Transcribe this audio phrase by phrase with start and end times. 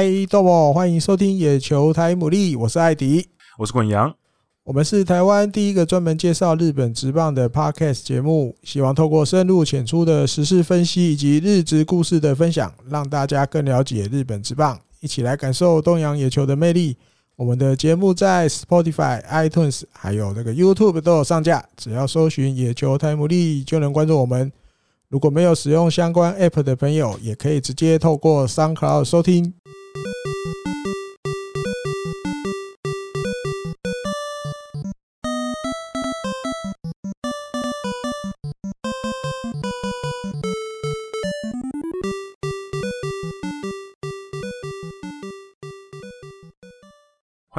[0.00, 3.28] 嗨，豆宝，欢迎收听野球台牡蛎，我是艾迪，
[3.58, 4.10] 我是滚阳，
[4.64, 16.96] 我们是台湾第一个专门介绍日本职棒的 Podcast 节目，希望透过深入浅出的时事分析以及日职故事的分享，让大家更了解日本职棒，一起来感受东洋野球的魅力。
[17.36, 24.50] 我们的节目在 Spotify、iTunes 还有那个 YouTube 都有上架，只要搜寻“野球台牡蛎”就能关注我们。
[25.10, 29.52] 如果没有使用相关 App 的朋友，也可以直接透过 SoundCloud 收听。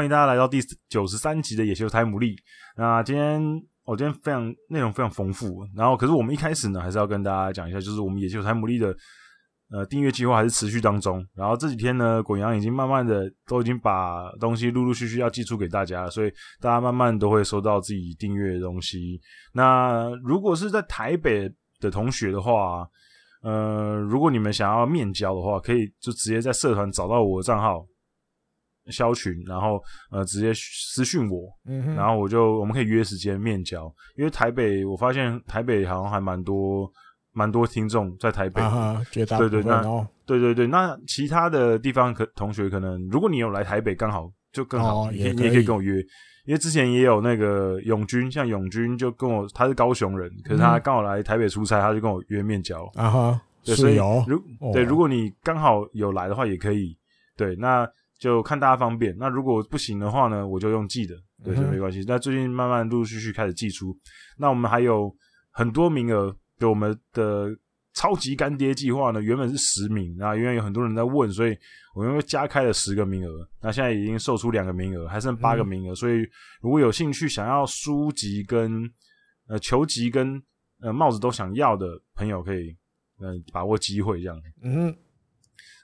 [0.01, 0.57] 欢迎大家来到第
[0.89, 2.35] 九十三集的野球台牡蛎。
[2.75, 3.39] 那今天
[3.85, 5.63] 我、今天非常内容非常丰富。
[5.75, 8.97] 然后，可是我们一开始呢，还是要跟大家讲一下，就是我们野球台牡蛎的
[9.69, 11.23] 呃订阅计划还是持续当中。
[11.35, 19.21] 然后这几天呢，滚阳已经慢慢的都已经把东西陆陆续续要寄出给大家了，所以大家慢慢都会收到自己订阅的东西。
[19.53, 21.47] 那如果是在台北
[21.79, 22.87] 的同学的话，
[23.43, 27.85] 呃，如果你们想要面交的话，可以就直接在社团找到我的账号。
[28.87, 36.91] 消群，然后呃直接私讯我，嗯，然后我就我们可以约时间面交，因为台北我发现台北好像还蛮多
[37.31, 39.37] 蛮多听众在台北，啊、绝大。
[39.37, 39.83] 对对那
[40.25, 45.99] 对对对，那其他的地方可同学可能如果你有来台北，刚好就更好，哦、你可你也可以跟我约，
[46.45, 54.41] 因为之前也有那个永军，像永军就跟我他是高雄人，可是他刚好来台北出差，他就跟我约面交啊哈，对，所以如
[54.73, 56.97] 对如果你刚好有来的话，也可以。
[57.37, 57.87] 对那。
[58.21, 59.17] 就看大家方便。
[59.17, 62.05] 那如果不行的话呢，我就用寄的，对，就没关系。
[62.07, 63.97] 那最近慢慢陆陆续续开始寄出。
[64.37, 65.11] 那我们还有
[65.49, 67.47] 很多名额，给我们的
[67.95, 71.57] 超级干爹计划呢，原本是十名，那因为有很多人在问，所以
[71.95, 73.49] 我们又加开了十个名额。
[73.59, 75.95] 那现在已经售出两个名额，还剩八个名额。
[75.95, 76.19] 所以
[76.61, 78.87] 如果有兴趣想要书籍跟
[79.47, 80.39] 呃球籍跟
[80.79, 82.69] 呃帽子都想要的朋友，可以
[83.19, 84.39] 嗯、呃、把握机会这样。
[84.61, 84.95] 嗯。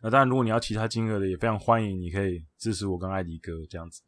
[0.08, 4.02] 那当然，如果你要其他金额的，也非常欢迎，你可以支持我跟艾迪哥这样子。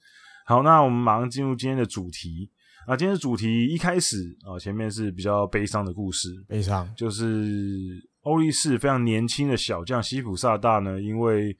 [0.46, 2.50] 好，那我们马上进入今天的主题。
[2.88, 4.16] 啊，今天的主题一开始
[4.46, 11.54] 啊，前面是比较悲伤的故事，悲伤就是欧力士非常年轻的小将西普萨大呢，因为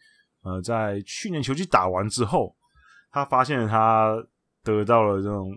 [0.44, 2.56] 呃，在去年球季打完之后，
[3.12, 4.16] 他发现了他
[4.64, 5.52] 得到了这种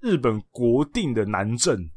[0.00, 1.88] 日本国定的难症，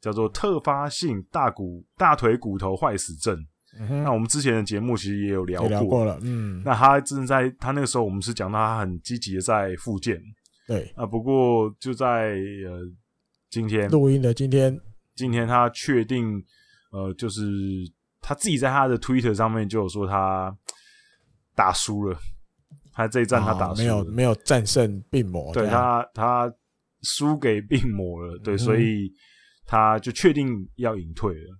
[0.00, 3.46] 叫做特发性大骨大腿骨头坏死症。
[3.78, 6.62] 嗯、那我们之前的节目其实也有聊过，聊过了，嗯。
[6.64, 10.20] 那他正在他那个时候，我们是讲到他很积极的在复健，
[10.66, 10.92] 对。
[10.96, 11.06] 啊。
[11.06, 12.34] 不过就在
[12.66, 12.82] 呃
[13.50, 13.88] 今天。
[13.90, 14.78] 录音的今天，
[15.14, 16.42] 今天他确定
[16.90, 17.42] 呃，就是
[18.20, 20.56] 他自己在他的 Twitter 上面就有说他
[21.54, 22.18] 打输了，
[22.92, 26.52] 他这一战他打输没有没有战胜病魔，对他他
[27.02, 29.12] 输给病魔了，对，嗯、所以
[29.64, 31.58] 他就确定要隐退了。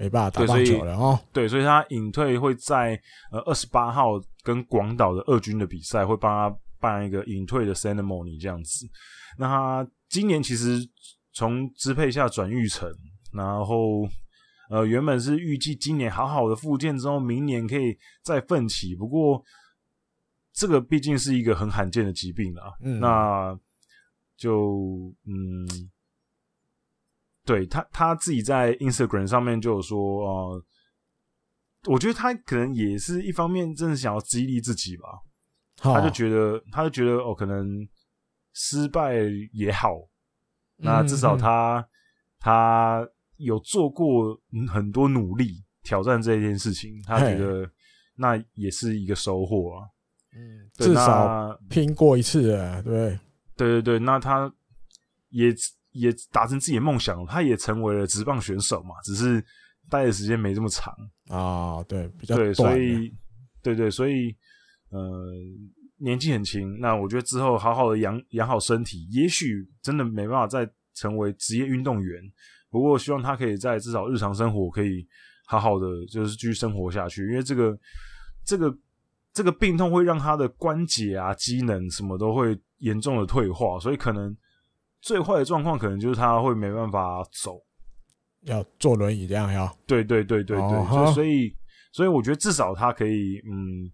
[0.00, 1.20] 没办法打棒球了哦。
[1.30, 2.98] 对，所以他隐退会在
[3.30, 4.12] 呃二十八号
[4.42, 8.88] 跟广岛的二军的比赛，会帮他办一个隐退的 ceremony 这样子。
[9.36, 10.78] 那他今年其实
[11.34, 12.90] 从支配下转育成，
[13.34, 14.08] 然后
[14.70, 18.96] 呃原本是预计今年好好的复健之后，明年可以再奋起。
[18.96, 19.44] 不过
[20.54, 23.54] 这个毕竟是一个很罕见的疾病啊，嗯，那
[24.38, 25.68] 就嗯。
[27.50, 30.64] 对他他自己在 Instagram 上面就有说，呃，
[31.88, 35.08] 我觉得他可能也是一方面，真的想要激励自己吧。
[35.82, 37.66] 哦、他就觉得，他就觉得，哦，可能
[38.52, 39.16] 失败
[39.52, 39.96] 也好，
[40.76, 41.86] 那至少他、嗯、
[42.38, 47.68] 他有做过很多努力挑战这件事情，他觉得
[48.14, 49.88] 那也是一个收获啊。
[50.36, 53.18] 嗯，至少拼过一次啊，对
[53.56, 54.54] 对对对，那他
[55.30, 55.52] 也。
[55.92, 59.44] 也达成自己的梦想，他也成为了职棒选手嘛，只是
[59.88, 60.94] 待的时间没这么长
[61.28, 61.86] 啊、哦。
[61.88, 62.46] 对，比较短。
[62.46, 63.14] 对，所以，
[63.60, 64.36] 对对，所以，
[64.90, 65.00] 呃，
[65.96, 66.78] 年纪很轻。
[66.78, 72.22] 那我觉得之后好好的养养好身体，也许真的没办法再成为职业运动员。
[72.70, 75.04] 不过，希望他可以在至少日常生活可以
[75.46, 77.26] 好好的，就是继续生活下去。
[77.28, 77.76] 因为这个
[78.44, 78.72] 这个
[79.32, 84.36] 这个病痛会让他的关节啊、机能什么都会严重的退化，所以可能。
[85.00, 87.60] 最坏的状况可能就是他会没办法走，
[88.42, 89.66] 要坐轮椅这样要。
[89.86, 91.54] 对对对对对，哦、所以
[91.92, 93.90] 所以我觉得至少他可以嗯，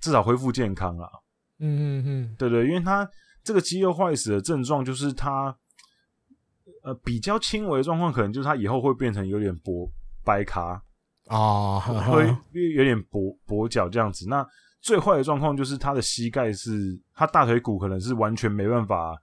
[0.00, 1.08] 至少恢复健康啊。
[1.58, 3.08] 嗯嗯嗯，对对，因为他
[3.44, 5.54] 这个肌肉坏死的症状就是他
[6.82, 9.90] 呃比较轻微的状况，可能就是他以后会变成有点跛
[10.24, 10.82] 掰咖
[11.26, 12.24] 啊，会
[12.74, 14.26] 有点跛跛脚这样子。
[14.28, 14.46] 那
[14.80, 19.14] 最坏的状况就是他的膝盖是，他大腿骨可能是完全没办法，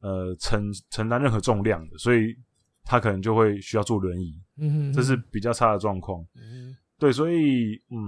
[0.00, 2.36] 呃，承承担任何重量的，所以
[2.84, 4.40] 他可能就会需要坐轮椅。
[4.58, 6.22] 嗯这是比较差的状况。
[6.34, 7.98] 嗯，对，所以嗯，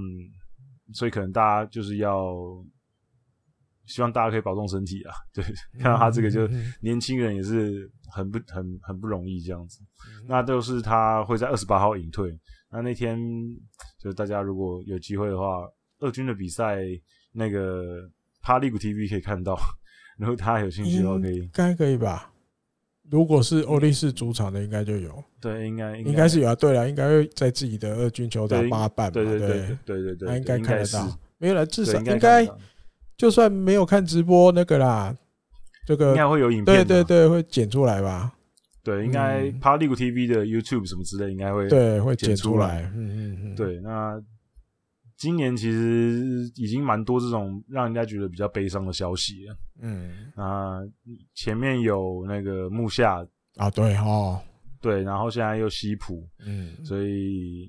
[0.93, 2.35] 所以可能大家就是要
[3.87, 5.14] 希望大家可以保重身体啊。
[5.35, 5.44] 对，
[5.81, 6.46] 看到他这个就
[6.81, 9.81] 年轻人也是很不很很不容易这样子。
[10.26, 12.38] 那都是他会在二十八号隐退。
[12.70, 13.19] 那那天
[13.99, 15.67] 就大家如果有机会的话，
[16.00, 16.79] 二军的比赛
[17.32, 18.08] 那个
[18.43, 19.58] PARLEAGUE TV 可以看到，
[20.19, 22.31] 然后他有兴趣的话可以，应该可以吧？
[23.11, 25.25] 如果是欧力士主场的，应该就有。
[25.41, 26.55] 对，应该应该是有啊。
[26.55, 29.11] 对了，应该会在自己的二军球场帮他办嘛。
[29.12, 29.49] 对对对
[29.87, 31.19] 对对对，他应该看得到。
[31.38, 32.47] 没有了，至少应该
[33.17, 35.17] 就算没有看直播那个啦，
[35.87, 36.64] 这个应该会有影片。
[36.64, 38.35] 对对对，会剪出来吧？
[38.82, 42.91] 对，应该 PARLEAGUE TV 的 YouTube 什么之类，应该会对会剪出来。
[42.94, 43.81] 嗯嗯嗯，对。
[43.81, 44.21] 那
[45.19, 49.56] 今年其实已经蛮多这种让人家觉得比较悲伤的消息了。
[49.82, 50.79] 嗯啊，
[51.35, 53.26] 前面有那个木下
[53.56, 54.41] 啊，对哦，
[54.81, 57.69] 对，然后现在又西普，嗯，所以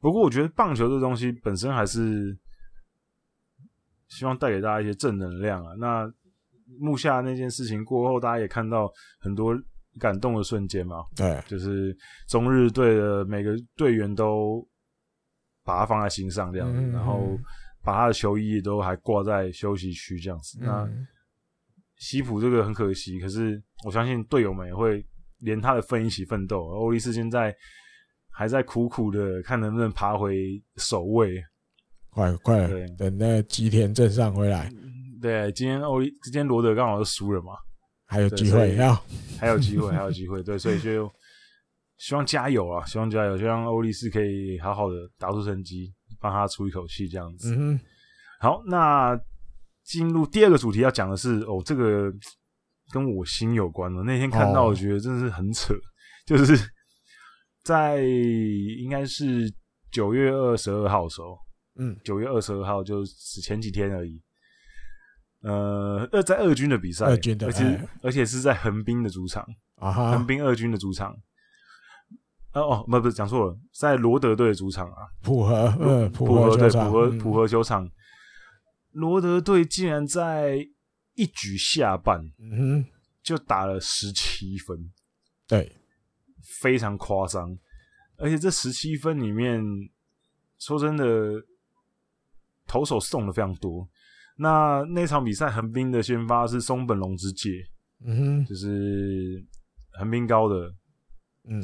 [0.00, 2.34] 不过我觉得棒球这东西本身还是
[4.08, 5.74] 希望带给大家一些正能量啊。
[5.78, 6.10] 那
[6.78, 9.54] 木下那件事情过后，大家也看到很多。
[10.00, 14.60] 感动的瞬间嘛，对，就是中日队的每个队员都
[15.64, 17.38] 把他放在心上这样子，嗯、然后
[17.82, 20.58] 把他的球衣都还挂在休息区这样子。
[20.60, 20.88] 嗯、那
[21.96, 25.04] 西普这个很可惜，可是我相信队友们也会
[25.38, 26.66] 连他的份一起奋斗。
[26.66, 27.54] 欧力斯现在
[28.30, 31.42] 还在苦苦的看能不能爬回首位，
[32.10, 34.70] 快快对等那吉田镇上回来。
[35.22, 37.52] 对，今天欧力，今天罗德刚好就输了嘛。
[38.06, 38.94] 还有机会，要
[39.38, 41.10] 还有机会， 还有机会，对，所以就
[41.96, 42.84] 希望加油啊！
[42.84, 47.54] 希望加油，希望欧力士可以好好的打出成绩，帮他出一口气，这样子。
[47.54, 47.80] 嗯哼，
[48.40, 49.18] 好，那
[49.84, 52.12] 进入第二个主题要讲的是哦，这个
[52.92, 54.02] 跟我心有关了。
[54.02, 55.80] 那天看到，我觉得真的是很扯，哦、
[56.26, 56.58] 就是
[57.62, 59.50] 在应该是
[59.92, 61.38] 九月二十二号的时候，
[61.78, 64.20] 嗯，九月二十二号就是前几天而已。
[65.42, 71.14] 呃，二在二军的比赛，二军的，而且、哎、而且是在横滨的主场啊，横滨二军的主场。
[72.54, 77.90] 哦哦，不不是，讲错了，在罗德队的主场啊，浦和，嗯，浦和对，浦和浦和球场。
[78.92, 80.64] 罗、嗯、德队竟然在
[81.14, 82.84] 一局下半，嗯哼，
[83.24, 84.92] 就打了十七分，
[85.48, 85.76] 对，
[86.60, 87.58] 非常夸张。
[88.16, 89.60] 而且这十七分里面，
[90.60, 91.04] 说真的，
[92.68, 93.88] 投手送的非常多。
[94.36, 97.50] 那那场比赛，横滨的先发是松本龙之介，
[98.04, 99.44] 嗯哼，就是
[99.98, 100.72] 横滨高的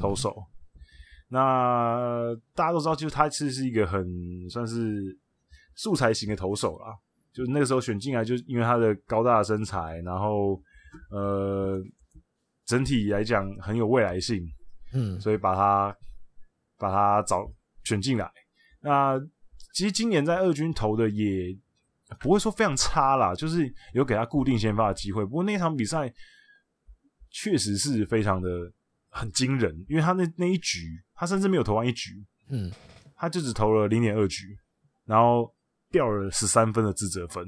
[0.00, 0.34] 投手。
[0.36, 0.46] 嗯、
[1.30, 4.04] 那大家都知道，就是他其实是一个很
[4.50, 5.18] 算是
[5.74, 6.94] 素材型的投手啦。
[7.32, 10.60] 就那个时候选进来，就因为他的高大的身材，然后
[11.10, 11.82] 呃，
[12.66, 14.44] 整体来讲很有未来性，
[14.92, 15.96] 嗯，所以把他
[16.76, 17.50] 把他找
[17.84, 18.30] 选进来。
[18.80, 19.18] 那
[19.72, 21.56] 其实今年在二军投的也。
[22.18, 25.24] 不会说非常差啦，就是有给他固定先发的机会。
[25.24, 26.12] 不过那场比赛
[27.30, 28.48] 确实是非常的
[29.10, 32.72] 很惊人，因为他那那一局，他甚至没有投完一局，嗯，
[33.14, 34.58] 他就只投了零点二局，
[35.04, 35.54] 然后
[35.90, 37.44] 掉了十三分的自责分，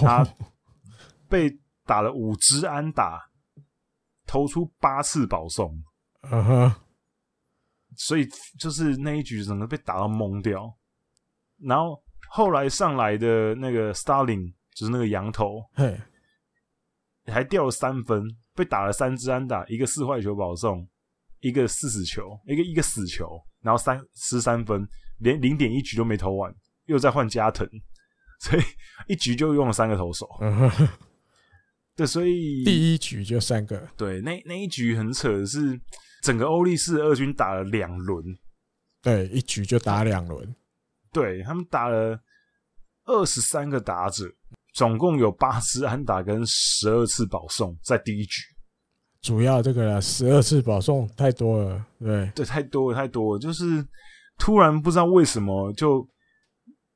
[0.00, 0.26] 他
[1.28, 1.48] 被
[1.84, 3.30] 打了五支安打，
[4.26, 5.80] 投出八次保送，
[6.22, 6.74] 嗯哼，
[7.94, 8.26] 所以
[8.58, 10.76] 就是那一局整个被打到懵掉，
[11.60, 12.02] 然后。
[12.28, 15.96] 后来上来的那个 Starling 就是那个羊头，嘿，
[17.26, 20.86] 还掉了三分，被打了三支安打，一个四坏球保送，
[21.46, 24.84] 一个四死球，一个一个死球，然后三失三分，
[25.18, 26.52] 连零点一局都没投完，
[26.86, 27.68] 又再换加藤，
[28.40, 28.62] 所以
[29.06, 30.28] 一局就用了三个投手。
[31.94, 33.88] 对，所以第一局就三个。
[33.96, 35.80] 对，那那一局很扯的是，
[36.22, 38.24] 整个欧力士二军打了两轮，
[39.00, 40.54] 对，一局就打两轮。
[41.12, 42.20] 对，他们打了
[43.04, 44.24] 二十三个打者，
[44.74, 48.42] 总共有八次安打跟十二次保送在第一局。
[49.26, 52.30] 主要这个十二次保送太多了，对。
[52.32, 53.84] 对，太多了太多了，就是
[54.38, 56.08] 突然不知道为什么就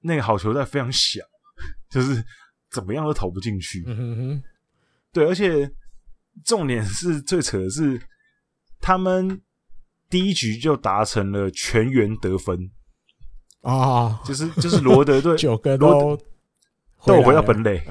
[0.03, 1.21] 那个好球带非常小，
[1.91, 2.25] 就是
[2.71, 3.83] 怎么样都投不进去。
[3.85, 4.43] 嗯哼哼，
[5.13, 5.69] 对，而且
[6.45, 8.01] 重点是最扯的是，
[8.81, 9.41] 他们
[10.09, 12.71] 第一局就达成了全员得分。
[13.63, 16.17] 啊，就是就是罗德队 九个都
[17.05, 17.85] 都有回到本垒，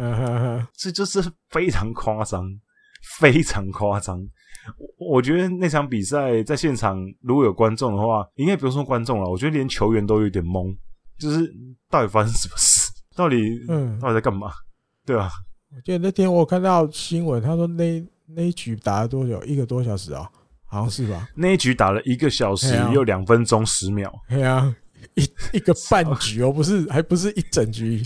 [0.74, 2.50] 这就是非常夸张，
[3.20, 4.20] 非常夸张。
[4.78, 10.76] 我我觉得那场比赛在现场如果有观众的话，应该不用说观众了，我觉得连球员都有点懵，
[11.18, 11.52] 就是
[11.90, 12.92] 到底发生什么事？
[13.16, 13.38] 到底
[13.68, 14.52] 嗯，到底在干嘛？
[15.06, 15.30] 对啊，
[15.76, 19.44] 我记得那天我看到新闻，他说那那一局打了多久？
[19.44, 20.30] 一个多小时啊，
[20.66, 21.28] 好像是吧？
[21.36, 24.14] 那一局打了一个小时又两分钟十秒。
[24.30, 24.76] 对啊，
[25.16, 28.04] 一一个半局哦，不是，还不是一整局，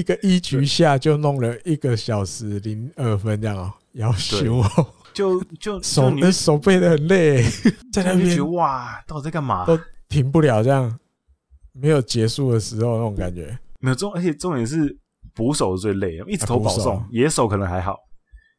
[0.00, 7.42] 一个一局下就弄了一个小时零二分这样哦，要修哦，就就手那手背的很累，
[7.92, 9.66] 在那边哇，到底在干嘛？
[9.66, 9.78] 都
[10.08, 10.98] 停不了这样，
[11.72, 14.98] 没有结束的时候那种感觉，没有重，而且重点是。
[15.32, 17.96] 捕手最累，一直投保送，野手可能还好。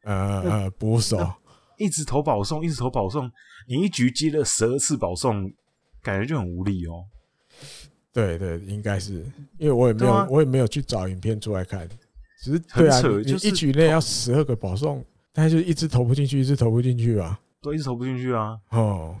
[0.04, 1.30] 呃呃，捕手
[1.76, 3.30] 一直投保送，一直投保送，
[3.68, 5.52] 你一局接了十二次保送，
[6.02, 7.04] 感觉就很无力哦。
[8.12, 9.24] 对对，应该是，
[9.58, 11.88] 因为我也没有，我也没有去找影片出来看，
[12.42, 18.58] 只是对啊，你一局内要十二个保送，但是就一直投不进去，一直投不进去啊，都一直投不进去啊。
[18.70, 19.16] 哦，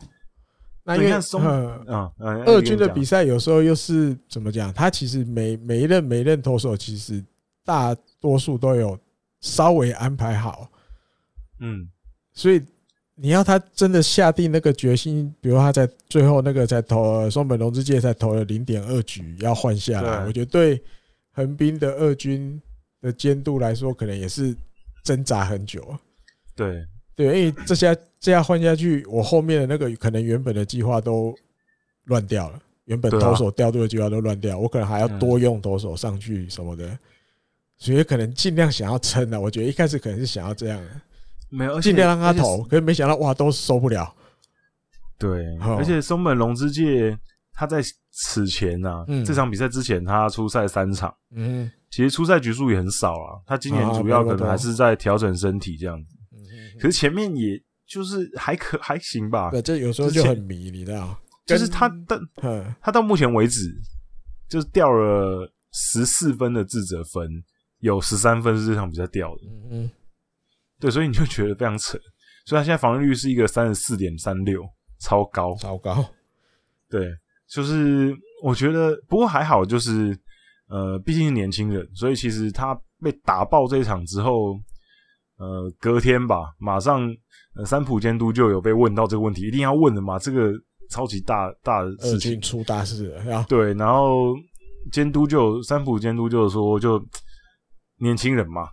[0.84, 4.72] 那因为嗯嗯，二军的比赛有时候又是怎么讲？
[4.72, 7.24] 他其实每每一任每一任投手其实。
[7.64, 8.98] 大多数都有
[9.40, 10.68] 稍微安排好，
[11.60, 11.88] 嗯，
[12.32, 12.60] 所以
[13.22, 20.82] 你要他真的下定那个决心，比如他在最后那个才投松本龙之介才投了零点二局要换下来，我觉得对
[21.30, 22.60] 横滨的二军
[23.00, 24.52] 的监督来说，可能也是
[25.04, 26.00] 挣扎很久啊。
[26.56, 31.32] 对对，因为这下这下换下去，我后面的那个可能原本的计划都
[32.06, 36.98] 乱掉了，原本投手调度的计划都乱掉，我可能还要多用投手上去什么的。
[37.78, 41.00] 所以可能尽量想要撑的，我觉得一开始可能是想要这样的，
[41.52, 44.12] 没有尽量让他投，可是没想到哇，都受不了。
[45.18, 47.16] 对，而且松本龙之介
[47.52, 53.38] 他在此前啊，这场比赛之前他出赛三场，嗯，其实出赛局数也很少啊。
[53.46, 56.16] 他今年主要可能还是在调整身体这样子，
[56.80, 59.50] 可是前面也就是还可还行吧。
[59.50, 61.16] 对，这有时候就很迷，你知道，
[61.46, 62.18] 就是他的，
[62.80, 63.60] 他到目前为止
[64.48, 67.28] 就是掉了十四分的自责分。
[67.78, 69.90] 有十三分是这场比赛掉的，嗯嗯，
[70.82, 71.96] 对，所以你就觉得非常扯。
[72.44, 74.60] 所以他现在防御率是一个三十四点三六，
[74.98, 76.04] 超高，超高。
[76.90, 77.08] 对，
[77.48, 78.12] 就是
[78.42, 80.18] 我觉得，不过还好，就是
[80.68, 84.58] 呃，毕竟是年轻人，所以其实他被打爆这一场之后，
[85.36, 87.08] 呃，隔天吧，马上
[87.54, 90.52] 呃，三浦监督就有被问到这个问题，一定要问的嘛，这个
[90.90, 94.34] 超级大大的事情，出大事了，对，然后
[94.90, 97.00] 监督就三浦监督就说就。
[97.98, 98.68] 年轻人嘛，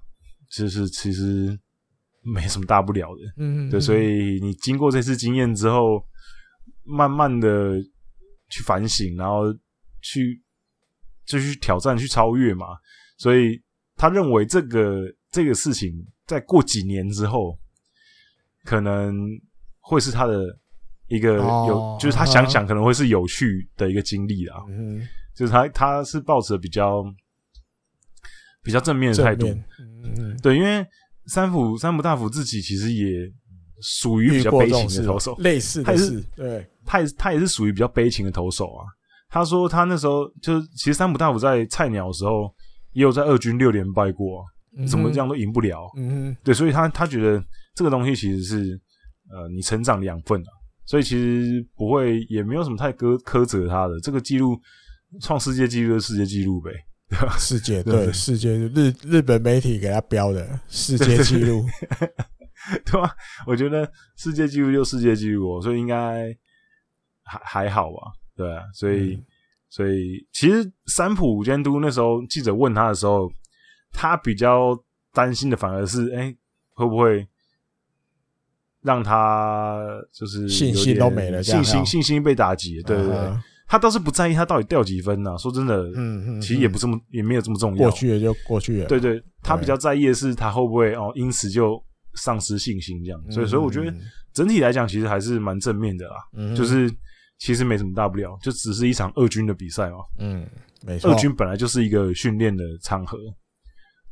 [0.51, 1.55] 就是其实
[2.21, 6.03] 没什么大不了的，嗯，对，所以你经过这次经验之后，
[6.83, 7.79] 慢慢的
[8.49, 9.53] 去反省，然后
[10.01, 10.41] 去
[11.25, 12.67] 就去挑战、去超越嘛。
[13.17, 13.61] 所以
[13.95, 15.93] 他认为这个这个事情，
[16.25, 17.57] 在过几年之后，
[18.63, 19.15] 可能
[19.79, 20.43] 会是他的
[21.07, 24.55] 一个有，就是他想想可能会是有趣的一个经历啦。
[24.69, 27.03] 嗯，就是他他是抱着比较。
[28.61, 30.85] 比较正面的态度，嗯嗯，对，因为
[31.29, 33.31] 三浦三浦大辅自己其实也
[33.81, 38.83] 属于比较悲情的投手，类似的是，对，他也是他也是属于比较悲情的投手啊。
[39.29, 42.53] 他说他那时候就是，其实三浦大辅在菜鸟的时候
[42.93, 44.43] 也有在二军六连败过，
[44.87, 47.41] 怎么这样都赢不了，嗯，对，所以他他觉得
[47.75, 48.81] 这个东西其实是
[49.29, 50.51] 呃你成长的养分啊，
[50.85, 54.59] 所以其实不会也没有什么太苛苛责他的这个记录，
[55.21, 56.71] 创世界纪录的世界纪录呗。
[57.39, 61.65] 世界对，对，对世界日日本媒体给他标的世界纪录，
[62.85, 63.15] 对吧？
[63.47, 66.27] 我觉得世界纪录就世界纪录哦，所以应该
[67.23, 68.11] 还还好吧？
[68.35, 69.25] 对啊，所以、嗯、
[69.69, 73.29] 所以其实三浦监督那时候记者问他的时候，
[73.91, 74.77] 他比较
[75.11, 76.37] 担心的反而是，哎、欸，
[76.73, 77.27] 会不会
[78.81, 82.81] 让他就是信心都没了，信心信心被打击？
[82.83, 83.15] 对对对。
[83.15, 83.41] Uh.
[83.69, 87.87] 他倒是不在意他到底掉几分呐、啊，说真的，嗯嗯，其实也不这么，也没有这么重要。
[87.87, 88.87] 过去也就过去了。
[88.87, 91.79] 对对，他比较在意的是他会不会哦，因此就
[92.15, 93.31] 丧失信心这样。
[93.31, 93.95] 所以，所以我觉得
[94.33, 96.15] 整体来讲，其实还是蛮正面的啦。
[96.33, 96.91] 嗯，就是
[97.37, 99.97] 其实没什么大不了，就只是一场二军的比赛嘛。
[100.17, 100.49] 嗯，
[100.83, 101.11] 没错。
[101.11, 103.19] 二军本来就是一个训练的场合，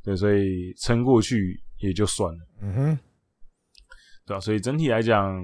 [0.03, 2.39] 对，所以撑过去也就算了。
[2.61, 2.99] 嗯哼，
[4.27, 5.35] 对啊，所以整体来讲。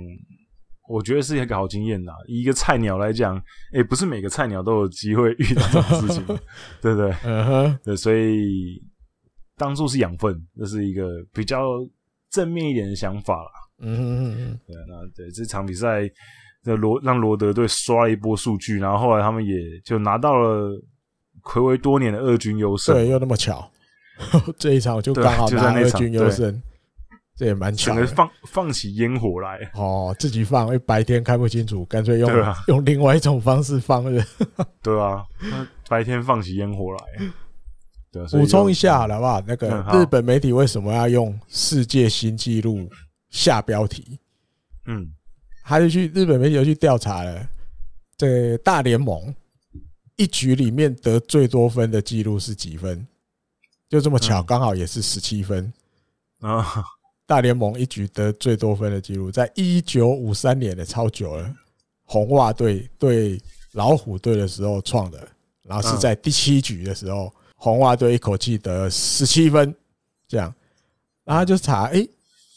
[0.87, 2.13] 我觉得是一个好经验啦。
[2.27, 3.37] 以一个菜鸟来讲，
[3.71, 6.25] 哎、欸，不是每个菜鸟都有机会遇到这种事情，
[6.81, 7.15] 对不对？
[7.23, 8.81] 嗯哼，对，所以
[9.57, 11.65] 当做是养分，这是一个比较
[12.29, 13.49] 正面一点的想法啦。
[13.79, 16.09] 嗯哼嗯嗯，对，那对这场比赛，
[16.63, 20.69] 这罗让罗德队刷了一波数据，然后后来他们也就拿到了
[21.43, 22.95] 暌违多年的二军优胜。
[22.95, 23.71] 对，又那么巧，
[24.59, 26.61] 这一场就刚好拿二军优胜。
[27.35, 34.23] 这也蛮强的，放放起烟火来哦，自己放，因为白天看不清楚，干脆用、啊、 用另外一种方式放的。
[34.83, 35.25] 对啊，
[35.89, 36.99] 白天放起烟火来，
[38.11, 39.41] 对，补充一下好不好？
[39.47, 42.87] 那个日本媒体为什么要用世界新纪录
[43.31, 44.19] 下标题？
[44.85, 45.11] 嗯，
[45.63, 47.49] 他就去日本媒体就去调查了，
[48.15, 49.33] 这大联盟
[50.17, 53.07] 一局里面得最多分的记录是几分？
[53.89, 55.73] 就这么巧，刚好也是十七分
[56.41, 56.83] 啊！
[57.25, 61.55] 大联盟一局得最多分的记录，在一九五三年的超久了，
[62.03, 63.39] 红袜队对
[63.71, 65.27] 老虎队的时候创的，
[65.63, 69.73] 然后是在第七局的时候，红袜队一口气得十七分，
[70.27, 70.53] 这样，
[71.23, 72.05] 然后就查，哎，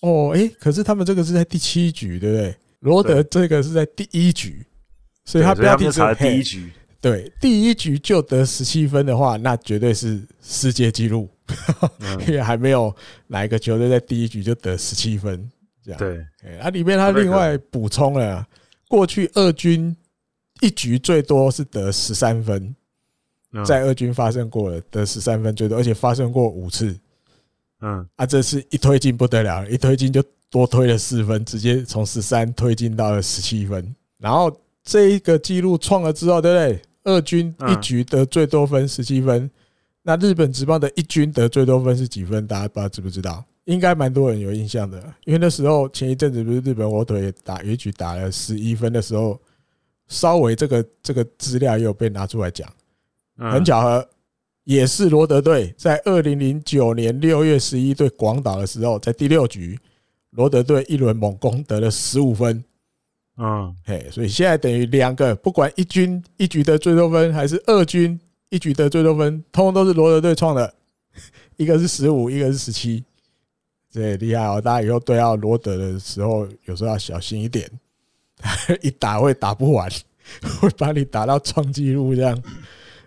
[0.00, 2.56] 哦，哎，可是他们这个是在第七局，对不对？
[2.80, 4.66] 罗德这个是在第一局，
[5.24, 6.72] 所以他标题是第一局。
[7.00, 11.28] 对，第一局就得十七分的话，那绝对是世界纪录，
[12.26, 12.94] 因为还没有
[13.26, 15.48] 哪一个球队在第一局就得十七分。
[15.84, 18.44] 这样对，啊，里面他另外补充了，
[18.88, 19.96] 过去二军
[20.60, 22.74] 一局最多是得十三分，
[23.64, 26.98] 在二军发生过了得十三分最多，而且发生过五次。
[27.82, 33.94] 嗯，啊，这次一推进不得了，一推进就多推了四分，直接从十三推进到了十七分。
[34.18, 34.50] 然后
[34.86, 36.82] 这一个纪录创了之后，对不对？
[37.02, 39.50] 二军一局得最多分十七分，
[40.02, 42.46] 那日本职棒的一军得最多分是几分？
[42.46, 43.44] 大家不知道知不知道？
[43.64, 49.40] 应该蛮多人有印象的，因为那时候前一阵子不是日本火腿打一局打了十一分的时候，
[50.06, 52.68] 稍微这个这个资料也有被拿出来讲。
[53.36, 54.08] 很巧合，
[54.62, 59.76] 也是罗德队在二零零九年六月十一对广岛的时候，在第六局，
[60.30, 62.64] 罗德队一轮猛攻得了十五分。
[63.38, 70.74] 嗯，嘿，所以现在等于两个，不管一军一局得最多分，还是二军一局得最多分，通通都是罗德队创的。
[71.56, 73.02] 一个是十五，一个是十七，
[73.90, 74.60] 这也厉害哦！
[74.60, 77.70] 大家以后对到罗德的时候，有时候要小心一点，
[78.82, 79.90] 一打会打不完，
[80.60, 82.42] 会把你打到创纪录这样。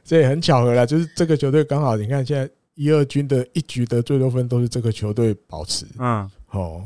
[0.04, 5.86] 这也很巧合了，就是这个球队刚好，你看现在一二军的一局得最多分都是这个球队保持。
[6.00, 6.84] 嗯，哦。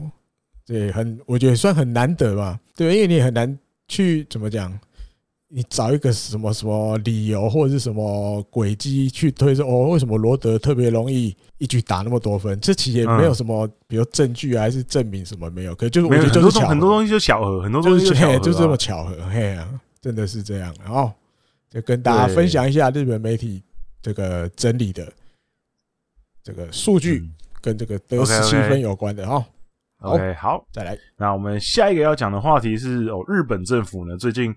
[0.65, 2.59] 对，很，我觉得算很难得吧。
[2.75, 4.77] 对，因为你很难去怎么讲，
[5.49, 12.59] 你找一个什么什么理由或者是什么轨迹去推说哦，为什么罗德特别容易一局打那么多分？
[12.59, 15.75] 这其实也没有什么，比如证据还是证明什么没有。
[15.75, 19.69] 可是就是我觉得就是巧合，很多东西就巧合，很多东西就巧合，就 这么巧合，嘿啊，
[20.01, 20.73] 真的是这样。
[20.81, 21.11] 然后
[21.69, 23.61] 就跟大家分享一下日本媒体
[24.01, 25.11] 这个整理的
[26.41, 27.29] 这个数据，
[27.61, 29.43] 跟这个得十七分有关的哦。
[30.03, 30.97] OK，好，再来。
[31.17, 34.53] 那我们下一个要讲的话题是哦，日本政府呢最近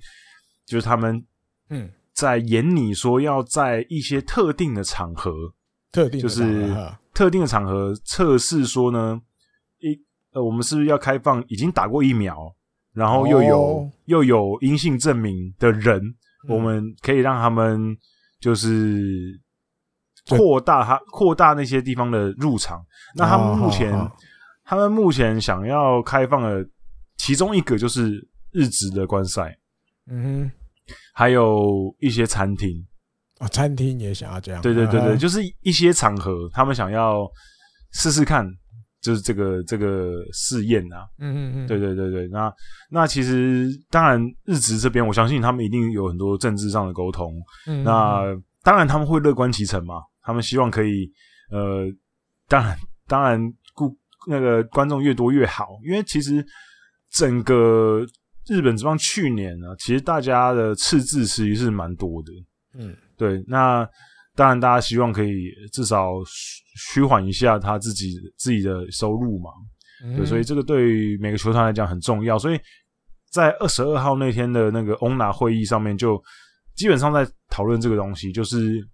[0.66, 1.24] 就是他们
[1.70, 5.32] 嗯在研拟说要在一些特定的场合，
[5.92, 6.74] 特定就是
[7.14, 9.20] 特定的场合测试说呢，
[9.78, 9.96] 一
[10.32, 12.52] 呃我们是不是要开放已经打过疫苗，
[12.92, 16.02] 然后又有又有阴性证明的人，
[16.48, 17.96] 我们可以让他们
[18.40, 19.40] 就是
[20.28, 22.85] 扩大他扩大那些地方的入场。
[23.14, 23.96] 那他们目前。
[24.66, 26.68] 他们目前想要开放的
[27.16, 28.11] 其中一个就是
[28.50, 29.57] 日职的观赛，
[30.11, 30.52] 嗯哼，
[31.14, 32.85] 还有一些餐厅。
[33.38, 37.31] 啊，餐厅也想要这样，对对对对，就是一些场合，他们想要
[37.92, 38.44] 试试看，
[39.02, 42.50] 就是这个这个试验啊，嗯嗯嗯，对对对对，那
[42.90, 47.31] 那其实当然日职这边，我相信他们一定有很多政治上的沟通，
[47.66, 48.22] 嗯，那
[48.64, 51.12] 当然他们会乐观其成嘛，他们希望可以，
[51.50, 51.85] 呃，
[52.48, 52.76] 当然
[53.07, 53.57] 当然顾。
[54.26, 56.44] 那个观众越多越好，因为其实
[57.10, 58.04] 整个
[58.48, 62.32] 日本职棒去年呢，其实大家的赤字其实是蛮多的。
[62.78, 63.42] 嗯，对。
[63.46, 63.88] 那
[64.34, 66.10] 当然，大家希望可以至少
[66.92, 69.50] 虚缓一下他自己自己的收入嘛。
[70.14, 72.38] 对，所以这个对于每个球团来讲很重要。
[72.38, 72.60] 所以
[73.30, 76.22] 在二十二号那天的那个 ONA 会议上面，就
[76.74, 78.86] 基本上在讨论这个东西，就是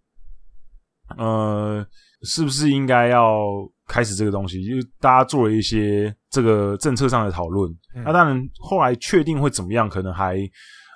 [1.18, 1.84] 呃，
[2.24, 3.40] 是不是应该要。
[3.88, 7.70] 开始这个东西，就大家做了一些这个政策上的讨论。
[8.06, 10.38] 那当然，后来确定会怎么样，可能还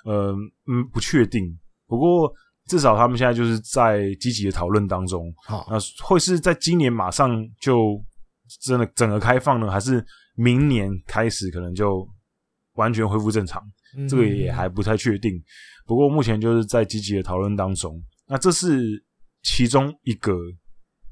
[0.03, 0.33] 呃
[0.65, 1.43] 嗯不确定。
[1.85, 2.31] 不过
[2.65, 5.31] 至少他们现在就是在积极的讨论当中。
[5.45, 8.03] 好，那会是在今年马上就
[8.61, 10.03] 真的整个开放呢，还是
[10.35, 12.07] 明年开始可能就
[12.75, 13.61] 完全恢复正常？
[14.09, 15.33] 这个也还不太确定。
[15.85, 18.01] 不过目前就是在积极的讨论当中。
[18.27, 18.81] 那这是
[19.43, 20.33] 其中一个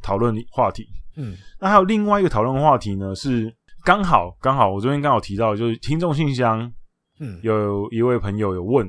[0.06, 0.86] 讨论话题。
[1.18, 3.52] 嗯，那还有另外一个讨论话题呢，是
[3.84, 6.72] 刚好刚好我这边刚好提到，就是听众信箱，
[7.20, 8.88] 嗯，有一位朋友有问，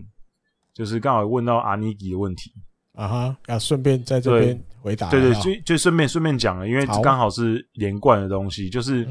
[0.74, 2.52] 就是刚好问到阿尼基的问题。
[2.92, 9.04] 啊哈，要顺便在这边回答，对对，就就顺便顺便讲了，因为刚好是连贯的东西，就是、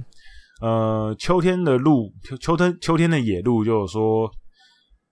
[0.61, 4.29] 嗯、呃秋天的路秋秋天秋天的野路，就有说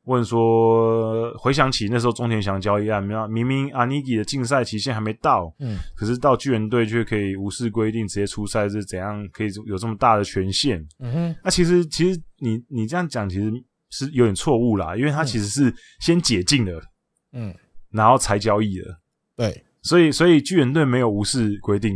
[0.05, 10.85] 问说，回想起那时候中田翔交易案，明明阿尼基的禁赛期限还没到，嗯，可是到巨人队却可以无视规定直接出赛，是怎样可以有这么大的权限？
[10.99, 13.49] 嗯哼，那其实其实你你这样讲其实
[13.91, 16.81] 是有点错误啦，因为他其实是先解禁了，
[17.31, 17.55] 嗯，
[17.89, 18.85] 然后才交易的，
[19.37, 21.91] 对，所以所以巨人队没有无视规定，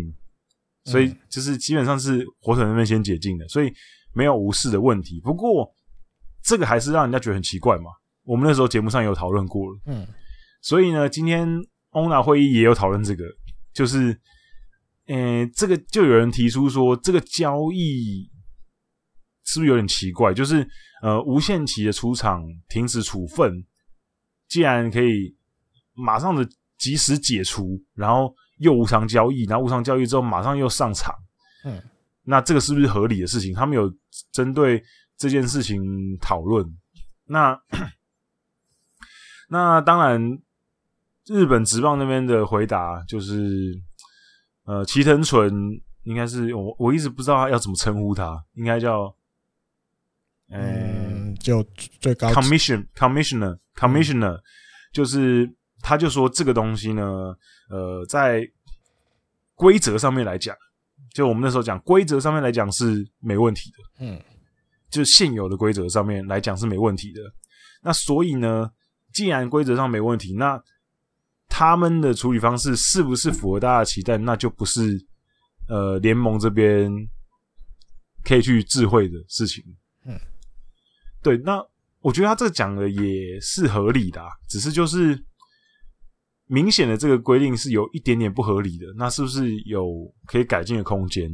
[0.85, 3.69] 所以就是基本上是火腿那边先解禁的，所以
[4.13, 5.19] 没有无视的问题。
[5.19, 5.69] 不过。
[6.47, 7.91] 这个还是让人家觉得很奇怪嘛。
[8.23, 10.07] 我们那时候节目上有讨论过了，嗯，
[10.61, 11.45] 所以呢，今天
[11.91, 13.25] ONA 会议也有讨论这个，
[13.73, 14.17] 就是，
[15.07, 18.29] 呃，这个就有人提出说，这个交易
[19.43, 20.33] 是不是有点奇怪？
[20.33, 20.65] 就是，
[21.01, 23.65] 呃，无限期的出场停止处分，
[24.47, 25.35] 既然可以
[25.93, 31.13] 马上的及时解除，然后又无偿交易，然后无偿交易之后马上又上场，
[31.65, 31.81] 嗯，
[32.23, 33.53] 那这个是不是合理的事情？
[33.53, 33.93] 他们有
[34.31, 34.81] 针对。
[35.17, 36.63] 这件事情讨论，
[37.25, 37.59] 那
[39.49, 40.39] 那当然，
[41.25, 43.73] 日本职棒那边的回答就是，
[44.65, 45.51] 呃，齐藤纯
[46.03, 49.05] 应该是我我一直不知道他要怎么称呼他，应该叫，
[50.49, 51.63] 呃、嗯，就
[51.99, 54.43] 最高 commission commissioner commissioner，、嗯、
[54.93, 55.51] 就是
[55.81, 57.03] 他就说这个东西呢，
[57.69, 58.47] 呃，在
[59.55, 60.55] 规则上面来讲，
[61.11, 64.21] 就我们那时候讲规则上面来讲是没问题的，嗯。
[64.89, 67.21] 就现有的规则上面来讲是没问题的，
[67.81, 68.69] 那所以呢，
[69.13, 70.61] 既然规则上没问题，那
[71.49, 74.17] 他们的处理方式是不是符合大家的期待？
[74.17, 74.97] 那就不是
[75.67, 76.91] 呃联盟这边
[78.23, 79.63] 可以去智慧的事情。
[80.05, 80.17] 嗯，
[81.21, 81.61] 对，那
[81.99, 85.21] 我觉得他这个讲的也是合理的啊，只是就是
[86.45, 89.85] 明显的这个规定是有一点点不合理的，那是不是有
[90.25, 91.29] 可以改进的空间？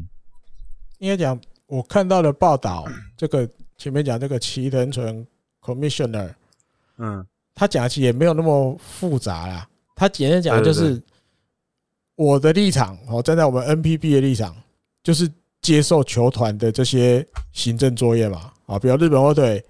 [0.99, 1.39] 应该讲。
[1.73, 2.85] 我看到的报道，
[3.17, 5.25] 这个前面讲这个齐藤纯
[5.59, 6.31] Commissioner，
[6.99, 9.67] 嗯，他讲其实也没有那么复杂啦。
[9.95, 11.01] 他简单讲就是
[12.13, 14.55] 我的立场，哦，站在我们 NPB 的立场，
[15.01, 15.27] 就是
[15.63, 19.63] 接受球团的这些行政作业嘛，啊，比如日本火腿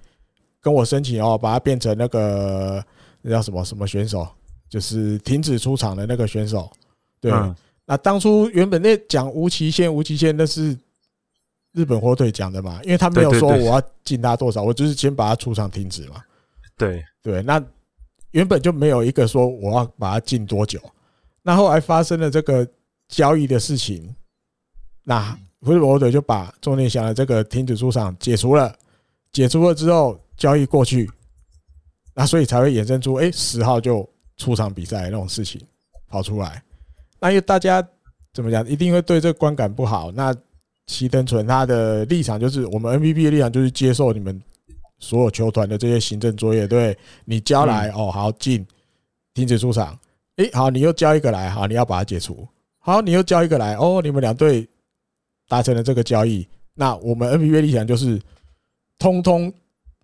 [0.60, 2.84] 跟我申请哦，把它变成那个
[3.22, 4.28] 那叫什么什么选手，
[4.68, 6.70] 就是停止出场的那个选手。
[7.22, 7.32] 对，
[7.86, 10.78] 那当初原本那讲无期限，无期限那是。
[11.74, 16.24] 日本火腿讲的嘛，因为他没有说我要禁他多少，我就是先把他出场停止嘛。
[16.78, 17.64] 对对，那
[18.32, 20.80] 原本就没有一个说我要把他禁多久。
[21.42, 22.68] 那后来发生了这个
[23.08, 24.16] 交易的事情，
[25.04, 28.74] 那日本火腿就把中田翔的这个停止出场解除了，
[29.32, 31.10] 解除了之后交易过去，
[32.14, 34.08] 那所以才会衍生出哎十号就
[34.38, 35.62] 出场比赛那种事情
[36.08, 36.64] 跑出来。
[37.20, 37.86] 那因为大家
[38.34, 40.12] 怎么讲，一定会对这个观感不好。
[40.12, 40.36] 那
[40.86, 44.42] 齐藤纯他的立场就是，我们 NPB 的立场就是接受你们
[45.00, 48.66] 所有球团的这些行政作业，对你交来哦，好进，
[49.34, 49.98] 停止出场，
[50.36, 52.46] 诶，好，你又交一个来，好，你要把它解除，
[52.80, 54.68] 好，你又交一个来，哦，你们两队
[55.48, 58.22] 达成了这个交易，那我们 NPB 的立场就是
[59.00, 59.52] 通通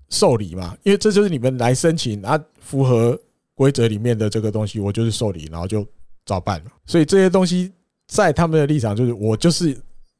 [0.07, 3.19] 受理嘛，因为这就是你们来申请啊，符合
[3.53, 5.85] 规则里面的这个东西，我就是受理，然后就
[6.25, 6.71] 照办了。
[6.85, 7.69] 所以这些东西
[8.07, 9.77] 在他们的立场就是，我就是。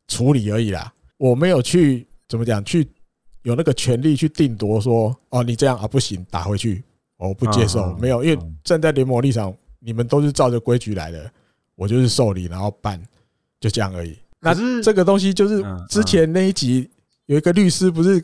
[0.10, 2.86] 处理而已啦，我没有去怎么讲，去
[3.43, 6.84] 有那个权利去定夺说，哦，你这样啊不行，打回去，
[7.17, 11.32] 我不接受，没有，因为站在联盟立场，你们都是照着规矩来的，
[11.76, 13.02] 我就是受理，然后办，
[13.62, 14.17] 就这样而已。
[14.41, 16.89] 那这个东西就是之前那一集
[17.28, 18.22] 有一个律师不是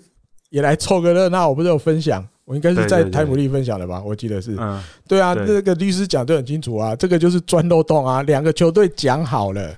[0.49, 4.57] 也来凑个热闹，我不是有分享，我应该是在台姆利分享的吧，我记得是，
[5.07, 9.77] 对啊，这个律师讲得很清楚啊，这个就是钻漏洞啊，两个球队讲好了。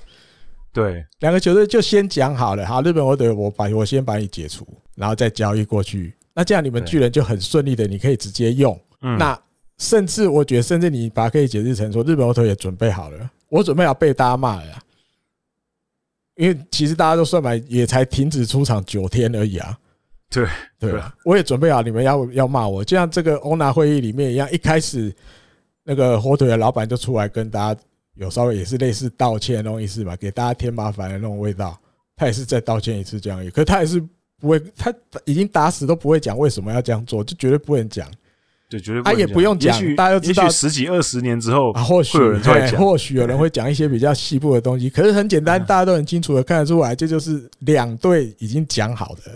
[0.77, 4.63] 对，两个球队就先讲好了，好，日本火腿我把我先把你解除，
[4.93, 8.79] 然后再交易过去，那这样你们巨人就很顺利的，你可以直接用。
[8.99, 9.35] 那
[9.79, 14.79] 甚至我觉得，甚至你把它可以解释成说，日本火腿也准备好了，我准备要被大家骂了，
[16.35, 19.75] 因为其实大家都算买，也才停止出场九天而已啊。
[20.29, 25.11] 对对，我也准备好，你们要要骂我，就像这个欧纳会议里面一样，一开始
[25.83, 27.81] 那个火腿的老板就出来跟大家。
[28.17, 31.79] 有稍微也是类似道歉的那种意思吧，给大家添麻烦的那种味道。
[32.15, 34.01] 他也是再道歉一次这样而已，可是他也是
[34.39, 34.91] 不会，他
[35.23, 38.09] 已经打死都不会讲为什么要这样做，就绝对不会讲。
[38.69, 44.89] 对，绝对他也不用讲，大家都知道十几二十年之后啊，或许对，或许有人会讲一些比较细部的东西。
[44.89, 49.31] 可是很简单，大家都很清楚的看得出来，这就是两队已经讲好的。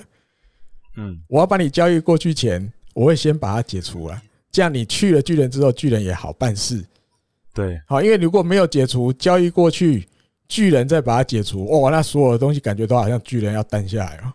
[0.98, 6.84] 嗯，我要把你交易过去前，我会先把它解除了，这样你去了巨人之后，巨人也好办事。
[7.54, 10.08] 对，好，因为如果没有解除交易过去，
[10.48, 14.34] 巨人再把它解除，哦，那所有的东西感觉都好像巨人要担下来了。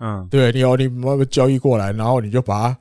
[0.00, 0.88] 嗯，对，你有你
[1.30, 2.78] 交易过来，然后你就把它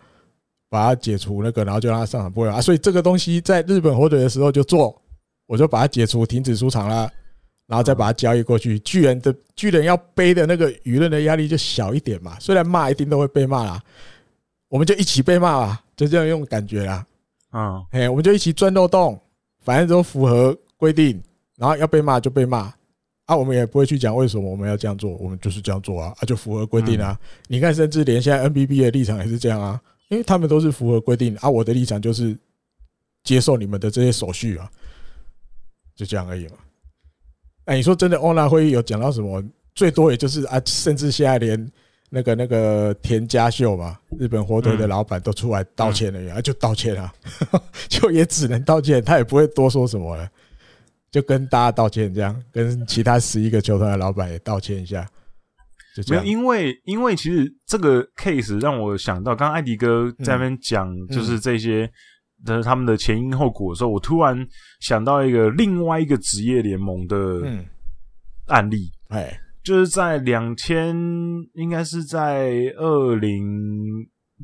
[0.69, 2.59] 把它解除那个，然后就让它上场不会啊。
[2.59, 4.99] 所以这个东西在日本火腿的时候就做，
[5.45, 7.09] 我就把它解除，停止出场了，
[7.67, 8.79] 然后再把它交易过去。
[8.79, 12.37] 巨人的巨人要背的那个舆论的压力就小一点嘛。
[12.39, 13.81] 虽然骂一定都会被骂啦，
[14.67, 17.05] 我们就一起被骂吧，就这样用感觉啦。
[17.53, 19.19] 嗯，哎，我们就一起钻漏洞，
[19.63, 21.21] 反正都符合规定，
[21.57, 22.73] 然后要被骂就被骂。
[23.25, 27.17] 啊，我们也不会去讲为什么我们要这样做，我们就是这样做啊，啊，就符合规定啊。
[27.47, 31.49] 你看，甚至连现在 NBB 的立场也是这样啊，因为他们都是符合规定啊。
[31.49, 32.37] 我的立场就是
[33.23, 34.69] 接受你们的这些手续啊，
[35.95, 36.57] 就这样而已嘛。
[37.63, 39.41] 哎，你说真的，欧娜会议有讲到什么？
[39.73, 41.71] 最多也就是啊，甚至现在连
[42.15, 47.11] 那个那个田家秀嘛，日本火腿的老板都出来道歉了，啊，就道歉啊，
[47.89, 50.29] 就也只能道歉，他也不会多说什么了。
[51.09, 55.09] 就跟大家道歉，这样跟其他十一个球团的老板也道歉一下。
[56.07, 61.89] 没有，因为因为其实这个 case 让我想到，刚刚艾迪哥在那边讲，就是这些
[62.45, 64.37] 的他们的前因后果的时候，我突然
[64.81, 67.17] 想到一个另外一个职业联盟的
[68.47, 68.91] 案例。
[69.09, 70.95] 哎，就是在两千，
[71.53, 73.41] 应该是在二零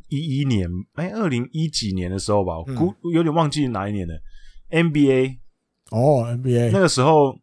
[0.08, 4.14] 一一年，哎，二零一几年的时候吧，我估有点忘记哪一年了。
[4.72, 5.40] NBA。
[5.92, 7.36] 哦，NBA 那个时候，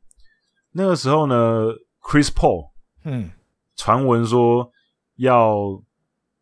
[0.71, 1.67] 那个时候呢
[2.01, 2.71] ，Chris Paul，
[3.05, 3.31] 嗯，
[3.75, 4.71] 传闻说
[5.17, 5.83] 要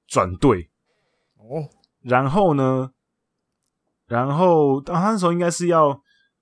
[0.06, 0.68] 转队，
[1.38, 1.66] 哦，
[2.02, 2.90] 然后呢，
[4.06, 5.98] 然后他那时候应该是要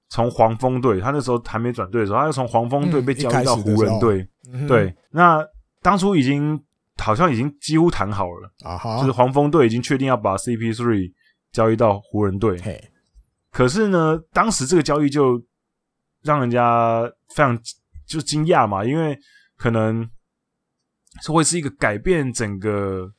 [0.08, 4.28] 从黄蜂队，他那时候还没转队的时候，他要从黄蜂队被交易到湖人队，
[4.66, 5.44] 对，那
[5.80, 6.62] 当初已经
[6.96, 11.12] 好像已经几乎谈好了，啊哈，就是黄蜂队已经确定要把 CP3
[11.52, 12.82] 交易到湖人队，嘿，
[13.50, 15.42] 可是呢，当时这个交易就。
[16.24, 17.02] 让人家
[17.34, 17.58] 非常
[18.06, 19.18] 就惊讶嘛，因为
[19.56, 20.08] 可能
[21.20, 23.10] 是会是一个改变整个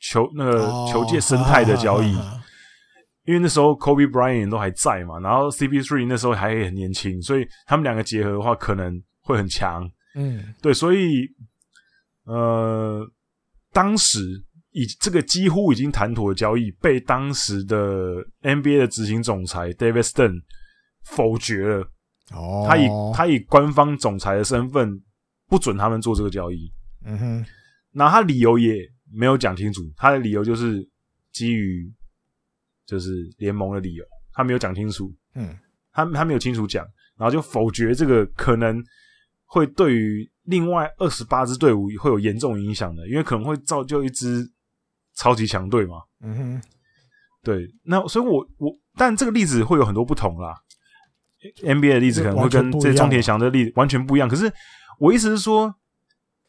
[0.00, 2.10] 球那个球界生态的交易，
[3.22, 9.88] 因为那时候 Kobe Bryant 都还在嘛，然后 CP3 那时候还很年轻，所以他们两个结合的话可能会很强。
[10.14, 11.28] 嗯，对，所以
[12.24, 13.08] 呃，
[13.72, 14.20] 当时
[14.72, 20.40] 已这个几乎已经谈妥的交易，被当时的 NBA 的执行总裁 David Stern
[21.04, 21.90] 否决了。
[22.32, 25.00] 哦，他以他以官方总裁的身份
[25.48, 26.72] 不准他们做这个交易。
[27.04, 27.46] 嗯哼，
[27.92, 28.76] 那他理由也
[29.12, 30.88] 没有讲清楚，他的理由就是
[31.32, 31.92] 基于
[32.86, 35.12] 就是联盟的理由，他没有讲清楚。
[35.34, 35.56] 嗯，
[35.92, 36.84] 他他没有清楚讲，
[37.16, 38.80] 然后就否决这个可能
[39.52, 44.48] 会对于另外二十八支队伍会有严重影响的，因为可能会造就一支
[45.16, 45.96] 超级强队嘛。
[46.22, 46.62] 嗯哼，
[47.42, 50.54] 对，那所以我我但这个例子会有很多不同啦。
[51.64, 54.28] NBA 的例子可能会跟这中田祥的例子完全不一样。
[54.28, 54.52] 可是
[54.98, 55.74] 我意思是说，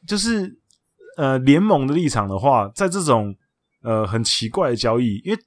[0.06, 0.60] 就是
[1.18, 3.34] 呃联盟的立场的话，在这种
[3.82, 5.40] 呃很奇怪的交易，因为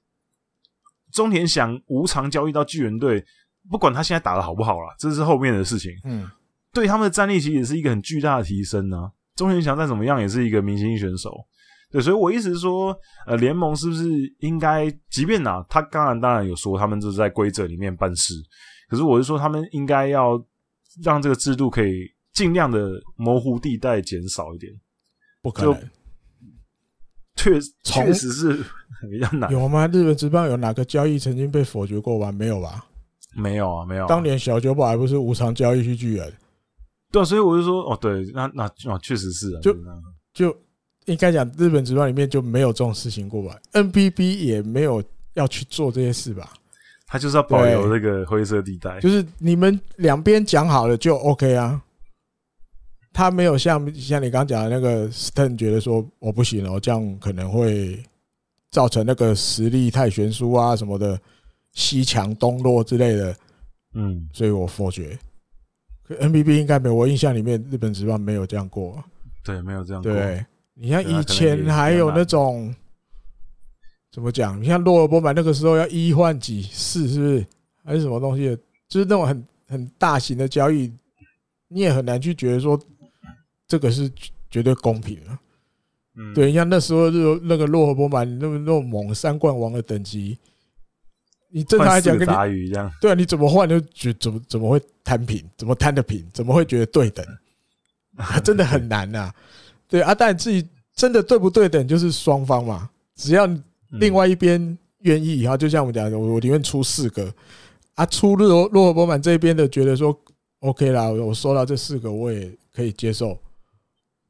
[1.11, 3.23] 中田翔无偿交易到巨人队，
[3.69, 5.91] 不管他现在打的好不好啦，这是后面的事情。
[6.03, 6.27] 嗯，
[6.75, 9.11] 对他们的战力其实也是一个很巨大的提升呢、啊。
[9.35, 11.31] 中田翔再怎么样也是一个明星选手，
[11.89, 12.93] 对，所以我意思是说，
[13.25, 14.05] 呃联盟是不是
[14.39, 18.33] 应该，即便呐、啊，他当然当然有说他们就是在规则里面办事。
[18.89, 20.41] 可是我是说，他们应该要
[21.03, 24.71] 让这个制度可以尽量的模糊地带减少一点。
[25.41, 25.89] 不可能，
[27.35, 28.63] 确确实是
[29.09, 29.51] 比较难。
[29.51, 29.87] 有吗？
[29.87, 32.31] 日本职棒有哪个交易曾经被否决过吗？
[32.31, 32.85] 没有吧？
[33.35, 34.07] 没有啊，没有。
[34.07, 36.33] 当年小酒保还不是无偿交易去巨人？
[37.15, 39.73] 对啊，所以我就说，哦，对，那那哦，确实是啊，就
[40.33, 40.57] 就
[41.05, 45.01] 应该讲，日本职棒里面就没有这种事情过吧？NBB 也没有
[45.35, 46.51] 要去做这些事吧？
[47.07, 51.81] 他就是要保留这个灰色地带，就是你们两边讲好了就 OK 啊。
[53.13, 57.97] 他没有像像你刚刚讲的那个 Stern 觉得说我不行了，我这样可能会
[58.71, 61.17] 造成那个实力太悬殊啊什么的，
[61.71, 63.33] 西强东弱之类的。
[63.93, 65.17] 嗯，所以我否决。
[66.09, 69.03] NBB 应该没有，我印象里面日本职棒没有这样过。
[69.43, 70.11] 对，没有这样过。
[70.11, 72.73] 对，你像以前还有那种。
[74.11, 74.61] 怎么讲？
[74.61, 77.45] 你像洛尔波曼那个时候要一换几四，是不是？
[77.83, 78.57] 还是什么东西？
[78.87, 80.89] 就是那种很很大型的交易，
[81.67, 82.79] 你也很难去觉得说
[83.67, 84.09] 这个是
[84.49, 85.37] 绝对公平的。
[86.15, 90.37] 嗯，对，你像那时候就那个洛尔波曼那么那么猛三冠王的等级，
[91.55, 95.43] 你正常来讲跟你打鱼这样，对啊，你怎么换就觉怎么怎么会摊平？
[95.57, 96.25] 怎么摊的平？
[96.33, 97.25] 怎么会觉得对等？
[98.43, 99.31] 真的很难呐。
[99.87, 103.49] 对啊，但自己真的对不对等，就是双方嘛，只要。
[103.91, 107.33] 另外一边愿意，然后就像我们讲的，我我宁愿出四个
[107.93, 110.17] 啊，出洛洛尔伯曼这边的觉得说
[110.59, 113.39] OK 啦，我收到这四个我也可以接受，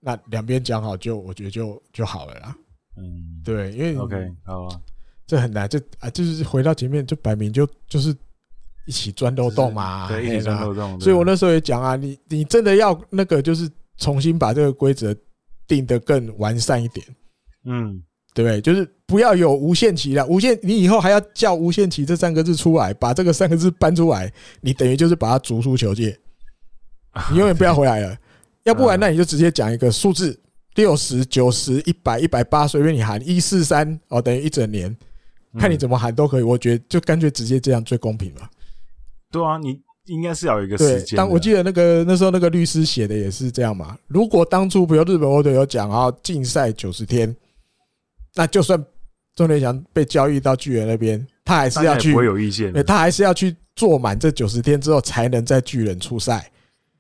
[0.02, 2.56] 那两边讲好就我觉得就就好了啦。
[2.98, 4.82] 嗯，对，因为 OK 好啊，
[5.28, 8.16] 这很难，就啊，就是回到前面，就摆明就就是
[8.86, 11.00] 一起钻漏洞嘛，对，一起钻漏洞。
[11.00, 15.16] 所以我那时候也讲啊，你你真的要那个，就是重新把这个规则
[15.68, 17.06] 定得更完善一点，
[17.66, 18.02] 嗯，
[18.34, 18.62] 对不对？
[18.62, 26.18] 就是不要有无限期了，无限，你以后还要叫无限期这三个字出来，把这个三个字搬出来，你等于就是把它逐出球界，
[27.32, 28.16] 你永远不要回来了。
[28.64, 30.40] 要不然，那你就直接讲一个数字，
[30.74, 34.96] 六十九十一百一百八，随便你喊一四三哦，等于一整年，
[35.60, 36.44] 看你怎么喊都可以。
[36.44, 38.50] 我觉得就干脆直接这样最公平了。
[39.32, 41.18] 对啊，你应该是要有一个时间。
[41.18, 43.98] 当我记得那个那时候那个律师写的也是这样嘛。
[44.08, 47.36] 如果当初比如日本火腿有讲啊，禁赛九十天，
[48.36, 48.84] 那就算
[49.36, 52.72] 钟连翔被交易到巨人那边，他还是要去，不会有意见。
[52.86, 56.50] 他还是要去做满这九十天之后，才能在巨人出赛。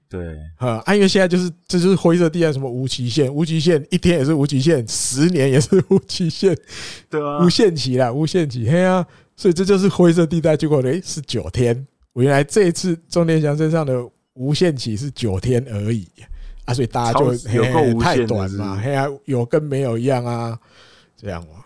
[0.08, 6.56] 对，啊，因为现在就是这就是灰色地带，什么无期限，无期限一天也是无期限，十年也是无期限，
[7.10, 10.56] 对啊，无限期啦，无限期，嘿啊，所以这就是灰色地带。
[10.56, 16.08] 结果诶是九天，我原来这一次钟连祥身上的无限期是九天而已
[16.66, 20.58] 啊，所以大家就有够太短嘛，嘿啊，有跟没有一样啊，
[21.18, 21.66] 这样嘛，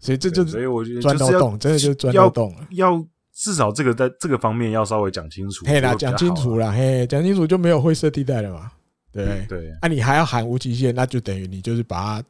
[0.00, 3.06] 所以这就是所以我觉得钻漏洞，真的就是钻漏洞了，要。
[3.40, 8.72] 至少这个在这个方面要稍微讲清楚，嘿啦，讲清楚啦，嘿，讲清楚就没有灰色地带了嘛，
[9.12, 9.46] 对。
[9.46, 12.28] 对，对，啊，你还要喊无极限，那就等于你就是把它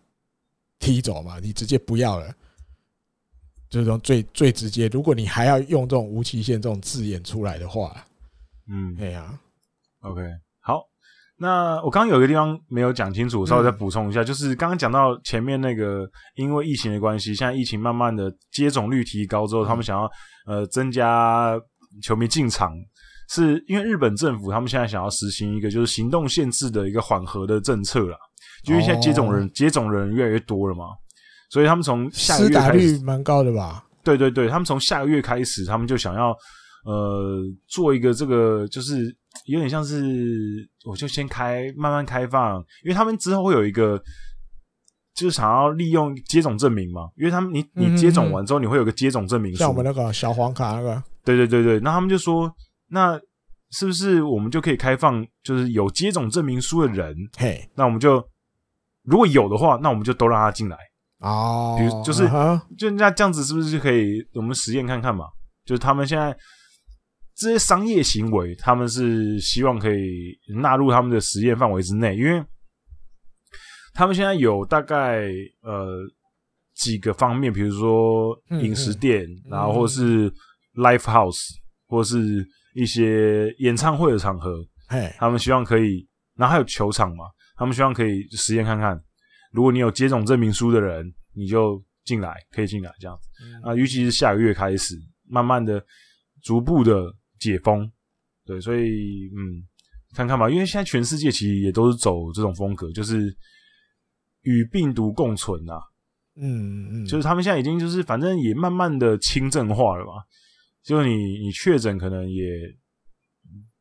[0.79, 2.31] 踢走嘛，你直接不要了，
[3.71, 4.87] 就是说最最直接。
[4.89, 8.05] 如果你还要用这种无极限这种字眼出来的话，
[8.69, 9.33] 嗯，对呀
[10.01, 10.21] ，OK。
[11.41, 20.11] 那我刚刚有一个地方没有讲清楚，稍微再补充一下，就是刚刚讲到前面那个，因为疫情的关系，现在疫情慢慢的接种率提高之后，他们想要
[20.47, 21.57] 呃增加
[22.03, 22.73] 球迷进场，
[23.31, 28.17] 是因为日本政府他们现在想要实行一个就是行动限制的一个缓和的政策啦，
[28.65, 30.87] 因为现在接种人接种人越来越多了嘛，
[31.51, 33.85] 所以他们从下个月开始，打率蛮高的吧？
[34.03, 36.35] 对对对，他们从下个月开始，他们就想要
[36.85, 39.17] 呃做一个这个就是。
[39.45, 43.97] 有点像是，我就先开，慢慢开放，因为他们之后会有一个，
[45.15, 52.53] 就是想要利用接种证明嘛，因为他们你你接种完之后，你会有个接种证明书，像我们那个小黄卡那个，对对对对，那他们就说，
[52.89, 53.19] 那
[53.71, 58.23] 是不是我们就可以开放，就是有接种证明书的人，嘿，那我们就
[59.05, 60.77] 如果有的话，那我们就都让他进来
[61.21, 62.29] 哦，比如就是
[62.77, 65.27] 就那这样子是不是就可以我们实验看看嘛？
[65.65, 66.37] 就是他们现在。
[67.39, 72.45] 这些商业行为，他们是希望可以纳入他们的实验范围之内，因为
[73.95, 75.29] 他们现在有大概
[75.63, 76.01] 呃
[76.75, 80.29] 几个方面，比如说饮食店，然后或是
[80.75, 81.39] live house，
[81.87, 84.53] 或是一些演唱会的场合，
[85.17, 87.25] 他们希望可以，然后还有球场嘛，
[87.57, 89.01] 他们希望可以实验看看，
[89.53, 93.29] 如果你有接种证明书的人，你就进来，可以进来这样子。
[93.63, 94.97] 啊，尤其是下个月开始，
[95.29, 95.81] 慢慢的、
[96.43, 97.01] 逐步的。
[97.39, 97.91] 解封，
[98.45, 99.63] 对，所以嗯，
[100.15, 103.35] 看看吧，因为现在全世界其实也都是走这种风格，就是
[104.43, 105.81] 与病毒共存呐、啊，
[106.37, 110.23] 嗯嗯，就是他们现在已经就是反正也慢慢的轻症化了嘛，
[110.83, 112.45] 就你你确诊可能也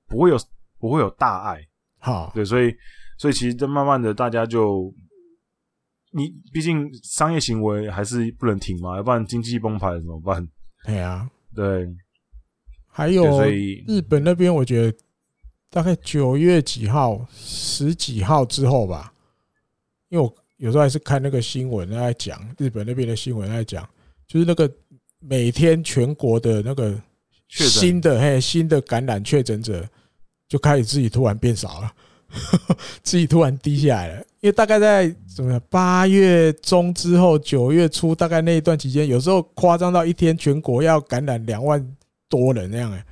[0.07, 0.37] 不会有
[0.79, 1.65] 不会有大碍，
[1.99, 2.75] 好，对，所以
[3.17, 4.93] 所以其实这慢慢的大家就，
[6.11, 10.47] 你毕竟商业行为还是不能停嘛，要不然经济崩盘怎么办？
[10.85, 11.87] 对啊，对。
[12.97, 13.43] 还有
[13.85, 14.97] 日本那边，我觉得
[15.69, 19.13] 大概九月几号、十几号之后吧，
[20.09, 23.87] 因为我有时候还是看那个新闻在讲，日本那边的新闻在讲，
[24.27, 24.67] 就是那个
[25.19, 26.99] 每天全国的那个
[27.47, 29.87] 新的嘿新的感染确诊者
[30.49, 31.93] 就开始自己突然变少了，
[33.03, 41.95] 自己突然低下来了，因为大概在怎么样八月中之后九月初，大概那一段期间，有时候夸张到一天全国要感染两万。
[42.29, 43.05] 多人那样哎，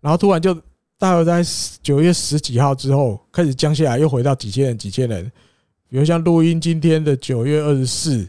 [0.00, 0.54] 然后突然就
[0.98, 1.42] 大概在
[1.82, 5.30] 九月十几号之后开始降下来，又回到几千人、几千人。
[5.88, 8.28] 比如像录音今天的九月二十四，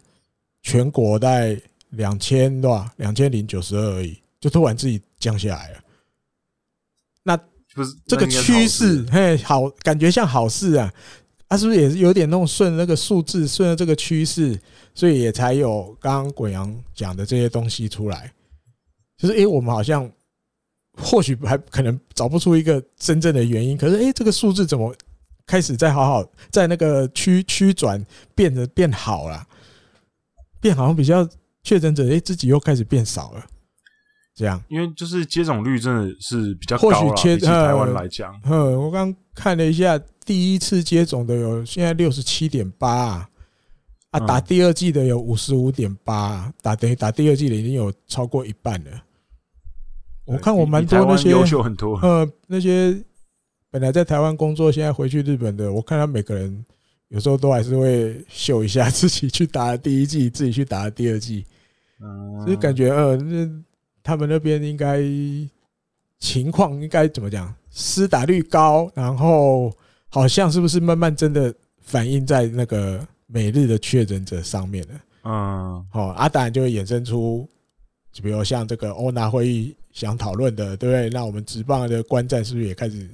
[0.61, 1.59] 全国在
[1.91, 5.77] 两千对吧，两千零九十二而已，就突然自己降下来了。
[7.23, 7.37] 那
[7.73, 10.93] 不是这个趋势，嘿，好，感觉像好事啊。
[11.47, 14.59] 啊，是不是也是有点那种顺那个数字，顺着这个趋势，
[14.95, 18.33] 所以也才有刚刚鬼阳讲的这些东西出来。
[19.25, 20.07] 就是诶、欸，我们好像
[21.01, 24.95] 或许还可能找不出一个真正的原因，可是诶、欸，这个数字怎么
[25.47, 28.03] 开始在好好在那个区区转
[28.35, 29.47] 变得变好了，
[30.61, 31.27] 变好像比较
[31.63, 33.43] 确诊者诶、欸，自己又开始变少了，
[34.35, 43.29] 这样，因为就是接种率真的是比较高了，或许台湾来讲，嗯，我刚看了一下，第一次接种的有现在六十七点八啊，
[44.11, 49.01] 啊，打第二季的有五十五点八，打等于打第二季的已经有超过一半了。
[50.25, 52.97] 我看我蛮多那些优秀很多， 呃，那些
[53.69, 56.65] 本来在台湾工作，现在回去日本的，我看他每个人
[57.09, 61.45] 有时候都还是会秀一下 自己去打第一季，自己去打第二季，
[62.43, 63.49] 就是感觉呃，那
[64.01, 64.99] 他们那边应该
[66.19, 67.53] 情况应该怎么讲？
[67.69, 69.71] 施打率高，然后
[70.09, 74.93] 好像是不是慢慢真的反映在那个每日的确诊者上面了？
[75.25, 77.47] 嗯，好，阿当然就会衍生出，
[78.11, 79.75] 就比如像这个欧娜会议。
[79.95, 81.09] 想讨论的，对不对？
[81.09, 83.09] 那我们直棒的观战是不是也开始？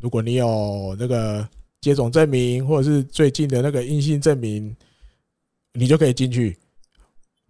[0.00, 1.48] 如果你有那个
[1.80, 4.76] 接种证明，或者是最近的那个阴性证明，
[5.72, 6.58] 你就可以进去。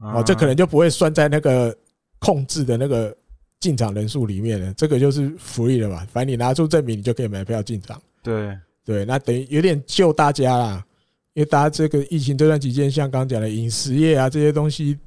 [0.01, 1.75] 哦，这可能就不会算在那个
[2.19, 3.17] 控制的那个
[3.59, 4.73] 进场人数里面了。
[4.75, 8.01] 这个就是 free 了嘛，反正你拿出证明，你就可以买票进场。
[8.23, 8.55] 对
[8.85, 10.87] 对，那等于有点救大家啦，
[11.33, 14.99] 因为大家这个疫情这段期间，像刚刚讲的饮食业啊这些东西，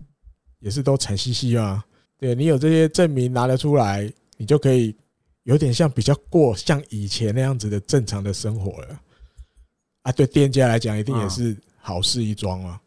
[0.59, 1.85] 也是都惨兮兮啊。
[2.21, 4.07] 对，你有这些证明拿得出来，
[4.37, 4.95] 你就可以
[5.41, 9.01] 有点像比较过像以前那样子的正常的生活了。
[10.03, 12.79] 啊，对店家来讲，一定也是好事一桩啊，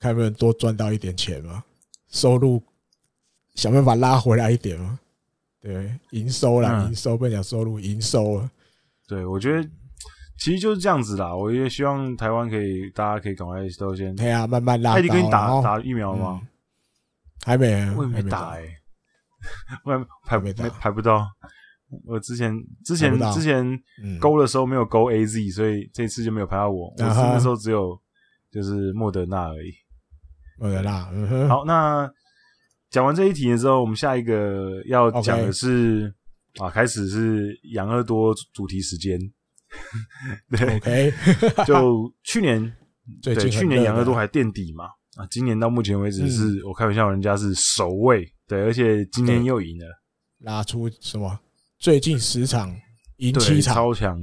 [0.00, 1.62] 看能不能多赚到一点钱嘛，
[2.08, 2.62] 收入
[3.54, 4.98] 想办法拉回来一点嘛。
[5.60, 8.50] 对，营收啦，营收不讲收入，营收啊。
[9.06, 9.62] 对，我觉得
[10.38, 11.36] 其实就是这样子啦。
[11.36, 14.94] 我也希望台湾可以，大家可以赶快都先，对啊，慢慢拉。
[14.94, 16.40] 艾迪给你打打疫苗吗？
[17.46, 18.66] 还没，啊，我也 没打哎，
[19.84, 21.24] 我还排没打，排不到。
[22.04, 22.52] 我之前
[22.84, 23.64] 之前之前
[24.18, 26.92] 勾的时候没有勾 A Z，所以这次就没有排到我。
[26.98, 27.96] 我是那时候只有
[28.50, 29.72] 就是莫德纳而已。
[30.58, 31.04] 莫德纳，
[31.48, 32.10] 好，那
[32.90, 36.12] 讲完这一题之后，我们下一个要讲的是
[36.58, 39.16] 啊，开始是养乐多主题时间。
[40.50, 41.12] 对，OK，
[41.64, 42.76] 就去年
[43.22, 44.86] 对去年养乐多还垫底嘛。
[45.16, 49.86] 啊，今年到目前为止是、嗯、我开玩笑，人家是首位，对，而且今年又赢了，
[50.40, 51.38] 拉出什么？
[51.78, 52.74] 最近十场
[53.16, 54.20] 赢七场，超强。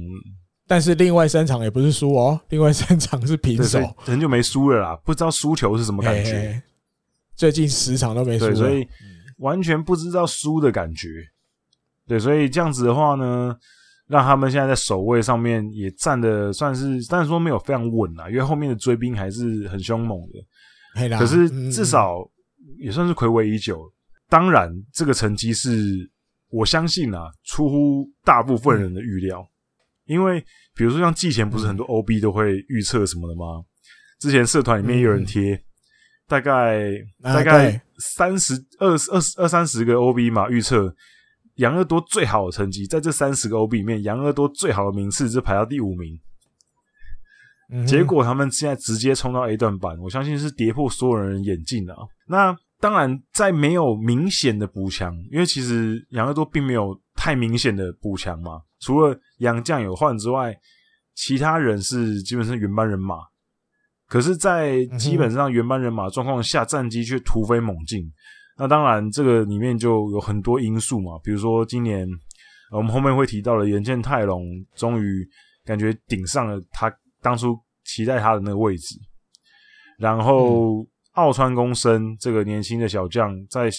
[0.66, 6.32] 但是另外三场也不是输哦，另外三场是平手，很久没输了啦，不知道输球是什么感觉。
[6.32, 6.62] 嘿嘿
[7.34, 8.86] 最近十场都没输，所以
[9.38, 11.08] 完全不知道输的感觉。
[12.06, 13.54] 对，所以这样子的话呢，
[14.06, 20.38] 让他们现在在首位上面也站的算是，但是说没有非常稳啊，因为后面的追兵还是很凶猛的。
[21.18, 22.18] 可是至少
[22.78, 23.92] 也算是睽违已久。
[24.28, 26.10] 当然，这个成绩是
[26.50, 29.46] 我相信啊，出乎大部分人的预料。
[30.06, 30.40] 因为
[30.74, 33.64] 比如说像季前不是很多 OB 都会预测什么的吗？
[34.18, 35.60] 之前社团里面也有人贴，
[36.26, 36.90] 大概
[37.22, 40.94] 大概三十二二二三十个 OB 嘛，预测
[41.56, 46.18] 杨乐多最好的成绩，在这三十个 OB 里面，杨乐多最好的名次是排到第五名。
[47.86, 52.00] 结果他们现在直接冲到 A 段板，我相信是跌破所有人眼镜的啊。
[52.28, 60.54] 那当然，在没有明显的补强，因为其实养乐多并没有太明显的补强嘛，除了杨将有换之外，
[61.14, 63.16] 其他人是基本上原班人马。
[64.06, 68.04] 可是，在基本上原班人马状况下，战绩却突飞猛进。
[68.58, 72.06] 那当然，这个里面就有很多因素嘛，比如说今年
[72.70, 74.44] 我们后面会提到的岩见太隆，
[74.76, 75.26] 终于
[75.64, 76.94] 感觉顶上了他。
[77.24, 79.00] 当初期待他的那个位置，
[79.98, 83.70] 然后奥川公生这个年轻的小将在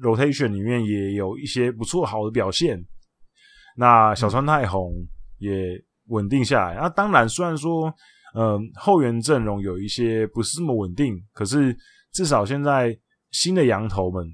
[0.00, 2.84] rotation 里面也有一些不错好的表现。
[3.76, 4.92] 那小川太宏
[5.38, 6.74] 也稳定下来。
[6.74, 7.94] 那当然，虽然说，
[8.34, 11.76] 嗯，后援阵容有一些不是这么稳定，可是
[12.10, 12.98] 至少现在
[13.30, 14.26] 新的羊头们，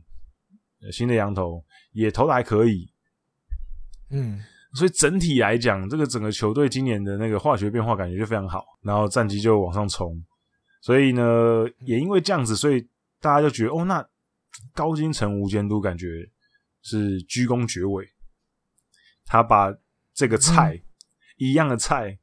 [0.91, 2.91] 新的羊头也投的还可以。
[4.11, 4.41] 嗯。
[4.77, 10.15] 所以整体来讲，这个整个球队今年的那个化学变化感觉就非常好，然后战绩就往上冲。
[10.83, 12.87] 所以呢，也因为这样子，所以
[13.19, 14.07] 大家就觉得，哦，那
[14.75, 16.07] 高金城无监督感觉
[16.83, 18.07] 是居功厥伟，
[19.25, 19.75] 他把
[20.13, 20.83] 这个菜、嗯、
[21.39, 22.19] 一样的菜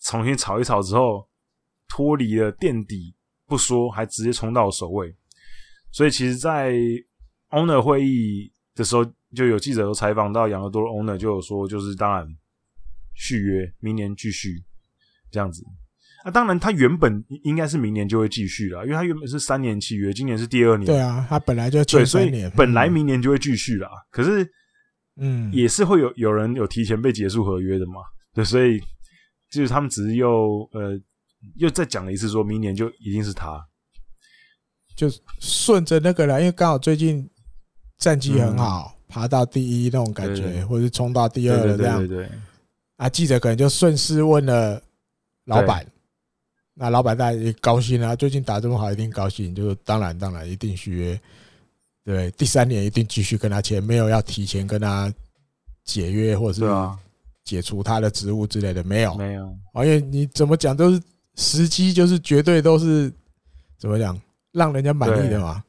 [0.00, 1.28] 重新炒一炒之后，
[1.88, 3.14] 脱离了垫底
[3.46, 5.14] 不说，还直接冲到首位。
[5.92, 6.72] 所以其实，在
[7.50, 9.04] owner 会议的时候。
[9.34, 12.26] 就有记者有采访到养乐多的 owner 就有说，就是当然
[13.14, 14.62] 续约，明年继续
[15.30, 15.62] 这样子。
[16.24, 20.84] 啊，当然他原本应该是明年就会继续了，因为他原本是三年契约，今年是第二年。
[20.84, 23.88] 对啊，他本来就签三年，所以本来明年就会继续了。
[24.10, 24.50] 可是，
[25.16, 28.00] 嗯，也是会有有人有提前被结束合约的嘛？
[28.34, 28.80] 对，所以
[29.48, 30.98] 就是他们只是又呃
[31.56, 33.64] 又再讲了一次，说明年就一定是他，
[34.96, 35.06] 就
[35.38, 37.30] 顺着那个来，因为刚好最近
[37.98, 38.97] 战绩很好。
[39.08, 42.28] 嗯爬到第一那种感觉，或者是冲到第二的这样，
[42.96, 44.80] 啊，记者可能就顺势问了
[45.46, 45.86] 老板，
[46.74, 49.54] 那老板大家也高兴啊，最近打这么好，一定高兴。
[49.54, 51.20] 就是当然，当然一定续约，
[52.04, 55.10] 对，第三年一定继续跟他签，没有要提前跟他
[55.84, 56.98] 解约或者是
[57.44, 59.46] 解除他的职务之类的，没有，没有。
[59.76, 61.00] 因为你怎么讲都是
[61.36, 63.10] 时机，就是绝对都是
[63.78, 64.20] 怎么讲，
[64.52, 65.64] 让人家满意的嘛。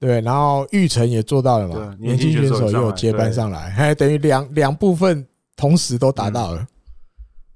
[0.00, 5.24] 对，然后玉成也做到了嘛，年轻选手又有接班上来，还等于两两部分
[5.56, 6.66] 同时都达到了。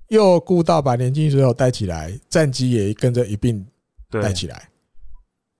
[0.08, 3.66] 又顾到把年轻选手带起来，战绩也跟着一并
[4.10, 4.68] 带起来。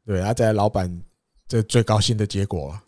[0.05, 1.03] 对，他在老板
[1.49, 2.79] 这最高兴的结果，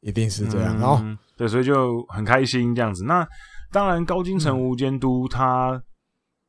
[0.00, 0.78] 一定是这样。
[0.78, 1.02] 然后，
[1.38, 3.02] 对，所以就很开心这样子。
[3.04, 3.26] 那
[3.72, 5.82] 当然，高金城无监督他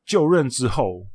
[0.05, 1.07] 就任之后，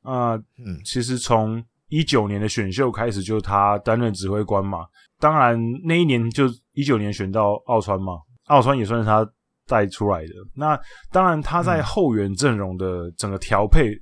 [0.00, 4.86] 啊，嗯，其实从一九年的选秀开始，就他担任指挥官嘛。
[5.18, 8.14] 当然，那一年就一九年选到奥川嘛，
[8.46, 9.24] 奥川也算是他。
[9.66, 10.32] 带出来的。
[10.56, 10.76] 那
[11.12, 13.92] 当然，他在后援阵容的整个调配，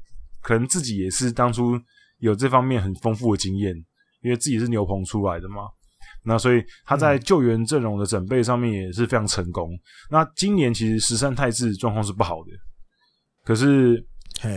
[0.41, 1.79] 可能自己也是当初
[2.21, 3.75] 有这方面很丰富的经验，
[4.23, 5.65] 因为自己是牛棚出来的嘛。
[6.25, 9.69] 那所以他在救援阵容的准备上面也是非常成功。
[10.11, 12.51] 那今年其实十三太治状况是不好的，
[13.45, 14.03] 可是，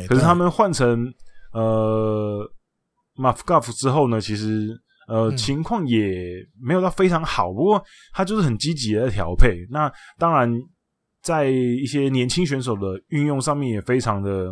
[0.08, 1.14] 可是他们换成
[1.52, 2.50] 呃
[3.22, 4.70] 马夫高夫之后呢，其实
[5.08, 7.54] 呃情况也没有到非常好。
[7.54, 9.66] 不过他就是很积极的在调配。
[9.70, 10.52] 那当然。
[11.24, 14.46] 在一些年轻选手的运用上面也非常的，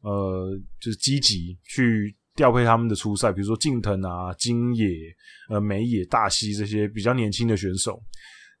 [0.00, 4.88] 呃，就是积极去调配他们的出赛，比如说近藤啊、金野、
[5.50, 8.02] 呃、美野、大西这些比较年轻的选手。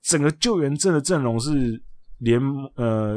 [0.04, 1.50] 整个救援阵的阵容是
[2.18, 2.40] 联
[2.76, 3.16] 呃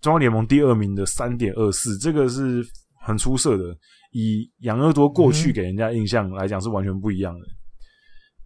[0.00, 2.66] 中央联盟第二名的三点二四，这个是
[3.06, 3.66] 很出色的。
[4.10, 7.46] 以养乐多过去给人家印象来讲是完全不一样的。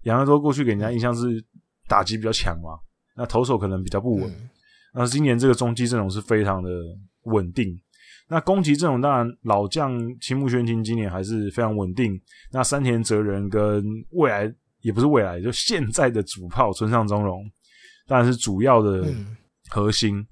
[0.03, 1.43] 养乐多过去给人家印象是
[1.89, 2.79] 打击比较强嘛，
[3.17, 4.51] 那投手可能比较不稳。
[4.93, 6.71] 那今年这个中继阵容是非常的
[7.25, 7.81] 稳定，
[8.29, 12.21] 那攻击阵容当然老将青木宣清今年还是非常稳定。
[12.53, 14.53] 那山田哲人跟未来
[14.83, 17.43] 也不是未来，就现在的主炮村上宗荣
[18.07, 19.05] 当然是主要的
[19.71, 20.19] 核心。
[20.19, 20.27] 嗯、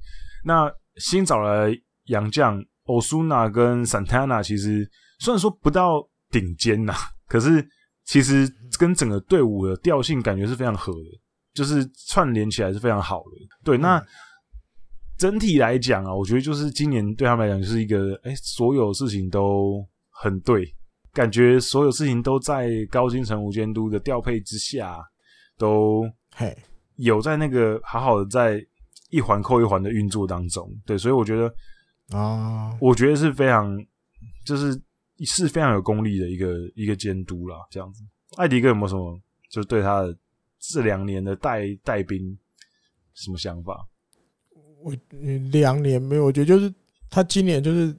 [0.45, 1.75] 那新找来
[2.05, 4.89] 洋将 Osuna 跟 Santana，其实
[5.23, 6.93] 虽然说不到顶尖呐，
[7.29, 7.67] 可是
[8.05, 11.21] 其实跟整个队伍的调性感觉是非常合的，
[11.55, 13.31] 就是串联起来是非常好的。
[13.65, 14.05] 对，那。
[15.19, 20.67] 整体来讲啊，我觉得就是今年对他们来讲就是一个，哎、欸，所有事情都很对，
[21.13, 24.99] 感觉所有事情都在高津臣吾监督的调配之下，
[25.57, 26.03] 都
[26.35, 26.57] 嘿
[26.97, 28.61] 有在那个好好的在
[29.11, 31.55] 一环扣一环的运作当中，对，所以我觉得
[32.19, 33.79] 啊，我觉得是非常，
[34.45, 34.75] 就是
[35.21, 38.03] 是非常有功力的一个一个监督啦，这样子。
[38.37, 40.17] 艾迪哥有没有什么，就对他的
[40.59, 42.37] 这两年的带带兵
[43.15, 43.87] 什么想法？
[44.83, 44.93] 我
[45.51, 46.73] 两年没有，我觉得就是
[47.09, 47.95] 他今年就是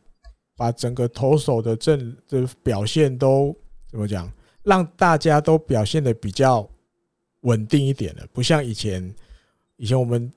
[0.55, 3.55] 把整个投手的阵的表现都
[3.89, 4.31] 怎么讲，
[4.63, 6.69] 让大家都表现的比较
[7.41, 9.13] 稳定一点了，不像以前。
[9.77, 10.31] 以前我们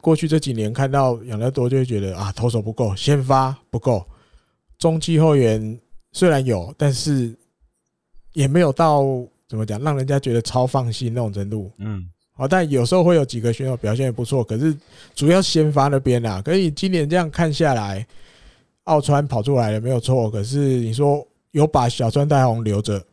[0.00, 4.06] 过去这几年看到养乐多，就会觉得啊，投手不够，先发不够，
[4.78, 5.80] 中继后援
[6.12, 7.34] 虽然有，但是
[8.32, 9.02] 也没有到
[9.48, 11.70] 怎么讲，让人家觉得超放心那种程度。
[11.78, 12.08] 嗯。
[12.34, 14.74] 好，但有时候会有几个选手表现也不错，可是
[15.14, 18.04] 主要先发那边啦，可以今年这样看下来，
[18.84, 23.04] 奥川跑出来了没有错，可是你说有把小川大宏留着，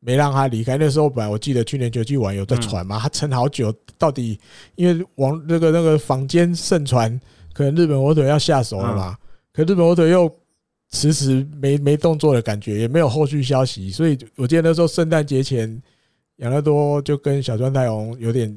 [0.00, 0.76] 没让他离开。
[0.76, 4.38] 那时候本来我记得去年球季玩有在传嘛，他撑好久，到底
[4.74, 7.18] 因为往那个那个坊间盛传，
[7.54, 9.16] 可能日本火腿要下手了嘛，
[9.50, 10.30] 可日本火腿又
[10.94, 15.82] 迟迟没没动作的感觉，也没有后续消息，所以我记得那时候圣诞节前。
[16.38, 18.52] 养乐多就跟小川太宏有点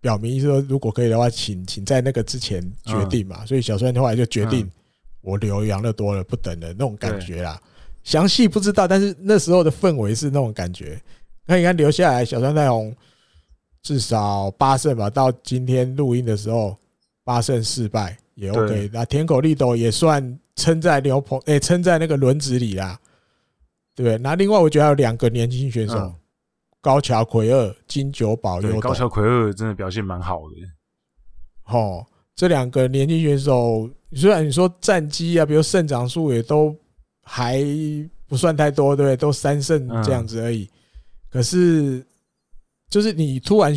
[0.00, 3.44] 表明说，如果可以的话，请请在那个之前决定嘛。
[3.44, 4.66] 所以小川后来就决定
[5.20, 7.60] 我留养乐多了，不等了那种感觉啦。
[8.04, 10.98] 详细不知道，但是那时候的氛围是那种感觉。
[11.44, 12.96] 那你看留下来，小川太宏
[13.82, 16.74] 至少八胜吧，到今天录音的时候
[17.22, 18.88] 八胜四败也 OK。
[18.90, 22.98] 那田口力斗也算撑在牛棚，哎，撑在那个轮子里啦，
[23.94, 24.18] 对不对？
[24.18, 26.14] 那另外我觉得还有两个年轻选手。
[26.80, 31.74] 高桥奎二、金九保佑，高桥奎二真的表现蛮好的。
[31.74, 32.04] 哦，
[32.36, 36.76] 这两个年轻选手，虽然你说战绩啊，比如胜场数也都
[37.22, 37.64] 还
[38.26, 39.16] 不算太多，对不对？
[39.16, 40.68] 都三胜这样子而已。
[41.30, 42.04] 可是，
[42.90, 43.74] 就是你突然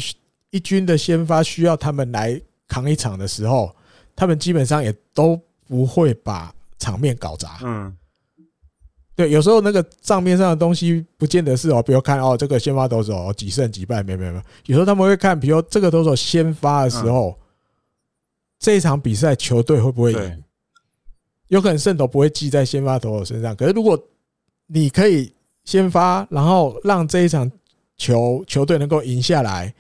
[0.50, 3.74] 一军的先发需要他们来扛一场的时候，
[4.18, 7.60] 他们基本上也都不会把场面搞砸。
[7.64, 7.96] 嗯。
[9.16, 14.44] 对，有时候那个账面上的东西不见得是哦，比如看哦，这个先发投手哦几胜几败，没有没有没有。
[14.68, 17.36] 有时候他们会看，比如这个投手先发的时候，
[18.60, 20.44] 这一场比赛球队会不会赢？
[21.48, 23.56] 有可能胜投不会记在先发投手身上。
[23.56, 24.00] 可是如果
[24.68, 27.52] 你可以先发，然后让这一场
[27.98, 29.74] 球球队能够赢下来，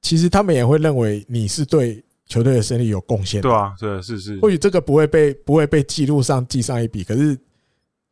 [0.00, 3.40] 其实他们也会认为你是对球队的胜利有贡献。
[3.40, 4.38] 对啊，是，是是。
[4.40, 7.36] 或许这个不会被不会被记录上记上一笔，可是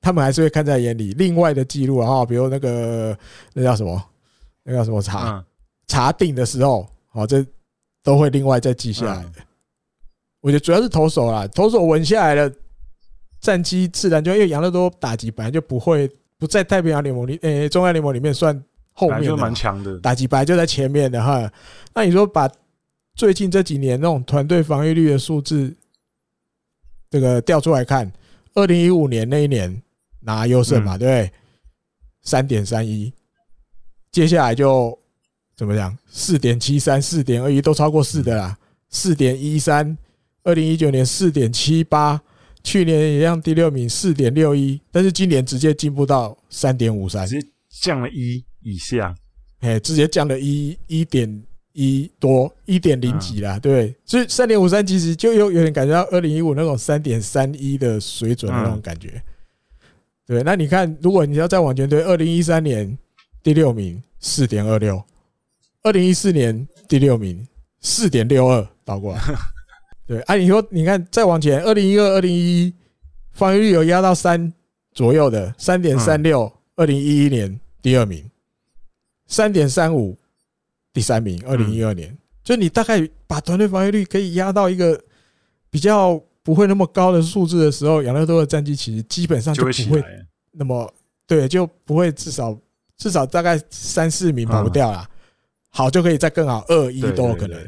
[0.01, 1.13] 他们还是会看在眼里。
[1.13, 3.17] 另外的记录啊，比如那个
[3.53, 4.03] 那叫什么，
[4.65, 5.45] 那叫什么查
[5.87, 7.45] 查定的时候，哦，这
[8.03, 9.33] 都会另外再记下来的。
[10.41, 12.51] 我觉得主要是投手啦，投手稳下来了，
[13.41, 18.63] 战绩自然就因为养乐多打击本来就不会不在太平洋联盟里，诶，中央联盟里面算
[18.93, 21.51] 后面的，蛮强的打击本来就在前面的哈。
[21.93, 22.49] 那你说把
[23.17, 25.75] 最近这几年那种团队防御率的数字
[27.11, 28.13] 这个调出来看，
[28.55, 29.83] 二零一五年那一年
[30.21, 31.33] 拿优胜嘛，对不对？
[32.23, 33.11] 三点三一，
[34.13, 34.97] 接下来就
[35.57, 35.97] 怎么讲？
[36.11, 38.59] 四点七三、四点二一都超过四的啦，
[38.91, 39.97] 四点一三。
[40.43, 42.21] 二零一九年四点七八，
[42.63, 49.15] 去年也一样第六名四点六一，但是今年直接进步到三点五三，直接降了一以下，
[49.61, 51.43] 哎，直接降了一一点
[51.77, 59.23] 一多一点零几啦，对，所以三点五三其实就有有点感觉到二零一五那种三点三一的水准的那种感觉，
[60.27, 62.97] 对，那你看，如果你要再往前推，二零一三年
[63.43, 65.05] 第六名四点二六，
[65.83, 67.47] 二零一四年第六名
[67.81, 69.21] 四点六二倒过来。
[70.07, 72.75] 对，啊，你说，你看，再往前，二零一二、二零一一，
[73.33, 74.51] 防御率有压到三
[74.93, 78.25] 左右的，三点三六，二零一一年第二名，
[79.27, 80.17] 三点三五，
[80.97, 84.99] 第三名，二零一二年，就你大概把团队防御率可以压到一个
[85.69, 90.03] 比较不会那么高的数字的时候，养乐多的战绩其实基本上就不会
[90.53, 90.91] 那么，
[91.27, 92.59] 对，就不会至少
[92.97, 95.07] 至少大概三四名跑不掉啦，
[95.69, 97.61] 好就可以再更好，二一都有可能。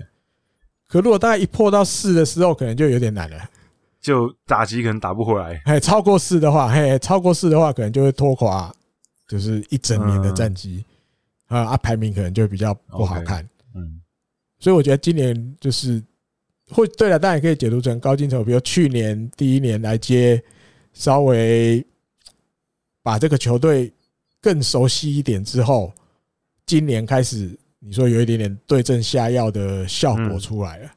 [0.86, 3.38] 可如果大概一破到四的时候，可能就有点难了，
[4.00, 5.60] 就打击可能打不回来。
[5.66, 8.74] 哎，超过四的话，嘿，超过四的话，可能就会拖垮，
[9.26, 10.82] 就是一整年的战绩
[11.48, 13.46] 啊啊，排名可能就比较不好看。
[13.74, 14.00] 嗯，
[14.58, 16.02] 所以我觉得今年就是
[16.70, 20.42] 会对了，当然也可以解读成高金城，比如去年第一年来接，
[20.92, 21.84] 稍微
[23.02, 23.92] 把这个球队
[24.40, 25.92] 更熟悉一点之后，
[26.64, 27.58] 今年开始。
[27.80, 30.90] 你说有一点点对症下药的效果出来了，嗯，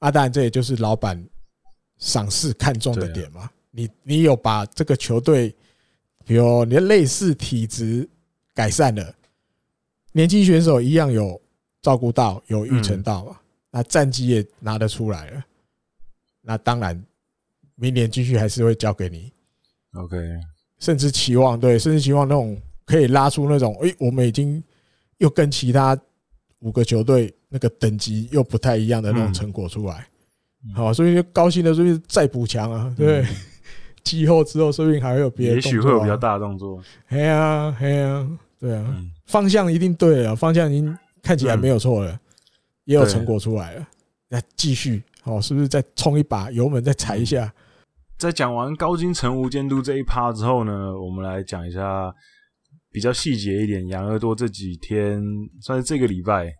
[0.00, 1.18] 啊，当然这也就是老板
[1.96, 3.50] 赏识看重的点嘛。
[3.70, 5.48] 你你有把这个球队，
[6.26, 8.06] 比如你的类似体质
[8.54, 9.14] 改善了，
[10.12, 11.40] 年轻选手一样有
[11.82, 13.36] 照顾到，有预成到嘛，
[13.70, 15.44] 那战绩也拿得出来了，
[16.42, 17.00] 那当然
[17.74, 19.32] 明年继续还是会交给你。
[19.94, 20.16] OK，
[20.78, 24.62] 甚至期望对，甚至期望那种可以拉出那种，诶，我们已经
[25.18, 25.98] 又跟其他。
[26.62, 30.06] 五个球队那个等级又不太一样的那种成果出来，
[30.74, 33.24] 好，所以就高兴的说不定再补强啊，对，
[34.04, 36.78] 季后之后说不定还会有别的，也许会有比较大的动作。
[37.08, 42.18] 哎呀，哎呀，对啊，方向一定对了，方向已经看起来没有错了，
[42.84, 43.86] 也有成果出来了，
[44.28, 47.52] 那继续，好，是不是再冲一把油门再踩一下？
[48.18, 52.12] 在讲完高津臣吾监督这一趴之后呢，我们来讲一下。
[52.92, 55.22] 比较细节一点，养乐多这几天
[55.62, 56.52] 算是这个礼拜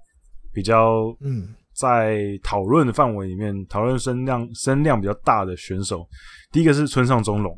[0.52, 6.06] 比较嗯，在讨论的范围里面，讨论声量声量比较大的选手，
[6.52, 7.52] 第一个是村上中隆。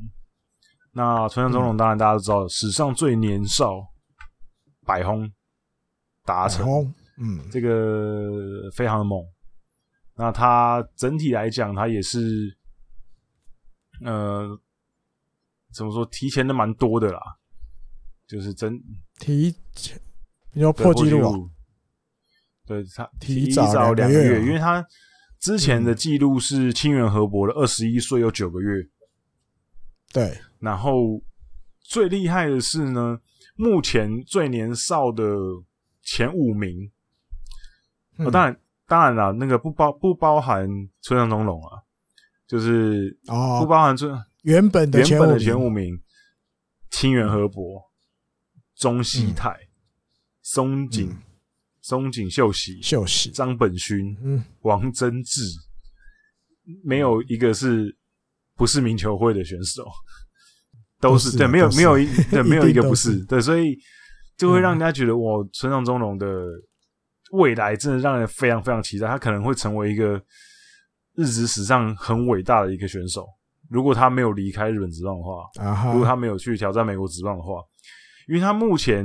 [0.94, 3.74] 那村上中隆当然大家都知道，史上最年少
[4.86, 5.30] 百轰
[6.24, 6.66] 达成，
[7.18, 9.24] 嗯，这个非常的猛。
[10.14, 12.56] 那他整体来讲，他也是
[14.04, 14.46] 呃，
[15.74, 17.20] 怎么说，提前的蛮多的啦。
[18.26, 18.80] 就是真
[19.18, 20.00] 提前，
[20.52, 21.50] 你要破纪录，
[22.64, 24.82] 对他提早两个月，因为他
[25.38, 28.88] 之前的记录是清源河伯的二十一岁又九个月，
[30.12, 30.38] 对。
[30.60, 31.20] 然后
[31.80, 33.20] 最厉害的是呢，
[33.54, 35.24] 目前最年少的
[36.02, 36.90] 前五名，
[38.18, 40.68] 哦，当然当然了，那个不包不包含
[41.00, 41.82] 村上隆隆啊，
[42.46, 46.00] 就是哦，不包含村原本的原本的前五名，
[46.90, 47.90] 清源河博。
[48.74, 49.56] 中西太、
[50.40, 51.16] 松井、
[51.82, 55.40] 松井秀喜、秀喜、张本勋、嗯、王贞治，
[56.82, 57.96] 没有一个是
[58.56, 59.84] 不是名球会的选手，
[61.02, 63.76] 都是对，没有没有一对，没有一个 不是对，所以
[64.38, 66.26] 就会让人家觉得，哇，村上宗隆的
[67.32, 70.14] 未来真的让人非常非常期待，他可能会成为一个
[71.16, 73.26] 日职史上很伟大的一个选手。
[73.68, 77.54] 如果他没有离开日本职棒的话，如果他没有去挑战美国职棒的话。
[78.28, 79.04] 因为他目前，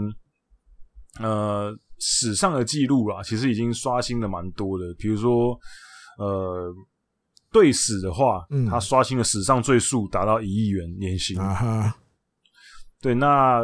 [1.19, 4.85] 呃，史上的记录啊，其实已经刷新的蛮多的。
[4.99, 5.57] 比如说，
[6.19, 6.71] 呃，
[7.51, 11.39] 队史的话，嗯，他刷新了史上最速，达到一亿元年薪。
[11.39, 11.97] 啊哈，
[13.01, 13.61] 对，那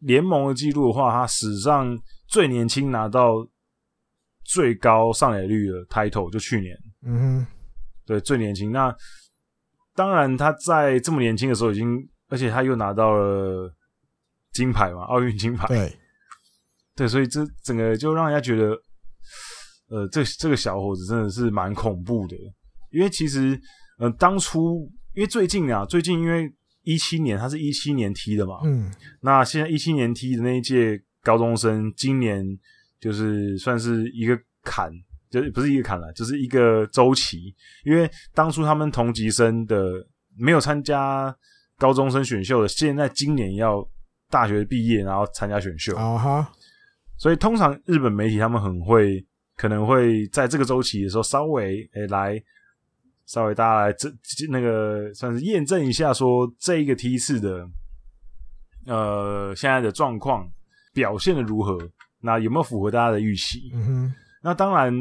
[0.00, 3.46] 联盟的记录的话，他史上最年轻拿到
[4.44, 6.76] 最高上垒率的 title 就去年，
[7.06, 7.46] 嗯哼，
[8.06, 8.70] 对，最年轻。
[8.70, 8.94] 那
[9.94, 13.72] 当然他在这么年轻的时候已经，而且他又拿到了
[14.52, 15.66] 金牌嘛， 奥运金牌。
[15.66, 15.98] 对，
[16.94, 18.76] 对，所以这整个就让人家觉得，
[19.88, 22.36] 呃，这这个小伙子真的是蛮恐怖的。
[22.94, 23.54] 因为其实，
[23.98, 26.50] 嗯、呃，当初因为最近啊，最近因为
[26.82, 28.90] 一七年他是一七年踢的嘛，嗯，
[29.20, 32.44] 那现在一七年踢的那一届高中生，今年
[33.00, 34.90] 就是算是一个坎，
[35.30, 37.54] 就是不是一个坎了，就是一个周期。
[37.84, 41.34] 因为当初他们同级生的没有参加
[41.78, 43.86] 高中生选秀的，现在今年要
[44.30, 46.52] 大学毕业，然后参加选秀啊哈。
[47.16, 49.24] 所以通常日本媒体他们很会，
[49.56, 52.42] 可能会在这个周期的时候稍微诶、欸、来。
[53.26, 54.10] 稍微大家来这
[54.50, 57.66] 那个算是验证一下，说这一个梯次的
[58.86, 60.46] 呃现在的状况
[60.92, 61.78] 表现的如何？
[62.20, 63.70] 那有没有符合大家的预期？
[63.72, 64.14] 嗯哼。
[64.42, 64.92] 那当然，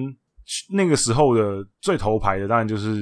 [0.69, 2.97] 那个时候的最头牌的当然就是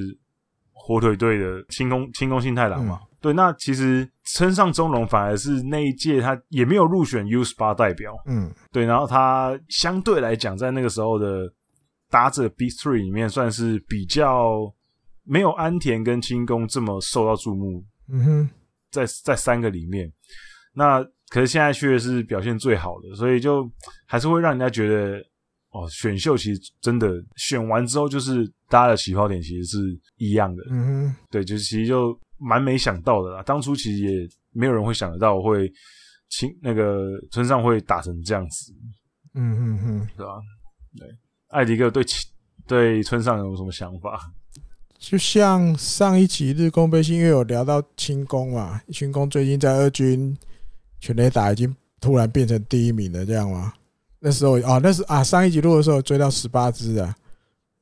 [0.74, 3.00] 火腿队的清宫清宫幸太郎嘛。
[3.04, 8.16] 嗯、对，那其实村上中龙反而是那一届他也没有入选 U 十八代表。
[8.26, 11.52] 嗯，对，然后他相对来讲，在那个时候的
[12.10, 14.74] 打者 Big Three 里面算是比较。
[15.32, 18.50] 没有安田跟清宫这么受到注目，嗯哼，
[18.90, 20.12] 在在三个里面，
[20.74, 23.66] 那可是现在却是表现最好的，所以就
[24.06, 25.24] 还是会让人家觉得，
[25.70, 29.78] 哦，选秀其实真的选完之后，就是大家的起跑点其实是
[30.18, 35.72] 一样的，嗯哼，对，就是其实就蛮没想到的啦，当初其实也没有人会想得到会
[36.28, 38.74] 清那个村上会打成这样子，
[39.36, 40.34] 嗯哼哼，对吧？
[40.98, 41.08] 对，
[41.52, 42.04] 艾迪哥对
[42.68, 44.20] 对村上有什么想法？
[45.02, 50.38] 就像上一期日工杯，因为有聊到清宫嘛，清宫最近在二军
[51.00, 53.74] 全垒打已经突然变成第一名了，这样吗？
[54.20, 57.14] 那时候啊，那是啊，上一集录的时候追到十八支啊，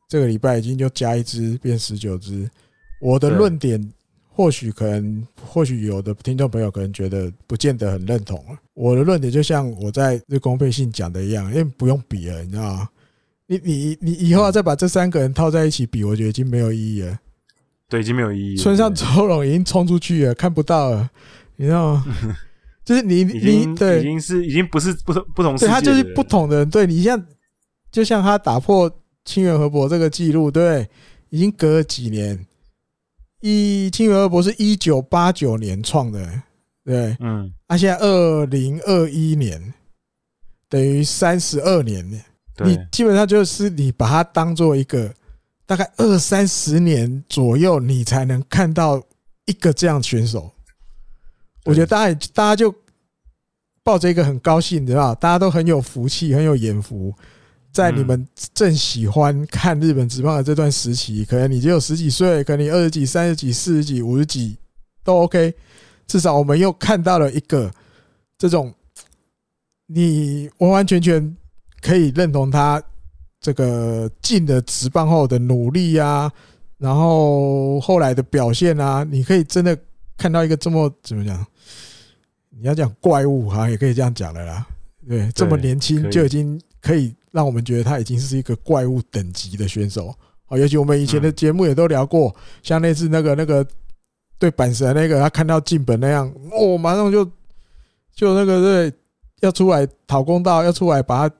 [0.07, 2.49] 这个礼拜已经就加一支变十九支。
[3.01, 3.93] 我的论点
[4.29, 8.57] 或许可能，或许有的听众朋友可能觉得不见得很认同了。
[8.73, 12.89] 我的论点就像我在日工背信讲的一样，因为不用比了，你知道吗？
[13.51, 17.17] 你你你以后再把这三个人套在一起比，我觉得已经没有意义了。
[17.89, 18.61] 对，已经没有意义了。
[18.61, 21.09] 村上周龙已经冲出去了，看不到了，
[21.55, 22.05] 你知道吗？
[22.85, 25.65] 就是你你对，已经是已经不是不同不同世界。
[25.65, 26.69] 对，他就是不同的人。
[26.69, 27.25] 对，你像
[27.91, 28.91] 就像他打破
[29.25, 30.87] 清源河伯这个记录，对，
[31.29, 32.45] 已经隔了几年。
[33.41, 36.41] 一清源河伯是一九八九年创的，
[36.85, 39.73] 对，嗯，他现在二零二一年，
[40.69, 42.23] 等于三十二年。
[42.65, 45.13] 你基本上就是你把它当做一个
[45.65, 49.01] 大概二三十年左右，你才能看到
[49.45, 50.51] 一个这样选手。
[51.65, 52.73] 我觉得大家大家就
[53.83, 57.13] 抱着一个很高兴，知道大家都很有福气，很有眼福，
[57.71, 64.57] 在你们正喜欢看日本职棒的这段时期，可能你只有十几岁，可能你二十几、三十几、四十几、五十几
[65.03, 65.53] 都 OK。
[66.07, 67.71] 至少我们又看到了一个
[68.37, 68.73] 这种
[69.85, 71.35] 你完完全全。
[71.81, 72.81] 可以认同他
[73.41, 76.29] 这个进了职棒后的努力啊，
[76.77, 79.77] 然后后来的表现啊，你可以真的
[80.17, 81.45] 看到一个这么怎么讲？
[82.49, 84.67] 你要讲怪物哈，也可以这样讲的啦。
[85.07, 90.13] 对，这么年轻就已经可以让我们觉得他已经是一个怪物等级的选手。
[90.45, 93.65] 好，尤其我们以前的节目也都聊过，像那次那个那个
[94.37, 97.23] 对板神那个，他看到进本那样，哦，马上就
[98.13, 98.93] 就那个对，
[99.39, 101.35] 要出来讨公道，要出来把他。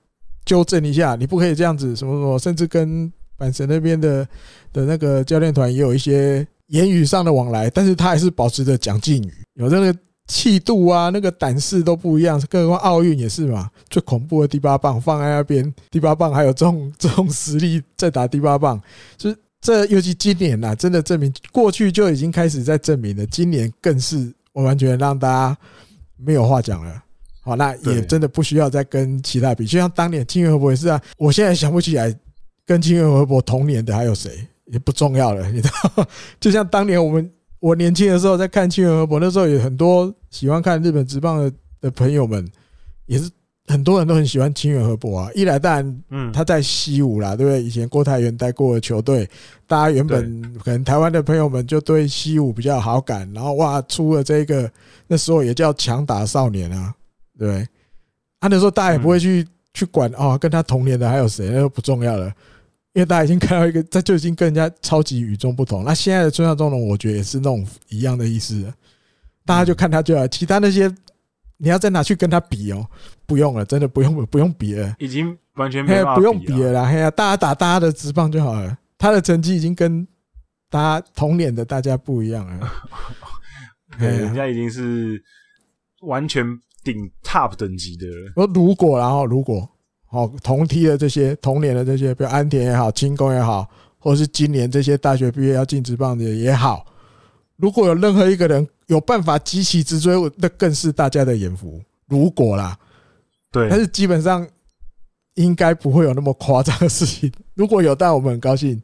[0.50, 4.28] 纠正一下，你不可以这样子，什么什么，甚至跟阪神那边的
[4.74, 9.96] 的那个教练团也有一些言语上的往来，但是他还是保持着讲敬语，有那个
[10.26, 12.42] 气度啊，那个胆识都不一样。
[12.50, 18.82] 更何况奥运也是嘛，最恐怖的第八棒 放在那边，第八棒还有这种这种实力在打第八棒，
[19.18, 25.56] 就是这尤其今年呐，真的证明过去就已经开始在证明了，今年更是我完全让大家
[26.18, 27.04] 没有话讲了。
[27.42, 31.02] 好，那也真的不需要再跟其他比，就像当年清原和博也是啊。
[31.18, 32.14] 我现在想不起来
[32.66, 36.08] 跟清原和博同年的还有谁，也不重要了，你知道？
[36.40, 42.46] 就像当年我们 我年轻的时候在看清原和博，那时候有很多喜欢看日本职棒的的朋友们，
[43.06, 43.30] 也是
[43.68, 45.30] 很多人都很喜欢清原和博啊。
[45.34, 47.64] 一来当然，嗯，他在西武啦，对不对？
[47.64, 49.28] 以前郭台铭带过的球队，
[49.66, 54.70] 大家原本可能台湾的朋友们就对西武比较有好感，然后哇，出了这个
[55.08, 56.94] 那时候也叫强打少年啊。
[57.40, 57.66] 对，
[58.42, 62.26] 他那时候大家也不会去去管哦，跟他同年的还有谁，那就不重要了。
[62.94, 65.86] 因为大家已经看到一个，他就已经跟人家超级与众不同。
[65.86, 68.72] 那现在的村上宗隆，我觉得也是那种一样的意思。
[69.46, 70.94] 大家就看他就好，其他那些
[71.58, 72.86] 你要再拿去跟他比哦，
[73.26, 76.86] 不用了，真的不用不用比了，已经完全没不用比了啦。
[76.86, 78.78] 嘿呀，大家打大家的直棒就好了。
[78.98, 80.06] 他的成绩已经跟
[80.70, 82.72] 大家同年的大家不一样了。
[83.98, 85.24] 对，人家已经是
[86.02, 86.46] 完全
[86.84, 88.34] 顶 top 等级的了。
[88.36, 89.70] 我如果然后如果。
[90.12, 93.70] 好，同梯的这些同年的这些，比如安田也好，清宫也好，
[94.00, 96.84] 或者是今年这些大学毕业要进职棒的也好，
[97.58, 101.80] 如果有任何一个人有办法急起直追，那更是大家的眼福。
[102.08, 102.76] 如果啦，
[103.52, 104.48] 对，但是基本上
[105.36, 107.32] 应该不会有那么夸张的事情。
[107.54, 108.82] 如果有，但我们很高兴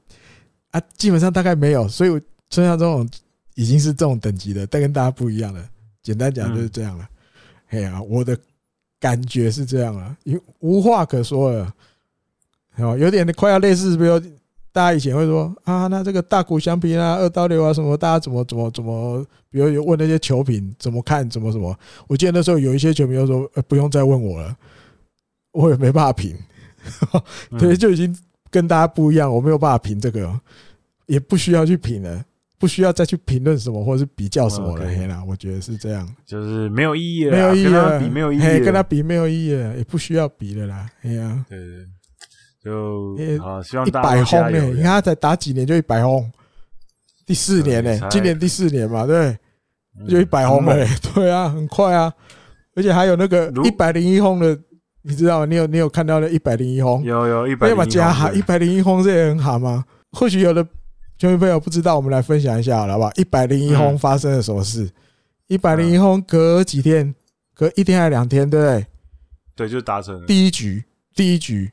[0.70, 0.82] 啊。
[0.96, 2.22] 基本上大概没有，所以
[2.52, 3.10] 村上这种
[3.56, 5.68] 已经是这种等级的，但跟大家不一样了。
[6.04, 7.10] 简单讲就是这样了。
[7.76, 8.38] 哎呀，我的。
[8.98, 11.72] 感觉是这样啊，因无话可说了，
[12.78, 14.18] 哦，有点快要类似，比如
[14.72, 24.58] 大家以前会说啊，那这个大谷翔平啊、二刀流啊什么，大家怎么怎么怎么，比如有问那些球评怎么看，怎么什么，我记得那时候有一些球迷就说，呃，不用再问我了，
[25.52, 26.36] 我也没办法评，
[27.60, 28.18] 对，就已经
[28.50, 30.34] 跟大家不一样，我没有办法评这个，
[31.06, 32.26] 也不需要去评了。
[32.66, 41.60] 不需要再去评论什么或者是比较什么了，黑啦，我觉得是这样，就是没有意义了，没有意义了，比没有意义，跟他比没有意义了，也不需要比了啦，哎呀，对
[42.64, 46.28] 对，就啊，希望一百轰呢，你看他才打几年就一百轰，
[47.24, 49.38] 第四年呢，今年第四年嘛，对，
[50.10, 50.76] 就一百轰了，
[51.14, 52.12] 对啊，很快啊，
[52.76, 54.60] 而且还有那个一百零一轰的，
[55.04, 55.46] 你知道吗？
[55.46, 57.04] 你有你有看到那一百零一轰？
[57.04, 59.86] 有有一百，要把加哈一百零一轰这也很好吗？
[60.14, 60.66] 或许有的。
[61.18, 63.12] 球迷朋友不知道，我们来分享一下好了，好不好？
[63.16, 64.90] 一百零一轰发生了什么事？
[65.48, 67.16] 一百零一轰隔几天？
[67.54, 68.50] 隔一天还是两天？
[68.50, 68.86] 对不对？
[69.56, 70.84] 对，就达成第一局。
[71.16, 71.72] 第一局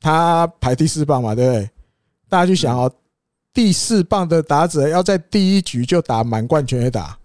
[0.00, 1.68] 他排第四棒嘛，对不对？
[2.28, 2.88] 大家去想哦，
[3.52, 7.18] 第四棒的打者要在第一局就打满贯全垒打，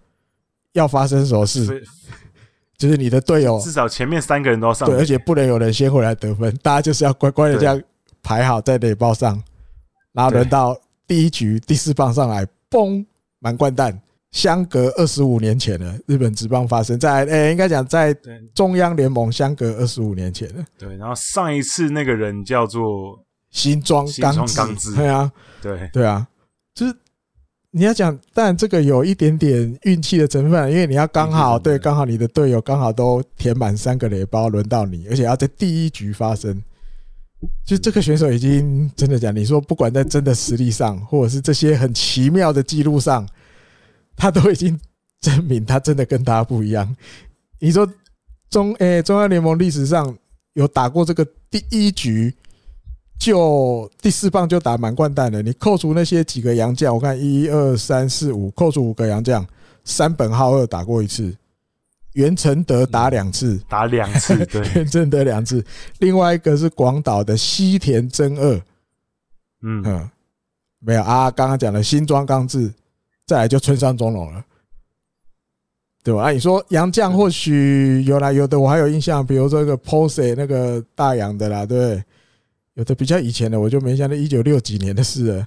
[0.72, 1.84] 要发生什么事？
[2.76, 7.80] 就是你的队友至少前面三个人都要上，对，而且不能有人先回来得分，大家就是要乖乖的这样
[8.24, 9.40] 排好在垒包上，
[10.12, 10.76] 然后轮到。
[11.10, 13.04] 第一局第四棒上来，嘣，
[13.40, 14.00] 满贯弹，
[14.30, 15.98] 相隔二十五年前了。
[16.06, 18.16] 日本职棒发生在，诶，应该讲在
[18.54, 20.64] 中央联盟相隔二十五年前了。
[20.78, 24.46] 对，然后上一次那个人叫做新庄刚
[24.76, 26.24] 志，对啊，对对啊，
[26.72, 26.94] 就是
[27.72, 36.62] 你要讲，但这个有一点点运气的成分，因为你要刚好对，刚好你的队友刚好都填满三个垒包，轮到你，而且要在第一局发生。
[37.64, 43.26] 就这个选手已经真的讲，你说不管在真的实力上，或者是这些很奇妙的记录上，
[44.14, 44.78] 他都已经
[45.20, 46.94] 证明他真的跟他不一样。
[47.58, 47.90] 你说
[48.50, 50.14] 中 诶中央联盟历史上
[50.52, 52.34] 有打过这个第一局
[53.18, 59.46] 就第四棒就打满贯蛋的，你扣除那些几个洋将，我看一二三四五，扣除五个洋将，
[59.84, 61.34] 三本浩二打过一次。
[62.14, 65.64] 袁成德打两次，打两次， 对，袁成德两次。
[65.98, 68.54] 另外一个是广岛的西田真二，
[69.62, 70.10] 嗯嗯，
[70.80, 71.30] 没有啊。
[71.30, 72.72] 刚刚讲的新庄刚志，
[73.26, 74.44] 再来就村上中隆了，
[76.02, 76.22] 对吧？
[76.22, 82.02] 啊，你说杨将或许有来，有的我还有印象，比如说那个 Pose 那个大洋的啦，对，
[82.74, 85.46] 有的比较以前的我就没想到一九六几年的事了。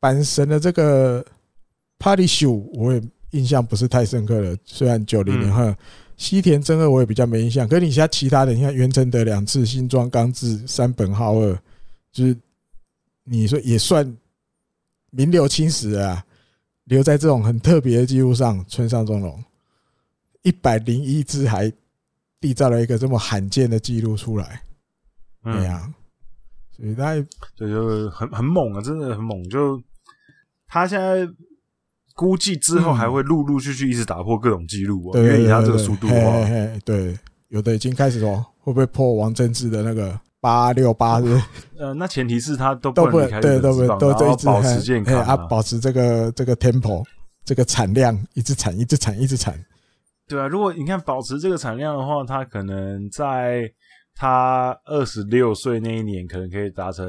[0.00, 1.24] 阪神的这个
[1.98, 3.00] Party Show 我也。
[3.30, 5.76] 印象不是太深刻了，虽然九零年哈，
[6.16, 11.56] 西田真二我也比较没印象，可是你像其他的，你看袁成德两次，新庄刚志、山本浩二，
[12.10, 12.36] 就是
[13.22, 14.04] 你说也算
[15.10, 16.24] 名留青史啊，
[16.84, 18.64] 留在这种很特别的记录上。
[18.66, 19.42] 村上宗隆
[20.42, 21.72] 一百零一支还
[22.40, 24.62] 缔造了一个这么罕见的记录出来，
[25.44, 25.94] 对呀，
[26.76, 27.14] 所以他
[27.54, 29.80] 这就很很猛啊，真的很猛，就
[30.66, 31.28] 他现在。
[32.20, 36.46] 估计之后还会陆陆续续一直打破各种记录啊，因为以他这个速度的话，
[36.84, 37.18] 对，
[37.48, 41.40] 有的已经开始说会不会破王贞治的那个八六八日？
[41.80, 47.02] 呃，那前提是他都不能对，都不都都一直保持健康啊，保持这个这个 tempo，
[47.42, 49.58] 这个产量一直产，一直产，一直产。
[50.28, 53.62] 对啊，如果你看保持这个产量的话，他可能在
[54.14, 57.06] 他二十六岁那一年，可能可以达成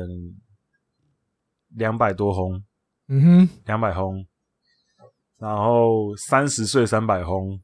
[1.75, 2.63] 两百多轰，
[3.09, 4.25] 嗯哼，两百轰。
[5.41, 7.59] 然后三十岁三百轰，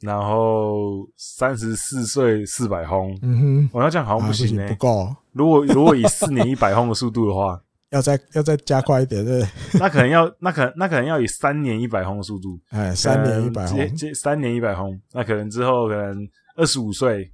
[0.00, 3.18] 然后三十四岁四百轰。
[3.22, 5.16] 嗯哼，我要这样好像不行呢、欸，不够。
[5.32, 7.58] 如果如果以四年一百轰的速度的话，
[7.88, 9.42] 要再要再加快一点，对。
[9.80, 13.78] 那可能要那可能那可能要以三年一百轰的速度，哎，三年一百轰，
[14.14, 16.14] 三年一百轰，那可能之后可能
[16.56, 17.32] 二十五岁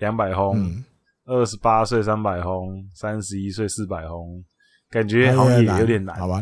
[0.00, 0.54] 两百轰，
[1.24, 4.44] 二十八岁三百轰，三十一岁四百轰，
[4.94, 6.16] 感觉好像也有点难。
[6.16, 6.40] 好吧，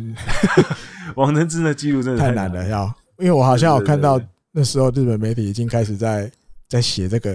[1.17, 2.85] 王贞治的记录真的太难了，要。
[3.17, 6.31] 因为我好像有看到那时候日本媒体已经开始在
[6.69, 7.35] 在写这个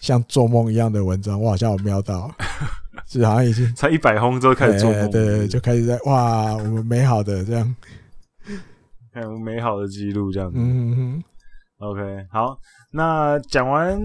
[0.00, 2.34] 像做梦一样的文章，我好像有瞄到，
[3.06, 7.76] 是好像已经才一百轰之后开始做梦，对，就开始在哇，我们美好的这样。
[9.12, 11.22] 看有美好的记录这样子，嗯哼
[11.78, 12.00] ，OK，
[12.30, 12.58] 好，
[12.90, 14.00] 那讲完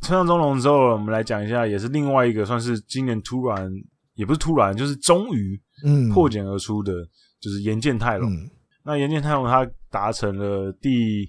[0.00, 3.68] 村上中隆之后，我们来讲一下，也是另外一个算是今年突然，
[4.14, 6.92] 也不是突然，就是终于，嗯，破茧而出的，
[7.40, 8.32] 就是岩见太郎。
[8.32, 8.48] 嗯、
[8.84, 11.22] 那岩见太郎他达成了第，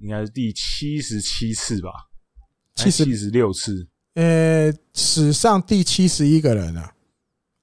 [0.00, 1.90] 应该是第七十七次吧，
[2.74, 6.94] 七十六次，呃，史上第七十一个人啊，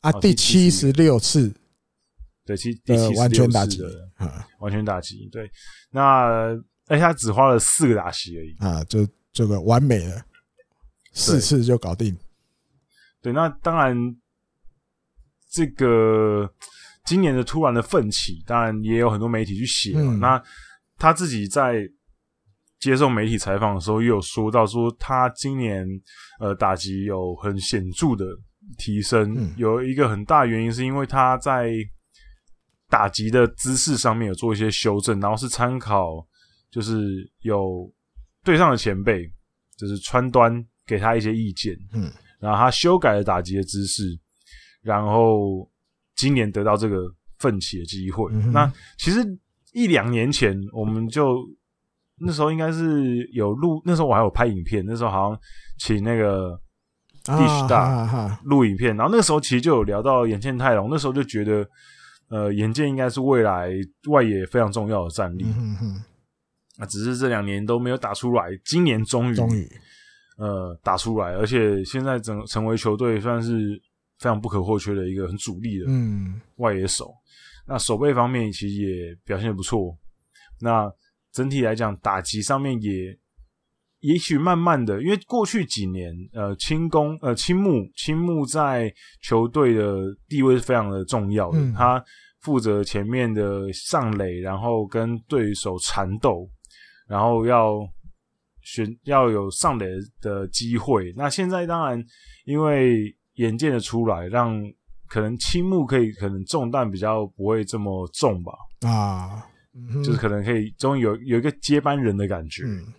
[0.02, 1.54] 啊，第七十六次。
[2.46, 3.20] 对，其第七十六次的
[4.60, 5.52] 完全打击，对，
[5.92, 6.56] 那
[6.88, 10.26] 而且他只花了四个打击而已啊，就这个完美了，
[11.12, 12.18] 四次就搞定。
[13.22, 13.94] 对，那当然，
[15.58, 16.48] 这个
[17.06, 20.14] 今年的突然的奋起，当然也有很多媒体去写嘛。
[20.14, 20.44] 嗯、那
[20.98, 21.82] 他自己在
[22.80, 25.84] 接受媒体采访的时候，也有说到说，他今年
[26.40, 28.24] 呃打击有很显著的
[28.78, 31.74] 提升，嗯、有一个很大原因是因为他在。
[32.90, 36.26] 打击的姿势上面有做一些修正，然后是参考，
[36.72, 37.94] 就是有
[38.46, 39.30] 对上的前辈，
[39.78, 44.18] 就是川端给他一些意见，嗯，然后他修改了打击的姿势，
[44.88, 45.70] 然后
[46.16, 47.04] 今年得到这个
[47.38, 48.32] 奋起的机会。
[48.32, 49.20] 嗯、那其实
[49.74, 51.38] 一两年前我们就
[52.20, 55.40] 那时候应该是有录，那时候我还有拍影片，那时候好像
[55.78, 56.60] 请那个
[57.26, 61.68] Dish 大录影片，然后那个时候其实就有聊到眼见太郎，那时候就觉得。
[62.30, 63.70] 呃，眼见应该是未来
[64.10, 65.46] 外野非常重要的战力。
[65.48, 66.04] 嗯哼，
[66.78, 69.66] 那只是这两年都没有打出来，今年终于，终于，
[70.38, 73.82] 呃，打出来，而且现在整成为球队算是
[74.20, 75.86] 非常不可或缺的一个很主力的
[76.58, 77.06] 外野手。
[77.06, 79.98] 嗯、那守备方面其实也表现得不错。
[80.60, 80.92] 那
[81.32, 83.18] 整体来讲，打击上面也
[84.00, 92.04] 也许慢慢的，因为过去几年，呃，青宫呃青木青木在球队的地位是非常的重要的，嗯、他。
[92.42, 96.48] 负责前面的上垒，然后跟对手缠斗，
[97.10, 97.80] 然后要
[98.62, 99.86] 选要有上垒
[100.22, 101.12] 的机会。
[101.18, 102.02] 那现在当然
[102.46, 104.62] 因为岩见的出来，让
[105.08, 108.54] 可能青木可以可能重担比较不会这么重吧。
[108.88, 112.64] 啊，嗯、就是可能可以终于有有一个接班人的感觉。
[112.68, 112.94] 嗯、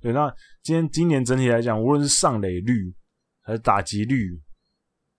[0.00, 2.94] 对，那今天今年整体来讲，无论是上垒率
[3.42, 4.38] 还是打击率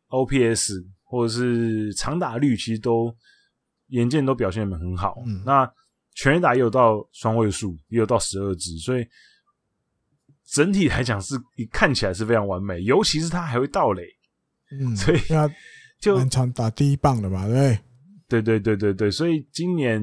[0.09, 0.85] ，OPS。
[1.07, 3.15] 或者是长打率其实都
[3.89, 5.71] 眼见都表现的很好，嗯、那
[6.15, 9.05] 全垒打也有到双位数，也有到十二支，所以
[10.45, 11.35] 整体来讲是
[11.71, 14.03] 看起来是非常完美，尤其是他还会盗垒，
[14.79, 15.49] 嗯，所以他
[15.99, 17.79] 就满场打第一棒的嘛，对，
[18.27, 20.01] 对对对对对，所以今年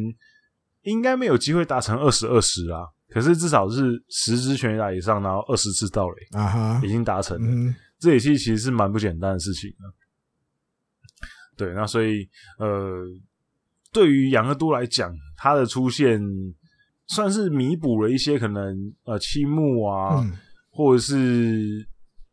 [0.83, 9.87] 应该没有机会达成二十二十啊，可是至少是十支全垒打以上，然后二十次盗垒啊哈，已经达成了，嗯、这也其实其实是蛮不简单的事情啊。
[11.57, 12.29] 对，那所以
[12.59, 13.05] 呃，
[13.93, 16.21] 对于养乐多来讲，他的出现
[17.09, 20.33] 算是弥补了一些可能呃青木啊，嗯、
[20.71, 21.87] 或者是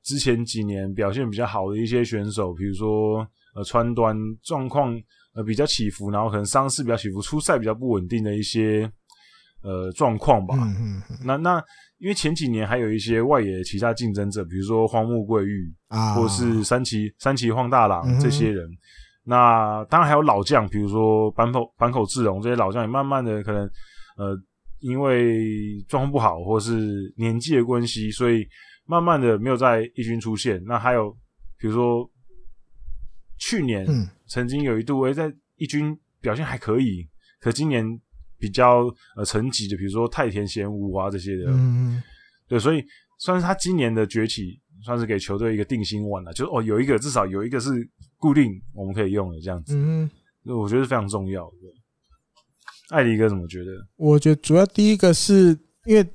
[0.04, 3.20] 之前几年表现比较好的一些选手，比如说
[3.56, 4.94] 呃川端状况
[5.34, 8.90] 呃比较起伏，然后可能伤势比较起伏，出赛比较不稳定的一些
[9.62, 10.56] 呃状况吧。
[10.58, 11.64] 嗯嗯嗯、那那
[11.98, 18.66] 因为前几年还有一些外野其他竞争者，比如说荒木贵玉啊，或者是三崎三崎晃大郎这些人。
[18.66, 18.78] 嗯
[19.26, 23.62] 那当然还有老将，比如说坂口坂口智荣这些老将，也慢慢的可能
[24.18, 24.36] 呃，
[24.80, 28.48] 因为状况不好或是年纪的关系，所以
[28.86, 30.62] 慢慢的没有在一军出现。
[30.66, 31.12] 那还有
[31.58, 32.10] 比如说
[33.38, 33.86] 去年
[34.28, 37.08] 曾经有一度诶在一军表现还可以，
[37.40, 37.86] 可今年
[38.38, 42.02] 比较呃沉寂的，比如说太田贤吾啊这些的，嗯，
[42.48, 42.84] 对，所以
[43.20, 47.72] 算是他今年的崛起，算是给球队一个定心丸了，就是哦有一个至少有一个是。
[48.22, 50.12] 固定我们可以用的这样子，嗯，
[50.44, 51.56] 我觉得是非常重要的。
[52.90, 53.72] 艾迪哥怎么觉得？
[53.96, 56.08] 我觉得主要第一个是因为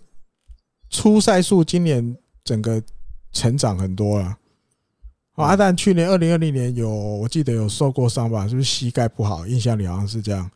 [0.91, 2.83] 初赛数今年整个
[3.33, 4.37] 成长很多了。
[5.33, 8.47] 啊，阿蛋去年二零二零年有我记得有受过伤吧？
[8.47, 9.47] 是不是膝盖不好？
[9.47, 10.51] 印象里好像是这样。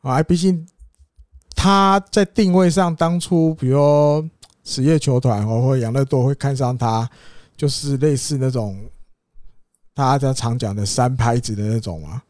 [0.00, 0.66] 啊，毕竟
[1.54, 4.30] 他在定位上，当初比如说
[4.64, 7.08] 实业球团或养乐多会看上他，
[7.56, 8.78] 就是类似那种。
[9.94, 12.22] 大家常讲的三拍子的那种嘛，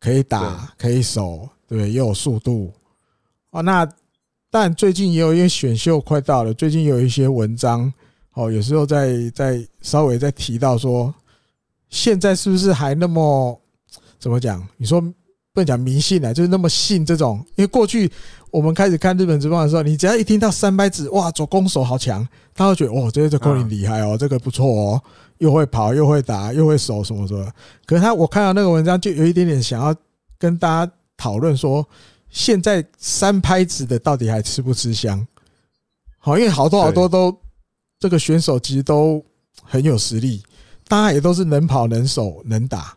[0.00, 2.72] 可以打，可以守，对，也有速度。
[3.50, 3.88] 哦，那
[4.50, 7.92] 但最近也有一些选秀快到了，最近有一些文章
[8.34, 11.12] 哦，有时候在在稍微再提到说，
[11.88, 13.60] 现在是不是还那么
[14.18, 14.66] 怎么讲？
[14.76, 17.38] 你说不能讲迷信啊，就是那么信这种？
[17.56, 18.10] 因为过去
[18.50, 25.02] 我们开始看日本职棒的时候，你只要一听到三拍子，哇，左攻手好强，他会觉得哦，这个这攻厉害哦，这个不错哦，
[25.38, 27.48] 又会跑又会打又会守什么什么。
[27.86, 29.94] 可是他我看到那个文章，就有一点点想要
[30.38, 31.86] 跟大家讨论说，
[32.30, 35.26] 现在三拍子的到底还吃不吃香？
[36.18, 37.36] 好，因为好多好多都。
[38.00, 39.24] 这个选手其实都
[39.62, 40.42] 很有实力，
[40.88, 42.94] 大家也都是能跑能守能打。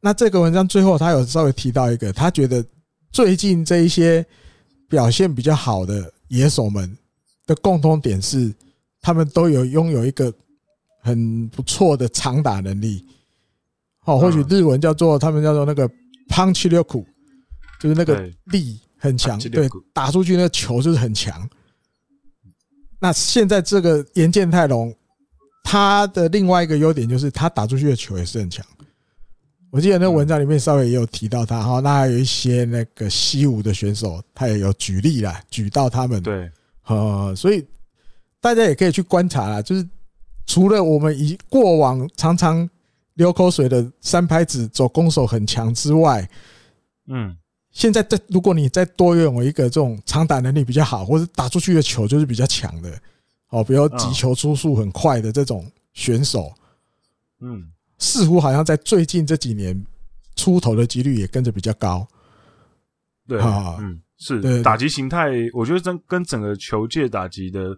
[0.00, 2.64] 那这个文章最后他有稍微提到一个，他觉得
[3.12, 4.24] 最近这一些
[4.88, 6.96] 表现比较好的野手们
[7.44, 8.50] 的共通点是，
[9.02, 10.32] 他们都有拥有一个
[11.02, 13.04] 很不错的长打能力。
[14.06, 15.86] 哦，或许日文叫做他们叫做那个
[16.30, 16.76] punch 力，
[17.80, 21.48] 就是那个力很强，对，打出去那个球就是很强。
[23.00, 24.94] 那现在这个岩见太隆，
[25.64, 28.62] 他的另外一个优点就是他打出去的球也是很强。
[29.70, 36.22] 我记得那个文章里面稍微也有提到他哈，那还有一些那个西武的选手，他也有举例啦，举到他们。
[36.22, 36.50] 对，
[36.86, 37.66] 呃，所以
[38.38, 39.88] 大家也可以去观察啦，就是
[40.44, 42.68] 除了我们以过往常常
[43.14, 46.28] 流口水的三拍子走攻手很强之外，
[47.06, 47.34] 嗯。
[47.72, 53.00] 现在，再如果你再多拥有一个这种长打能力比较好，或者打出去的球就是比较强的，
[53.50, 56.52] 哦，比如击球出速很快的这种选手，
[57.40, 59.80] 嗯，似乎好像在最近这几年
[60.34, 62.06] 出头的几率也跟着比较高。
[63.28, 67.70] 对啊，嗯，是打击形态，我觉得跟跟整个球界打击的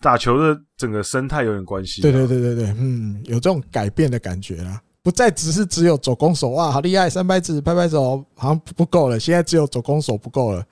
[0.00, 2.00] 打球的整个生态有点关系。
[2.00, 4.82] 对对对对对，嗯，有这种改变的感觉啊。
[5.04, 7.10] 不再只是只有走攻手哇，好厉害！
[7.10, 9.20] 三拍子拍拍手好像不够了。
[9.20, 10.66] 现在只有走攻手不够了。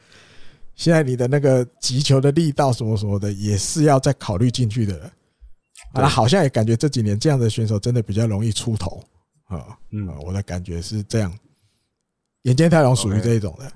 [0.75, 5.13] 现在你的那个击球的力道什么什么的也是要再考虑进去的。
[5.93, 9.05] 啊，好像也感觉这几年这样的选手真的比较容易出头
[9.45, 9.77] 啊。
[9.91, 11.31] 嗯，我的感觉是这样。
[12.45, 13.71] 眼见太隆属于这一种的，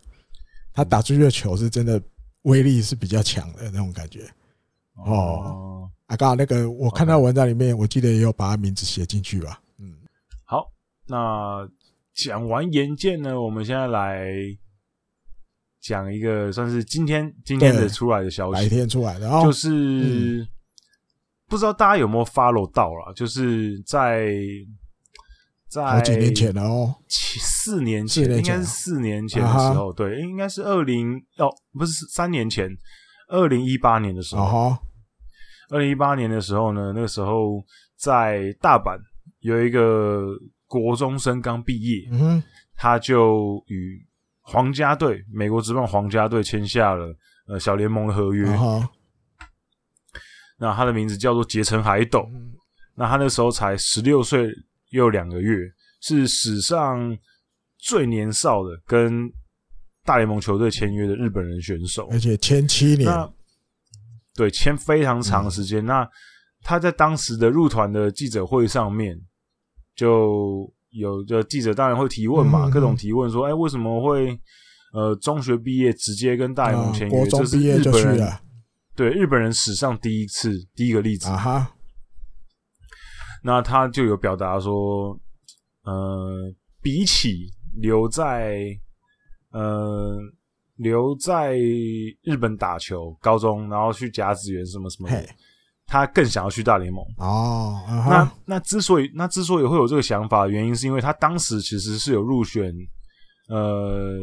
[0.72, 2.00] 他打出去的球是真的
[2.44, 4.26] 威力是比较强的那种感觉。
[5.04, 9.60] 哦，啊，刚好那个我看到文章里面，我记得也有把他名字写进去吧。
[11.08, 11.68] 那
[12.14, 14.26] 讲完岩见呢，我们现在来
[15.80, 20.44] 讲一个算是今天今天的出来的消息，白天出来的，就是
[21.46, 24.34] 不知道大家有没有 follow 到啦，就是在
[25.68, 31.48] 在好几年前了哦，四年前应该是四年前的时候，对，应该是二零哦，
[31.78, 32.68] 不是三年前，
[33.28, 34.76] 二零一八年的时候，
[35.68, 37.62] 二零一八年的时候呢，那个时候
[37.96, 38.98] 在大阪
[39.38, 40.34] 有一个。
[40.66, 42.42] 国中生刚毕业，嗯，
[42.74, 44.04] 他就与
[44.40, 48.46] 皇家队、美国职棒皇家队签下了呃小联盟的合约。
[50.58, 52.28] 那他的名字叫做结城海斗。
[52.96, 54.50] 那他那时候才十六岁
[54.90, 55.56] 又两个月，
[56.00, 57.16] 是史上
[57.78, 59.30] 最年少的跟
[60.04, 63.08] 大联盟球队签约的日本人选手，而且签七年，
[64.34, 65.84] 对，签非常长的时间。
[65.84, 66.08] 那
[66.62, 69.16] 他在当时的入团的记者会上面。
[69.96, 74.38] 就有的记者当然会提问嘛，各种提问说，哎，为什么会
[74.92, 77.26] 呃中学毕业直接跟大联盟签约？
[77.26, 78.32] 这是日本人
[78.94, 81.72] 对日本人史上第一次第一个例子啊哈。
[83.42, 85.18] 那他就有表达说，
[85.84, 86.52] 呃，
[86.82, 88.64] 比起留在
[89.50, 90.18] 呃
[90.76, 91.56] 留在
[92.22, 95.28] 日本打球，高中然后去甲子园什么什么的。
[95.86, 97.80] 他更想要去大联盟哦。
[98.08, 102.72] 那那之所以那之所以会有这个想法原因，是因为他当时其实是有入选
[103.48, 104.18] 呃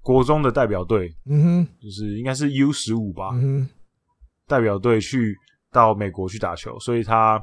[0.00, 3.30] 国中的代表队，嗯哼，就是应该是 U 十五吧，
[4.46, 5.36] 代表队去
[5.72, 7.42] 到美国去打球，所以他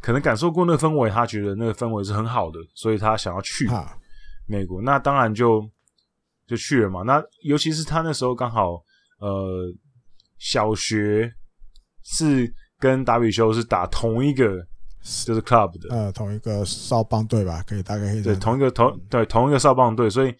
[0.00, 3.68] 可能感受过那个氛围，他觉得那个氛围是很好的，所以他想要去
[4.46, 4.80] 美国。
[4.80, 5.62] 那当然就
[6.46, 7.02] 就去了嘛。
[7.02, 8.82] 那尤其是他那时候刚好
[9.20, 9.70] 呃
[10.38, 11.30] 小学。
[12.04, 14.58] 是跟达比修是打同一个，
[15.24, 20.34] 就是 club 的，呃，同一个少棒队吧，可以大概可以对同一个同对同一个少棒队，所以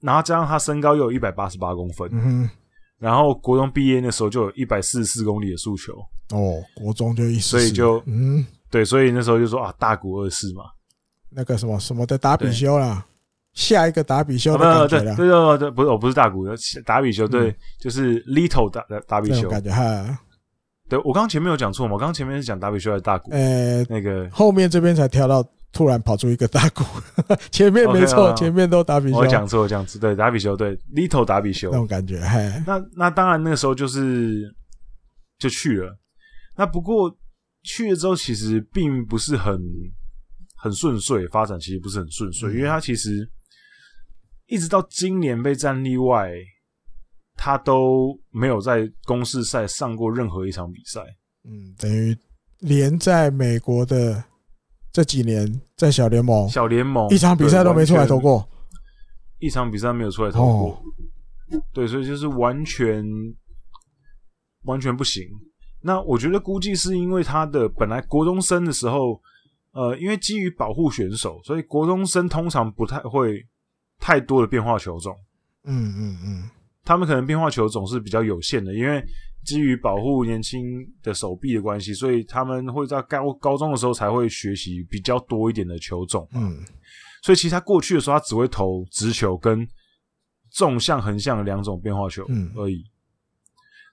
[0.00, 2.50] 然后加上他身高又有一百八十八公分，嗯哼，
[2.98, 5.92] 然后国中毕业那时候就有一百四十四公里的速球，
[6.30, 10.64] 哦，国中就一，所以就嗯，对，所以那时候就说啊，大谷二世嘛，
[11.30, 13.06] 那个什么什么的达比修啦，
[13.52, 16.54] 下一个达比修的感觉啦，对对对，不是我不是大谷的
[16.84, 19.48] 达比修，对，就是 little 达达比修。
[19.48, 20.18] 感觉哈。
[20.90, 21.94] 对，我刚刚前面有讲错吗？
[21.94, 23.30] 我刚刚前面是讲达比修还是大谷？
[23.30, 25.42] 呃，那个后面这边才跳到，
[25.72, 26.82] 突然跑出一个大谷，
[27.52, 29.16] 前面没错，okay, 前面都达比修。
[29.16, 32.20] 我讲错，我讲错，对，达比修，对，Little 达比修那种感觉。
[32.20, 34.52] 嘿，那那当然那个时候就是
[35.38, 35.96] 就去了。
[36.56, 37.08] 那不过
[37.62, 39.56] 去了之后，其实并不是很
[40.56, 43.26] 很顺遂，发展其实不是很顺遂，嗯、因为他其实
[44.48, 46.32] 一直到今年被战例外，
[47.42, 51.00] 他都没有在公式赛上过任何一场比赛。
[51.42, 52.14] 嗯，等于
[52.58, 54.22] 连在美国的
[54.92, 58.46] 这几年，在小联盟，小联盟一场比赛都没出来投过，
[59.38, 60.68] 一场比赛没有出来投过。
[60.74, 60.82] 哦、
[61.72, 63.02] 对，所以就是完全
[64.64, 65.24] 完全不行。
[65.80, 69.18] 那我觉得估计是因为他的本来国中生的时候，
[69.72, 73.42] 呃，因为基于保护选手，所以国中生通常不太会
[73.98, 75.16] 太多的变化球种。
[75.64, 76.50] 嗯嗯嗯，嗯嗯
[76.90, 79.00] 他们可能变化球种是比较有限的，因为。
[79.42, 80.60] 基于保护年轻
[81.02, 86.28] 的手臂的关系，所以他们会在高高中的时候才会学习比较多一点的球种。
[86.34, 86.58] 嗯，
[87.22, 89.66] 所以其实他过去的时候，他只会投直球跟
[90.50, 92.22] 纵向、横向的两种变化球
[92.54, 92.74] 而已。
[92.74, 92.90] 嗯、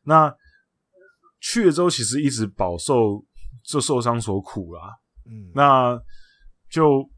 [0.03, 0.35] 那
[1.39, 3.25] 去了之后，其实一直饱受
[3.63, 4.81] 这受伤所苦啦。
[5.25, 5.97] 嗯，那
[6.69, 7.09] 就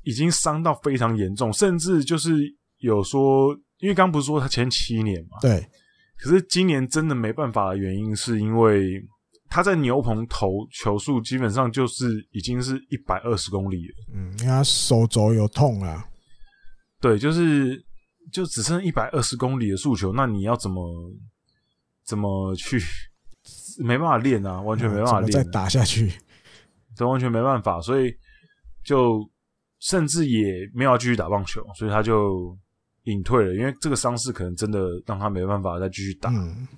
[0.00, 2.38] 已经伤到非常严重，甚至就是
[2.78, 5.38] 有说，因为刚不是说他前七年嘛？
[5.40, 5.68] 对。
[6.16, 9.02] 可是今年真的没办法的原因，是因为
[9.48, 13.94] 他在牛棚投球速基本上就是已经是一百二十公里了。
[14.14, 16.06] 嗯，因为他手肘有痛啊。
[17.00, 17.84] 对，就是
[18.32, 21.12] 就只剩一百二十公里的速球，那你要怎么
[22.06, 22.80] 怎么去？
[23.82, 26.12] 没办法练啊，完全没办法练，再打下去，
[26.94, 28.14] 这完全没办法，所以
[28.84, 29.28] 就
[29.80, 32.56] 甚至也没有要继续打棒球，所以他就。
[33.04, 36.30] 隐退了，因为这个伤势可能真的让他没办法再继续打。
[36.30, 36.68] 嗯、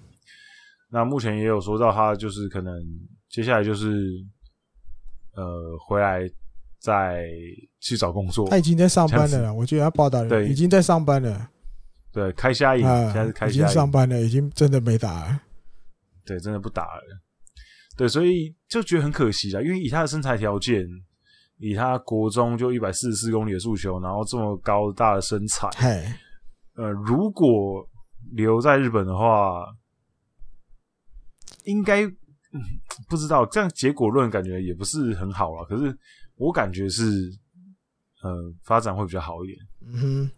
[0.91, 2.75] 那目前也有说到他就是可能
[3.29, 4.09] 接下来就是
[5.35, 5.45] 呃
[5.87, 6.21] 回来
[6.81, 7.25] 再
[7.81, 8.49] 去找工作。
[8.49, 11.51] 他已经在上班了，我觉得他报道对已经在上班了。
[12.11, 15.41] 对，开虾营，啊、现在是开虾营，已经上班了，已经真的没打了。
[16.25, 17.03] 对，真的不打了。
[17.97, 20.87] 对，所以就觉得很可惜啊，因为以他的身材条件。
[21.59, 26.05] 以他国中就一百四十四公里的速球，然后这么高大的身材，嘿
[26.75, 27.89] 呃，如果
[28.33, 29.65] 留在日本的话，
[31.65, 32.61] 应该、嗯、
[33.09, 35.65] 不知道这样结果论感觉也不是很好了。
[35.67, 35.97] 可是
[36.35, 37.05] 我感觉是，
[38.23, 39.59] 呃，发展会比较好一点。
[39.87, 40.31] 嗯哼，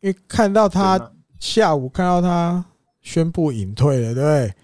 [0.00, 2.64] 因为看到他下午看到他
[3.02, 4.54] 宣布隐退了，对不对？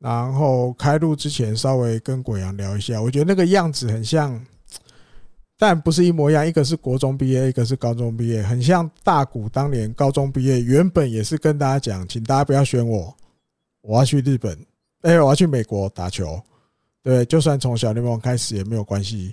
[0.00, 4.44] 然后开录之前稍微跟鬼阳聊一下，我觉得那个样子很像。
[5.56, 13.16] 但不是一模一样，一个是国中毕业，一个是高中毕业，很像大谷当年高中毕业，原本也是跟大家讲，请大家不要选我，
[13.80, 14.58] 我要去日本，
[15.02, 16.42] 哎，我要去美国打球，
[17.02, 19.32] 对，就算从小联盟开始也没有关系，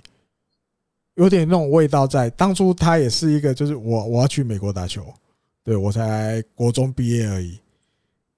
[1.14, 2.30] 有点那种味道在。
[2.30, 5.04] 当初他也是一个，就是我我要去美国打球，
[5.64, 7.58] 对，我才国中毕业而已。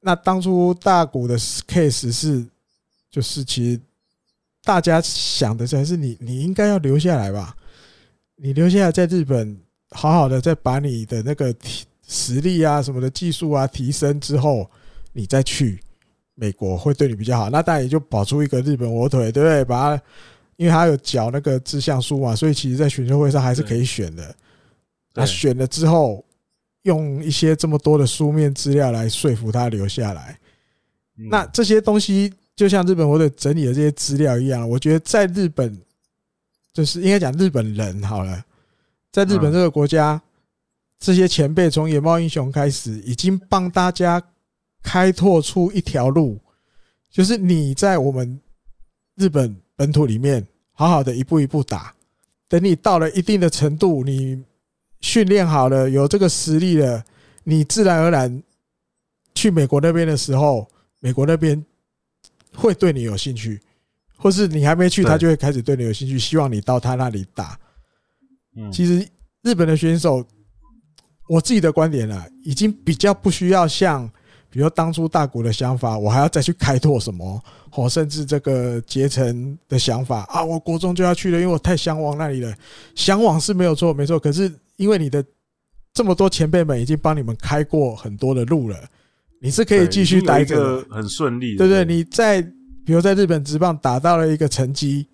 [0.00, 2.46] 那当初大谷的 case 是，
[3.10, 3.80] 就是其实
[4.62, 7.54] 大家想的还是你，你应该要留下来吧。
[8.36, 9.56] 你留下来在日本，
[9.90, 14.68] 好好的再把你的那个体实力啊、什么的技术啊提升之后，
[15.12, 15.80] 你再去
[16.34, 17.48] 美国会对你比较好。
[17.48, 19.64] 那当然也就保住一个日本火腿，对不对？
[19.64, 20.02] 把他，
[20.56, 24.34] 因为他有缴那个志向书嘛，所以其实在选秀会上还是可以选的。
[25.14, 26.24] 那选了之后，
[26.82, 30.36] 用一些这么多的书面资料来说服他留下来。
[31.14, 35.80] 那这些东西就像日本火腿整理的这些资料一样，我觉得在日本。
[36.74, 38.44] 就是应该讲日本人好了，
[39.12, 40.20] 在日本这个国家，
[40.98, 44.20] 这些前辈从野猫英雄开始，已经帮大家
[44.82, 46.36] 开拓出一条路，
[47.12, 48.40] 就是你在我们
[49.14, 51.94] 日本本土里面好好的一步一步打，
[52.48, 54.42] 等你到了一定的程度，你
[55.00, 57.04] 训练好了，有这个实力了，
[57.44, 58.42] 你自然而然
[59.32, 60.68] 去美国那边的时候，
[60.98, 61.64] 美国那边
[62.52, 63.60] 会对你有兴趣。
[64.24, 67.58] 或是你还没去，他就会开始对你有兴趣，希望你到他那里打。
[68.72, 69.06] 其实
[69.42, 70.24] 日本的选手，
[71.28, 74.10] 我自己的观点呢，已经比较不需要像，
[74.48, 77.38] 比如当初大谷的想法，我还要再去开拓什么，
[77.70, 82.50] 或甚至这个结成的想法啊，我国中就要去了，因为我太向往那里了。
[82.94, 84.18] 向往是没有错，没错。
[84.18, 85.22] 可是因为你的
[85.92, 88.88] 这么多前辈们已经帮你们开过很多的路了，
[89.42, 91.84] 你是可以继续待着，很顺利，对不对？
[91.84, 92.42] 你在。
[92.84, 95.06] 比如在日本职棒打到了一个成绩，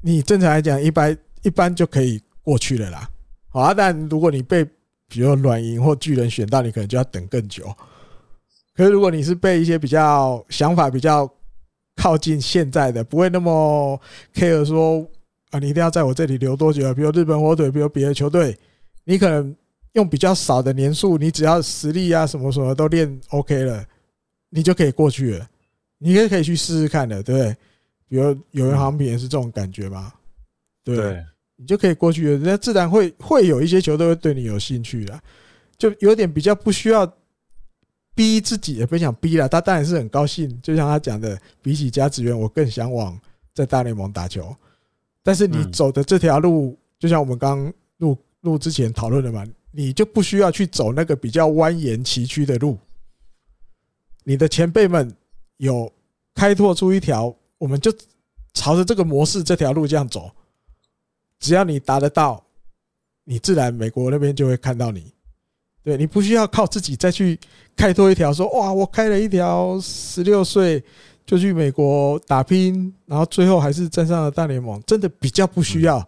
[0.00, 3.08] 你正常来讲一般一般就可以过去了啦。
[3.48, 4.64] 好啊，但如果你被
[5.08, 7.72] 比如软银或巨人选到，你可能就要等更久。
[8.74, 11.30] 可是如果你是被一些比较想法比较
[11.96, 14.00] 靠近现在的，不会那么
[14.34, 15.06] care 说
[15.50, 16.92] 啊，你一定要在我这里留多久？
[16.94, 18.58] 比如日本火腿，比如别的球队，
[19.04, 19.54] 你可能
[19.92, 23.84] 用比较少的年数，你只要实力啊什么什么都练 OK 了，
[24.48, 25.46] 你就可以过去了。
[26.02, 27.56] 你也可以去试试看的，对不对？
[28.08, 30.12] 比如有人航平也是这种感觉嘛，
[30.82, 31.24] 对，对，
[31.56, 35.22] 你就可以过去，人家自然会会有一些球队会对你有兴趣的，
[35.78, 37.10] 就有点比较不需要
[38.14, 43.18] 逼自己，也不想逼了，他当然是很高兴，就像他讲的，比起甲子园，我更向往
[43.54, 44.54] 在大联盟打球。
[45.22, 52.76] 但是你走的这条路，就像我们刚录录之前讨论的嘛，你就不需要去走那个比较蜿蜒崎岖的路。
[54.24, 55.10] 你的前辈们
[55.64, 55.90] 有
[56.34, 57.92] 开拓出一条，我们就
[58.52, 60.30] 朝着这个模式这条路这样走。
[61.38, 62.44] 只要你达得到，
[63.24, 65.12] 你自然美国那边就会看到你。
[65.82, 67.38] 对，你不需要靠自己再去
[67.76, 70.84] 开拓一条，说哇，我开了一条十六岁。
[71.24, 76.00] 就去美国打拼，然后最后还是站上了大联盟，真的比较不需要。
[76.00, 76.06] 嗯、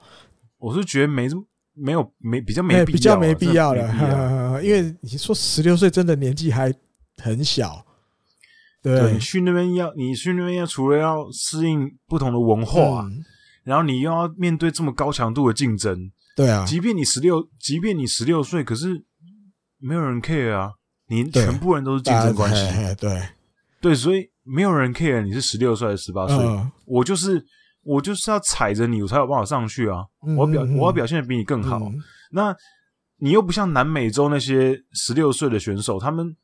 [0.59, 1.29] 我是觉得没
[1.73, 6.75] 没有没比较没比较没必要了， 因为你说十六岁真的年纪还
[7.23, 7.87] 很小。
[8.85, 13.25] 对，对你去那边要你去那边要除了要适应不同的文化，嗯、
[13.65, 15.99] 然后你又要面对这么高强度的竞争。
[16.37, 19.05] 对啊，即便你十六，即便你十六岁，可是
[19.79, 20.71] 没有人 care 啊，
[21.09, 22.95] 你全部人都是竞争关系。
[23.01, 23.21] 对
[23.81, 24.31] 对，所以。
[24.47, 26.37] 没有人 care 你是十六岁还是十八岁，
[26.85, 27.43] 我就是
[27.83, 30.05] 我就是要踩着你，我才有办法上去啊！
[30.37, 31.81] 我表我要表现的比你更好。
[32.31, 32.55] 那
[33.17, 36.37] 你又不像南美洲那些十六岁的选手，他们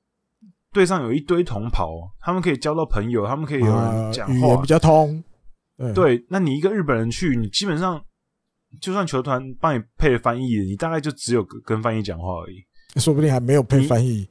[0.73, 5.23] 队上有一堆同袍，他们可以交到朋友，他们可以有人讲话，语言比较通。
[5.95, 8.03] 对，那你一个日本人去，你基本上
[8.81, 14.29] 就算球团帮你配了翻译，你大概就只有跟翻译讲话而已，说不定还没有配翻译。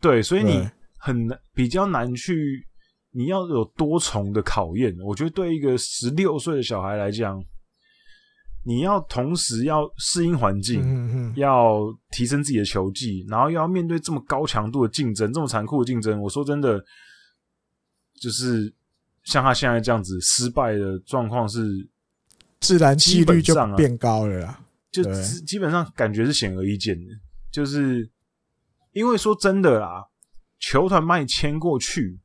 [0.00, 0.68] 对，所以你
[0.98, 2.66] 很难，比较难去。
[3.14, 7.38] 你要有多重的考验，我觉得对一个十六岁的小孩来讲，
[8.64, 11.80] 你要同时要适应环境，嗯嗯，要
[12.10, 16.20] 提升自己的球技，然后又要面对这么高强度的竞争，这么残酷的竞争。
[16.20, 16.82] 我说真的，
[18.20, 18.72] 就是
[19.24, 21.88] 像他现在这样子失败的状况是，
[22.60, 24.60] 自然几率就变高了啦，
[24.90, 25.02] 就
[25.46, 27.10] 基本上感觉是显而易见的，
[27.50, 28.08] 就是
[28.92, 30.04] 因为说真的啦，
[30.58, 32.18] 球团把你签过去。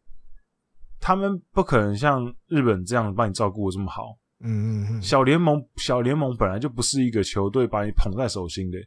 [0.99, 4.17] 他们不可能像日本这样把你照顾的这么好。
[4.39, 5.01] 嗯嗯嗯。
[5.01, 8.77] 小联盟，小联盟本来就不是一个球队把你捧在手心的。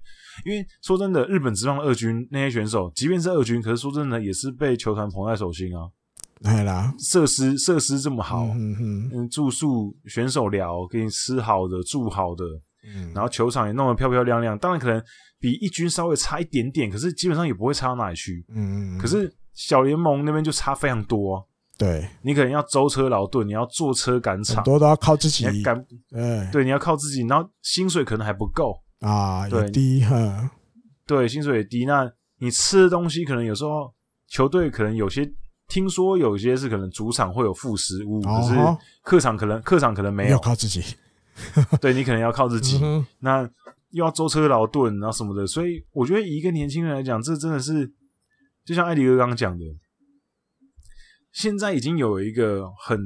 [0.45, 5.89] 因为说真的，日本职棒二军那些选手，即便是二军，可是说真的，也是被球团捧在手心啊。
[6.43, 12.45] 对啦，设施设施这么好，嗯嗯，住宿选手寮给你吃好的，住好的，
[12.83, 14.57] 嗯，然后球场也弄得漂漂亮亮。
[14.57, 15.03] 当然可能
[15.39, 18.43] 比一军稍微差一点点，可是基本上也不会差到哪里去。
[18.49, 18.99] 嗯嗯。
[18.99, 21.45] 可是小联盟那边就差非常多啊。
[21.81, 25.83] 对，你可能要舟车劳顿，你要坐车赶场，很多都要靠自己赶。
[26.53, 30.51] 对，你要靠自己，然后薪水可能还不够啊，也低哈。
[31.07, 31.87] 对，薪水也低。
[31.87, 32.07] 那
[32.39, 33.91] 你吃的东西可能有时候
[34.29, 35.27] 球队可能有些，
[35.69, 38.55] 听说有些是可能主场会有副食物，可是
[39.03, 40.85] 客场可能客场可能没有，要靠自己。
[41.81, 42.79] 对，你可能要靠自己，
[43.21, 43.41] 那
[43.93, 45.47] 又要舟车劳顿，然后什么的。
[45.47, 47.91] 所以我觉得以一个年轻人来讲，这真的是
[48.67, 49.65] 就像艾迪哥刚刚讲的。
[51.33, 52.99] 现在已经有一个很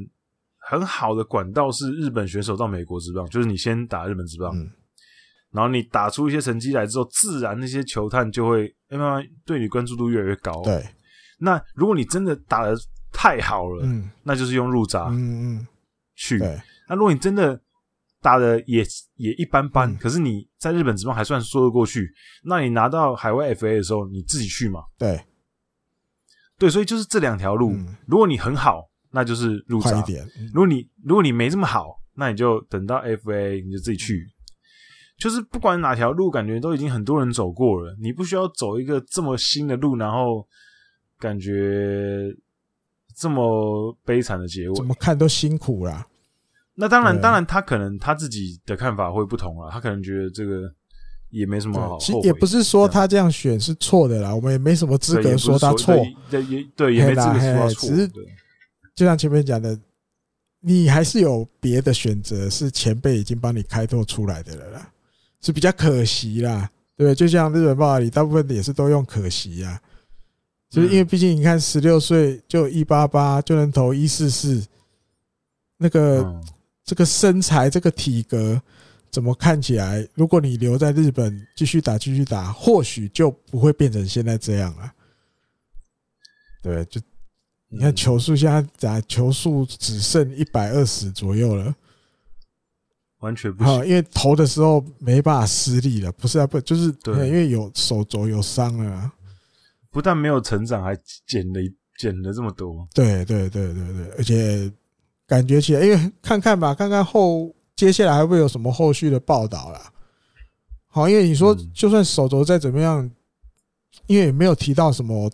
[0.58, 4.70] 很好的管道，是日本选手到美国职棒，就是你先打日本职棒，嗯、
[5.50, 10.62] 然后你打出一些成绩来之后，自然那些球探就会慢慢对你关注度越来越高。
[10.62, 10.82] 对，
[11.38, 12.74] 那如果你真的打的
[13.12, 15.66] 太好了，嗯，那就是用入闸，嗯嗯，
[16.14, 16.38] 去。
[16.88, 17.60] 那如果你真的
[18.22, 18.82] 打的也
[19.16, 22.10] 也一般般，嗯、可是你在日本职棒还算说得过去，
[22.44, 24.80] 那你拿到海外 FA 的时候，你自己去嘛？
[24.98, 25.22] 对。
[26.64, 27.74] 对，所以就是这两条路。
[27.74, 34.26] 嗯、如果你很好，那就是入闸一点；嗯、如果你如果你没这么好，那你就等到 FA，你就自己去。
[35.18, 40.48] 就是不管哪条路，感觉都已经很多人走过了，你不需要走一个这么新的路，然后
[41.18, 42.34] 感觉
[43.14, 44.74] 这么悲惨的结尾。
[44.74, 46.06] 怎么看都辛苦啦。
[46.76, 50.74] 那当然，当然，他可能他自己的看法会不同啊，他可能觉得这个。
[51.34, 55.92] 也没什么好，其实也不是说他这样选是错的啦，我们也没什么资格说他错，
[56.30, 57.88] 对，也对，也没资格说他错。
[57.88, 58.08] 只是
[58.94, 59.76] 就像前面讲的，
[60.60, 64.88] 你还是有别的选择，是前辈已经帮你开拓出来的了啦，
[65.40, 69.80] 是比较可惜啦，对，就像日本报道里大部分也是都用可惜啊，
[70.70, 74.64] 就是因为毕竟你看十六岁就一八八就能投一四四，
[75.78, 76.40] 那个
[76.84, 78.62] 这个身材这个体格。
[79.14, 80.04] 怎么看起来？
[80.14, 84.92] 如果你留在日本继续打，继续打，或许就不会变成现在这样了。
[86.60, 87.00] 对，就
[87.68, 91.72] 你看球速现在打球速只剩一百二十左右了，
[93.20, 93.86] 完全不行。
[93.86, 99.12] 因为投的时候没办法施力了，不是啊，不就是对，因为有手肘有伤了，
[99.92, 101.60] 不但没有成长，还减了
[102.00, 102.84] 减了这么多。
[102.92, 104.68] 对对对对对，而且
[105.24, 109.92] 感觉起来，因为看看吧，看看后接下来还会有什么后续的报道啦。
[110.86, 113.10] 好，因为你说就算手肘再怎么样，
[114.06, 115.30] 因为也没有提到什么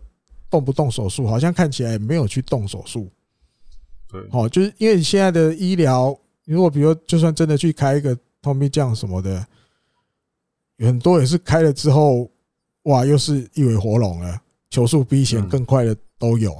[0.48, 3.10] 动不动手术，好像看起来也没有去动手术。
[4.08, 9.46] 对，好，就是因为你现在的医疗，如果比如就算真的去开一个 Tommy John 什么的，
[10.78, 12.30] 很多也是开了之后，
[12.84, 14.40] 哇，又是一尾活龙了，
[14.70, 16.54] 球速比以前更快的都有。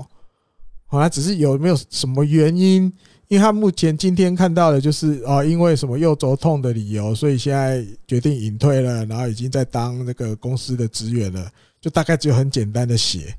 [0.87, 2.93] 好，他只是有没有什么原因？
[3.31, 11.49] 因为他目前今天看到的就是啊，因为什么右肘痛的理由，所以现在决定隐退了，然后已经在当那个公司的职员了，
[11.81, 13.33] 就大概只有很简单的写。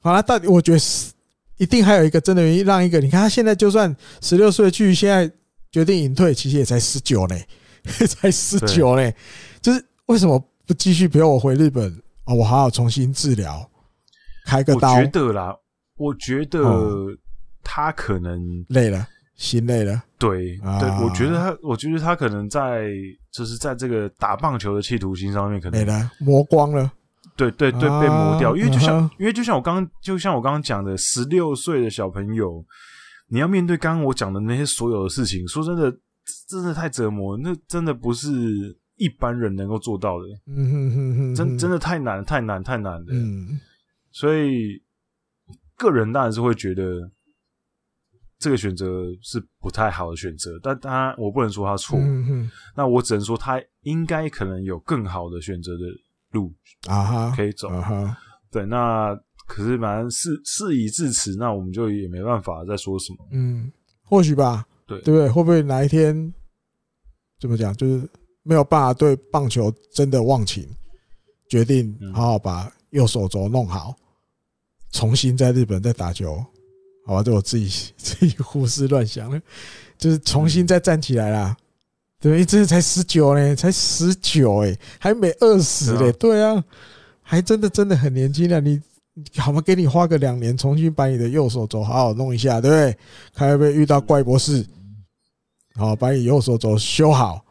[0.00, 1.12] 好了，到底我觉得是。
[1.56, 5.28] 一定还有一个真的原因，让一个你看他现在就算十六岁去，现在
[5.72, 7.36] 决定隐退，其实也才十九呢，
[8.06, 9.12] 才十九呢。
[9.60, 12.32] 就是为什么不继续陪我回日本啊？
[12.32, 13.68] 我好好重新治疗，
[14.46, 14.94] 开个刀。
[14.94, 15.56] 我觉得啦，
[15.96, 16.60] 我觉得
[17.70, 18.40] 他可能
[18.70, 20.02] 累了，心累了。
[20.18, 22.88] 对对，我觉得他，我觉得他可能在
[23.30, 26.90] 就是在这个打棒球的企图心上面，可能没了，磨光了。
[27.36, 32.64] 对对对，被磨掉，因为就像，因为就像我刚刚，就像我刚刚讲的，十六岁的小朋友，
[33.28, 35.94] 你要面对刚刚我讲的那些所有的事情，说真的，
[36.48, 38.30] 真的太折磨，那真的不是
[38.96, 43.60] 一般人能够做到的，嗯哼哼哼，真真的太难，太难，太难了，嗯，
[44.10, 44.82] 所以
[45.76, 47.08] 个人当然是会觉得
[48.38, 51.98] 这个选择是不太好的选择，但当然我不能说他错，
[52.76, 55.80] 那我只能说他应该可能有更好的选择的。
[56.32, 56.52] 路
[56.86, 58.18] 啊哈，可以走啊哈，
[58.50, 63.26] 对，那可是反正事事已至此，那我们就也没办法再说什么。
[63.32, 65.30] 嗯，或许吧，对对不对？
[65.30, 66.14] 会不会哪一天
[67.40, 68.06] 怎么讲，就是
[68.42, 70.68] 没有办法对棒球真的忘情，
[71.48, 73.96] 决定好好把右手肘弄好，
[74.92, 76.44] 重新在日本再打球？
[77.08, 77.66] 好吧，这我自己
[77.96, 79.40] 自己胡思乱想了，
[79.96, 81.56] 就是重新再站起来啦。
[82.20, 86.12] 对，这才十九呢，才十九哎，还没二十嘞。
[86.12, 86.62] 对啊，
[87.22, 88.60] 还真的真的很年轻啊！
[88.60, 88.78] 你
[89.38, 89.62] 好吗？
[89.62, 92.98] 给你花个两年，重新把你的右手肘好好弄一下，对不对？
[93.32, 94.66] 看会不会遇到怪博士，
[95.76, 97.42] 好把你右手肘修好，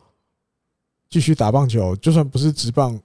[1.09, 1.95] 继续打棒球。
[1.95, 2.99] 就算不是直棒，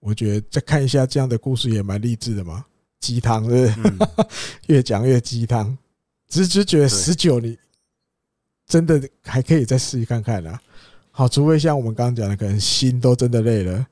[0.00, 2.62] 我觉得再看一下这样的故事也蛮励志的嘛。
[3.00, 3.98] 鸡汤是不是？
[4.68, 5.76] 越讲越鸡汤。
[6.28, 7.56] 只是觉得十九，你
[8.66, 10.60] 真的还可以再试一看看啊。
[11.10, 13.86] 好，除非像我们刚刚讲的，可能心都真的累了，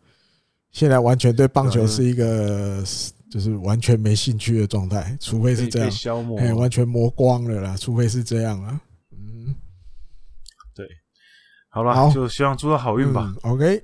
[0.70, 2.84] 现在完全对棒球是一个
[3.30, 8.80] 就是完全没兴趣的状态，除非是这样，消磨，完全磨光了啦，除非是这样啊。
[9.12, 9.54] 嗯，
[10.74, 10.86] 对，
[11.70, 13.34] 好了，就希望祝他好运吧。
[13.42, 13.82] OK，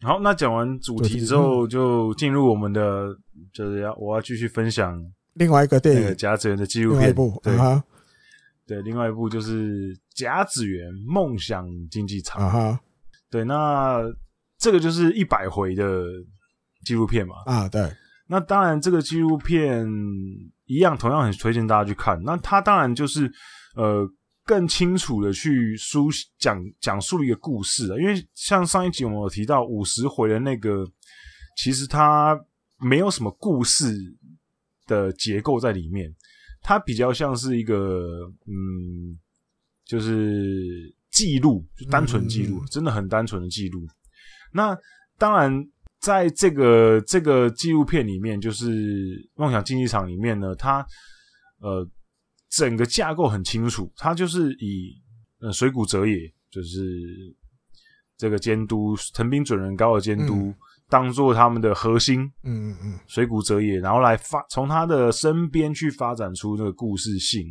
[0.00, 3.14] 好，那讲完主题之后，就进入我们的，
[3.52, 4.98] 就是要我要继续分享
[5.34, 7.82] 另外一个电影《甲子园》的纪录片，对。
[8.64, 12.80] 对，另外一部就是《甲子园梦想竞技场》啊哈，
[13.28, 14.00] 对，那
[14.56, 16.04] 这个就是一百回的
[16.84, 17.34] 纪录片嘛。
[17.44, 17.92] 啊，对，
[18.28, 19.84] 那当然这个纪录片
[20.64, 22.18] 一样，同样很推荐大家去看。
[22.22, 23.30] 那它当然就是
[23.74, 24.08] 呃
[24.46, 26.08] 更清楚的去书
[26.38, 30.86] 讲讲述一个故事啊，因为像上一集我们有提到五十回的那个，
[31.56, 32.38] 其实它
[32.82, 33.94] 没有什么故事
[34.86, 36.14] 的结构在里面。
[36.64, 39.18] 它比较像是一个，嗯，
[39.84, 43.84] 就是记录，就单纯记录，真的很单纯的记录。
[44.52, 44.78] 那
[45.18, 45.52] 当然，
[45.98, 50.86] 在这个这个纪录片里面，就是梦想竞技场里面呢，它
[51.58, 51.84] 呃
[52.48, 54.94] 整个架构很清楚，它就是以
[55.40, 56.80] 呃水谷哲也，就是
[58.16, 60.34] 这个监督藤滨准人高的监督。
[60.34, 60.54] 嗯
[60.92, 67.46] 当做他们的核心，嗯嗯嗯，水谷哲也，然后来发从他的身边去发展出这个故事性，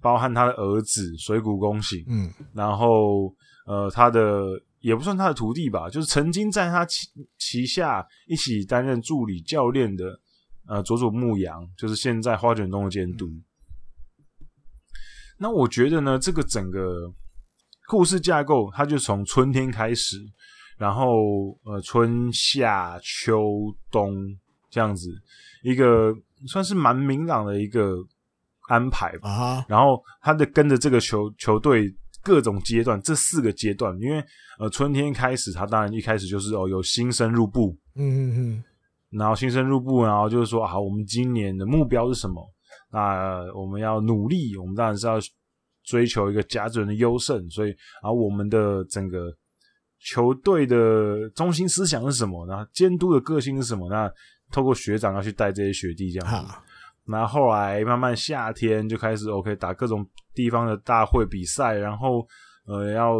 [0.00, 3.30] 包含他的儿子水谷恭行，嗯，然后
[3.66, 10.18] 呃，他的也不算他的徒弟吧，就是曾经在他旗旗下一起担任助理教练的
[10.66, 13.28] 呃佐佐木阳，就是现在花卷东的监督。
[15.38, 17.12] 那我觉得呢，这个整个
[17.86, 20.16] 故事架构，它就从春天开始。
[20.82, 21.04] 然后，
[21.62, 23.38] 呃，春夏秋
[23.88, 24.12] 冬
[24.68, 25.08] 这样子
[25.62, 26.12] 一个
[26.48, 27.94] 算是蛮明朗的一个
[28.66, 29.30] 安排吧。
[29.30, 31.88] 啊，然后他的跟着这个球球队
[32.20, 34.20] 各种阶段，这四个阶段，因为
[34.58, 38.64] 呃春天开始，他当然一开始就是哦有新生入部，嗯嗯嗯，
[39.10, 42.44] 然后新生入部，然后就是说好，我们今年的目标是什么？
[42.90, 45.20] 那我们要努力，我们当然是要
[45.84, 47.68] 追求一个甲子园的优胜，所以
[48.02, 49.32] 然后我们的整个。
[50.04, 52.44] 球队的中心思想是什么？
[52.46, 53.88] 那监督的个性是什么？
[53.88, 54.10] 那
[54.50, 56.52] 透过学长要去带这些学弟这样子，
[57.04, 62.26] 那后后来慢慢夏天就开始 OK 打各种地方的大会比赛，然后
[62.66, 63.16] 呃要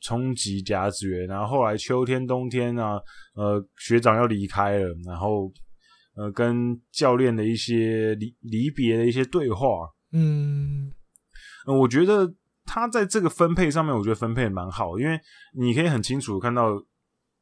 [0.00, 3.00] 冲击甲子园，然后后来秋天冬天啊，
[3.34, 5.52] 呃学长要离开了，然后
[6.16, 9.66] 呃跟教练的一些离离别的一些对话，
[10.12, 10.92] 嗯，
[11.66, 12.32] 呃，我觉得
[12.64, 15.18] 他在这个分配上面，我觉得分配蛮好，因为
[15.58, 16.70] 你可以很清楚看到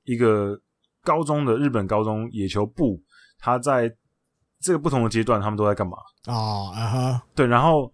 [0.05, 0.59] 一个
[1.03, 3.03] 高中的日本高中野球部，
[3.39, 3.91] 他在。
[4.63, 5.97] 这个不同的阶段，他们都在干嘛？
[6.27, 7.91] 哦，啊哈，对，然后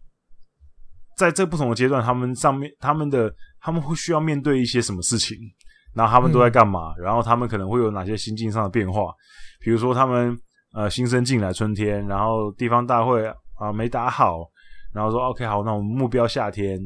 [1.16, 5.38] 在这不同的阶段，他们上面他们的他们会需要面对一些什么事情，
[5.94, 6.92] 然后他们都在干嘛？
[6.98, 9.14] 嗯、然后他们可能会有哪些心境上的变化？
[9.60, 10.36] 比如说他们
[10.72, 14.40] 呃新生进来春天，然后地方大会啊、呃、没打好，
[14.92, 16.76] 然后说 OK 好，那我们目标夏天，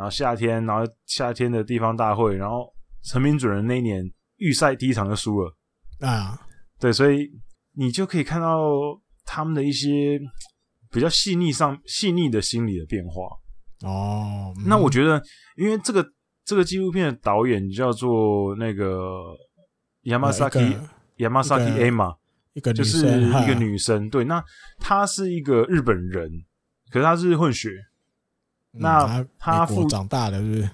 [0.00, 2.72] 然后夏天，然后夏天的地方大会，然后
[3.04, 4.02] 成名准人那一年
[4.36, 5.54] 预赛第一场就输了
[6.00, 6.40] 啊，
[6.78, 7.28] 对，所以
[7.74, 8.58] 你就可以看到。
[9.32, 10.18] 他们的一些
[10.90, 13.22] 比较细腻上细腻的心理的变化
[13.86, 15.22] 哦，那我觉得，
[15.56, 16.04] 因为这个
[16.44, 19.36] 这个纪录片的导演叫做那个
[20.02, 20.76] Yamasaki
[21.18, 22.14] Yamasaki
[22.54, 24.42] 一个就是一个女生，对，那
[24.80, 26.28] 她是一个日本人，
[26.90, 27.70] 可是她是混血，
[28.72, 30.70] 那他父长大的是不是？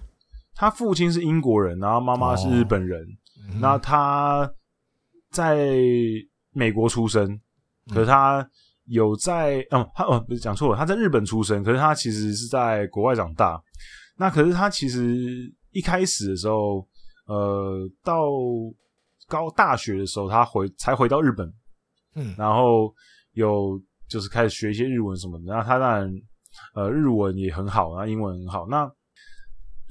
[0.54, 3.06] 他父亲是英国人，然后妈妈是日本人，
[3.60, 4.50] 那他
[5.30, 5.68] 在
[6.52, 7.40] 美国出生。
[7.88, 8.44] 可是他
[8.86, 13.62] 有在，嗯，他哦，不是讲错了，他在日本出生，可是他其实是在国外长大。
[14.16, 16.84] 那可是他其实一开始的时候，
[17.26, 18.24] 呃，到
[19.28, 21.52] 高大学的时候，他回才回到日本，
[22.16, 22.92] 嗯，然后
[23.34, 25.44] 有就是开始学一些日文什么的。
[25.44, 26.10] 然后他当然，
[26.74, 28.66] 呃，日文也很好，然后英文很好。
[28.68, 28.90] 那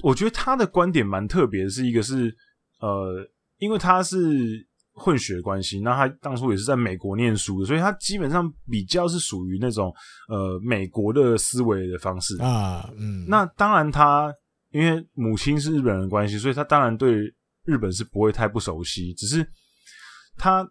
[0.02, 2.34] 我觉得他的观点蛮特别的，是一个是，
[2.80, 3.28] 呃，
[3.58, 4.66] 因为他是。
[4.98, 9.92] 混血关系，那他当初也是在美国念书的，所以他基本上比较是属于那种
[10.26, 12.90] 呃美国的思维的方式啊。
[12.96, 14.34] 嗯，那当然他
[14.70, 17.12] 因为母亲是日本人的关系，所以他当然对
[17.66, 19.12] 日本是不会太不熟悉。
[19.12, 19.46] 只是
[20.38, 20.66] 他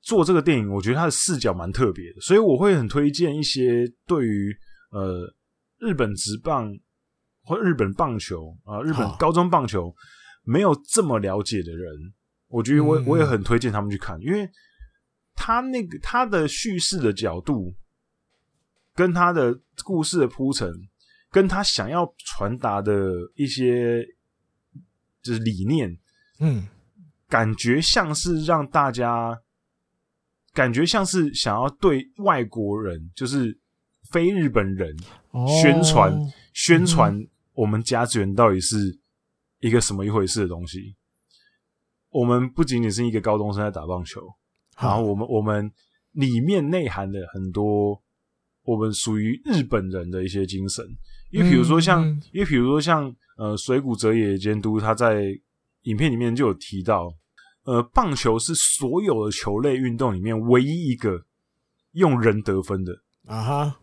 [0.00, 4.56] 做这个电影，我觉得他的视角蛮特别的，所以我会很推荐一些对于
[4.96, 5.34] 呃
[5.78, 6.72] 日本职棒
[7.42, 9.94] 或日本棒球啊、呃、日本高中棒球
[10.42, 11.94] 没有这么了解的人。
[12.48, 14.48] 我觉得我我也很推荐他们去看，因为
[15.34, 17.74] 他那个他的叙事的角度，
[18.94, 20.72] 跟他的故事的铺陈，
[21.30, 24.06] 跟他想要传达的一些
[25.20, 25.98] 就是理念，
[26.38, 26.66] 嗯，
[27.28, 29.42] 感觉像是让大家
[30.54, 33.58] 感觉像是想要对外国人，就是
[34.10, 34.96] 非日本人
[35.60, 38.98] 宣传、哦、宣传我们甲子园到底是
[39.60, 40.94] 一个什么一回事的东西。
[42.10, 44.20] 我们不仅仅是一个高中生在打棒球，
[44.80, 45.70] 然后我们我们
[46.12, 48.00] 里面内涵的很多，
[48.62, 50.84] 我们属于日本人的一些精神。
[51.30, 55.24] 因为比如说像，嗯嗯、因为比如说像，呃，水谷哲也监督他在
[55.82, 57.12] 影片里面就有提到，
[57.64, 61.26] 呃，棒球是所有的球类运动里面唯一一个
[61.92, 63.02] 用人得分的。
[63.26, 63.80] 啊哈，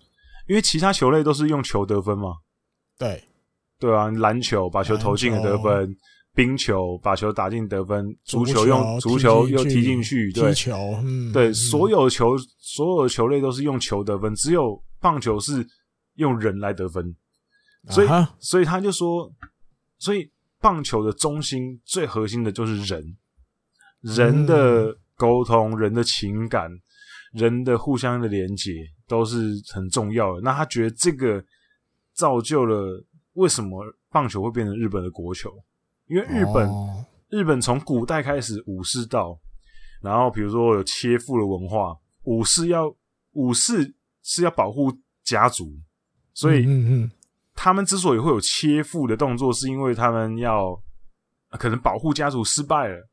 [0.48, 2.30] 因为其他球类都是用球得分嘛，
[2.98, 3.24] 对，
[3.80, 5.96] 对啊，篮球把球投进了得分。
[6.36, 15.64] 冰球把球打进得分，足球用足球又踢进去，对，踢球，嗯，对，嗯、所有球所有的球类都是用球得分，只有棒球是
[16.16, 17.16] 用人来得分，
[17.90, 19.32] 所以、啊、所以他就说，
[20.00, 20.28] 所以
[20.60, 23.04] 棒球的中心最核心的就是人，
[24.02, 26.68] 人的沟通、嗯、人的情感、
[27.34, 28.72] 人的互相的连结
[29.14, 30.42] 都是很重要的。
[30.42, 31.44] 那他觉得这个
[32.14, 33.04] 造就了
[33.34, 35.52] 为什么棒球会变成日本的国球。
[36.08, 39.40] 因为日本，哦、日本从古代开始武士道，
[40.02, 42.94] 然后比如说有切腹的文化，武士要
[43.32, 44.92] 武士是要保护
[45.24, 45.74] 家族，
[46.34, 46.68] 所以
[47.56, 50.78] 他们之所以会有切腹的动作，是因为他们要
[51.52, 53.10] 可能保护家族失败了，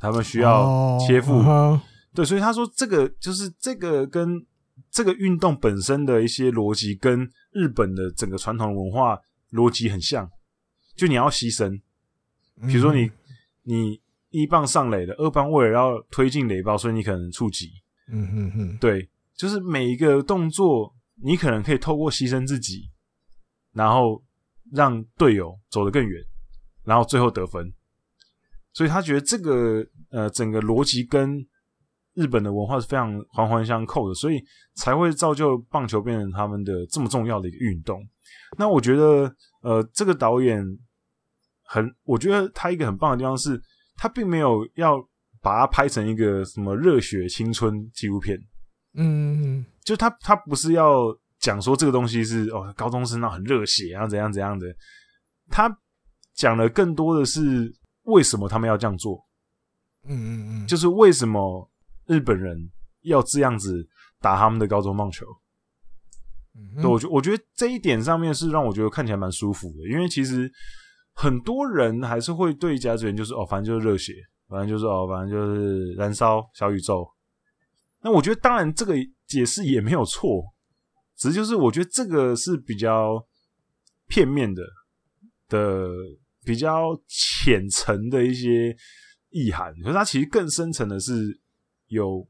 [0.00, 1.34] 他们需要切腹。
[1.34, 1.80] 哦、
[2.12, 4.44] 对，所以他说这个就是这个跟
[4.90, 9.18] 这个运动本身的一些逻辑，跟日本的整个传统文化
[9.52, 10.30] 逻辑很像，
[10.96, 11.80] 就你要牺牲。
[12.66, 13.10] 比如说你，
[13.62, 14.00] 你
[14.30, 17.70] 一棒上垒的，二棒为了要推进垒包，所以你可能触及。
[18.10, 22.90] 嗯哼哼，对，就是每一个动作，你可能可以透过牺牲自己，
[23.72, 24.22] 然后
[24.72, 26.20] 让队友走得更远，
[26.84, 27.72] 然后最后得分。
[28.72, 31.44] 所以他觉得这个呃，整个逻辑跟
[32.18, 34.42] 日本的文化是非常环环相扣的，所以
[34.74, 37.98] 才会造就棒球变成他们的这么重要的一个运动。
[38.58, 40.62] 那我觉得，呃，这个导演。
[41.70, 43.60] 很，我觉得他一个很棒的地方是，
[43.94, 44.96] 他并没有要
[45.42, 48.38] 把它拍成一个什么热血青春纪录片，
[48.94, 54.66] 嗯，就他他不是要讲说这个东西是哦高中生那很热血啊怎样怎样的，
[55.50, 55.70] 他
[56.34, 57.70] 讲的更多的是
[58.04, 59.22] 为什么他们要这样做，
[60.06, 61.70] 嗯嗯嗯，就是为什么
[62.08, 62.70] 日本人
[63.02, 63.86] 要这样子
[64.20, 65.24] 打他们的高中棒球。
[66.82, 70.50] 对，我觉我觉得这一点上面是让我觉得看起来蛮舒服的，因为其实
[71.12, 74.14] 很多人还是会对甲子园就是哦，反正就是热血，
[74.48, 77.08] 反正就是哦，反正就是燃烧小宇宙。
[78.00, 78.94] 那我觉得当然这个
[79.26, 80.44] 解释也没有错，
[81.16, 83.24] 只是就是我觉得这个是比较
[84.08, 84.62] 片面的
[85.48, 85.88] 的
[86.44, 88.76] 比较浅层的一些
[89.30, 91.40] 意涵，可是它其实更深层的是
[91.88, 92.26] 有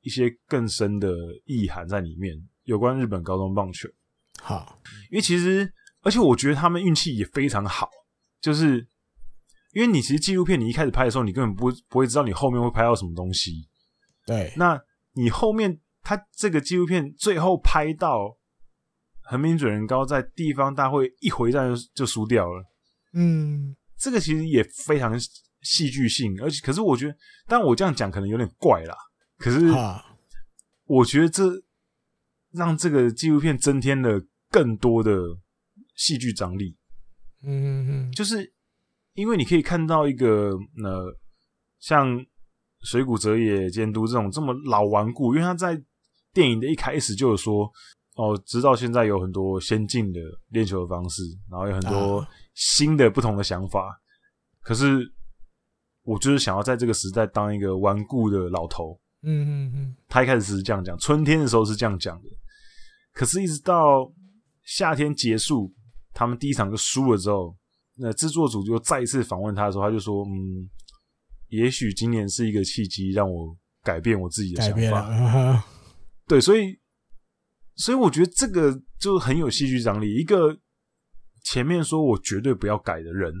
[0.00, 1.10] 一些更深的
[1.44, 2.34] 意涵在里面。
[2.64, 3.88] 有关日本高中棒球，
[4.42, 4.78] 好，
[5.10, 5.72] 因为其实，
[6.02, 7.88] 而且我觉得他们运气也非常好，
[8.42, 8.86] 就是
[9.72, 13.66] 因为你其实纪录片你一开始拍的时候，你根本不不会知道你后面会拍到什么东西，
[14.26, 14.78] 对，那
[15.14, 18.36] 你后面他这个纪录片最后拍到
[19.22, 22.62] 横滨准人高在地方大会一回战就就输掉了，
[23.14, 25.18] 嗯，这个其实也非常
[25.62, 27.16] 戏剧性，而且可是我觉得，
[27.46, 28.94] 但我这样讲可能有点怪啦，
[29.38, 29.72] 可是
[30.84, 31.44] 我觉得这。
[32.50, 34.18] 让这个纪录片增添了
[34.50, 35.12] 更多的
[35.94, 36.74] 戏剧张力，
[37.44, 38.50] 嗯嗯嗯，就是
[39.12, 40.52] 因为你可以看到一个
[40.82, 41.14] 呃，
[41.78, 42.24] 像
[42.84, 45.78] 水谷哲也监督这种这么老顽固，因为他在
[46.32, 47.70] 电影的一开始就有说，
[48.14, 50.18] 哦，直到现在有很多先进的
[50.48, 53.92] 练球的方式，然后有很多新的不同的想法，啊、
[54.62, 55.06] 可是
[56.08, 58.98] 我就是想要在这个时代当一个顽固的老头。
[59.22, 62.28] 嗯嗯嗯，他一开始是这样讲，春天的时候是这样讲的，
[63.12, 64.10] 可是，一直到
[64.64, 65.70] 夏天结束，
[66.14, 67.54] 他们第一场就输了之后，
[67.96, 70.70] 那制作组就再一次访问他的时候，他就说：“嗯，
[71.48, 75.62] 也许今年是一个契机，让我改变我自己的想法。”
[76.26, 76.78] 对，所以，
[77.74, 80.14] 所以我觉得这个就很有戏剧张力。
[80.14, 80.56] 一个
[81.44, 83.32] 前面说我绝对不要改的人，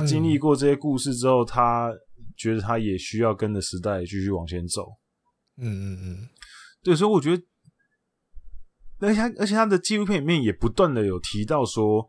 [0.00, 1.92] 他经历过这些故事之后，他。
[2.38, 4.86] 觉得他也需要跟着时代继续往前走，
[5.56, 6.28] 嗯嗯嗯，
[6.82, 7.42] 对，所以我觉得，
[8.98, 12.06] 而且他而且他的纪录片里面也不断的有提到说，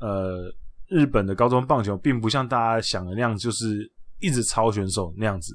[0.00, 0.52] 呃，
[0.88, 3.88] 日本的高中棒球并不像大家想的那样，就是
[4.18, 5.54] 一直超选手那样子，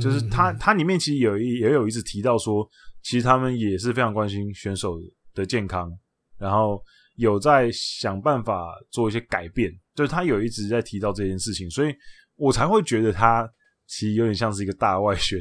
[0.00, 2.66] 就是他他里面其实有一也有一直提到说，
[3.02, 4.98] 其实他们也是非常关心选手
[5.34, 5.92] 的健康，
[6.38, 6.82] 然后
[7.14, 11.94] 有在想办法做一些改变，就是他有一直在提到这件事情，所以。
[12.36, 13.48] 我才会觉得他
[13.86, 15.38] 其实有点像是一个大外宣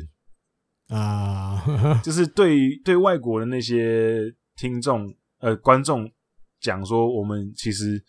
[0.90, 1.60] 啊，
[2.06, 6.08] 就是对对外国的那些听众呃观众
[6.60, 8.00] 讲说，我们其实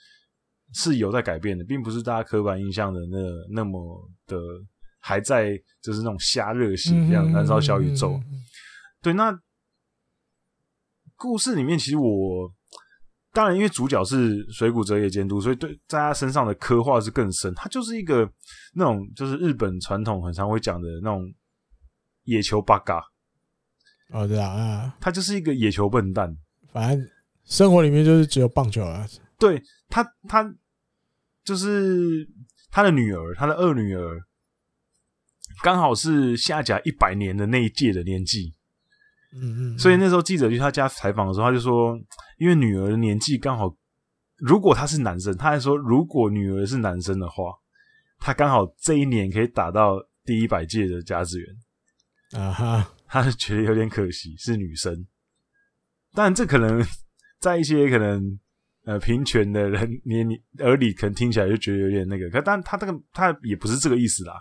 [0.74, 3.18] 是有在改变的，并不是大家刻板印象的那
[3.54, 4.36] 那么的
[4.98, 8.20] 还在就是那种瞎热血一样燃烧小宇宙。
[9.00, 9.34] 对，那
[11.16, 12.52] 故事里面其实我。
[13.34, 17.52] 当然，因为主角是水谷哲也监督，所以对在他身上的刻画是更深。
[17.54, 18.30] 他就是一个
[18.74, 21.26] 那种，就是日本传统很常会讲的那种
[22.22, 23.02] 野球八嘎。
[24.10, 26.32] 哦，对啊，他就是一个野球笨蛋。
[26.72, 27.08] 反正
[27.44, 29.04] 生活里面就是只有棒球啊。
[29.36, 30.48] 对他，他
[31.42, 32.24] 就是
[32.70, 34.20] 他的女儿，他的二女儿，
[35.64, 38.54] 刚好是下甲一百年的那一届的年纪。
[39.34, 41.98] 嗯嗯，所以那时候记者去他家采访的时候，他就说，
[42.38, 43.74] 因为女儿的年纪刚好，
[44.38, 47.52] 如果他是男生，他还说，如果女儿是男生的话，
[48.18, 52.40] 他刚好这一年可以打到第一百届的甲子园。
[52.40, 55.06] 啊哈，他是觉得有点可惜是女生，
[56.14, 56.80] 但这可能
[57.40, 58.38] 在一些可能
[58.84, 64.34] 呃平权的人你你耳里，可能听起来就觉得有点那个，可但他这个他也不是这个意思啦，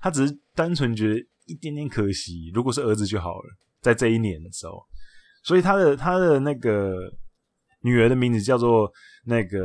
[0.00, 3.56] 他只是单纯觉得一点点可惜，如果是儿子就好了。
[3.84, 4.82] 在这一年的时候，
[5.42, 6.96] 所以他的他的那个
[7.82, 8.90] 女儿的名字叫做
[9.26, 9.58] 那个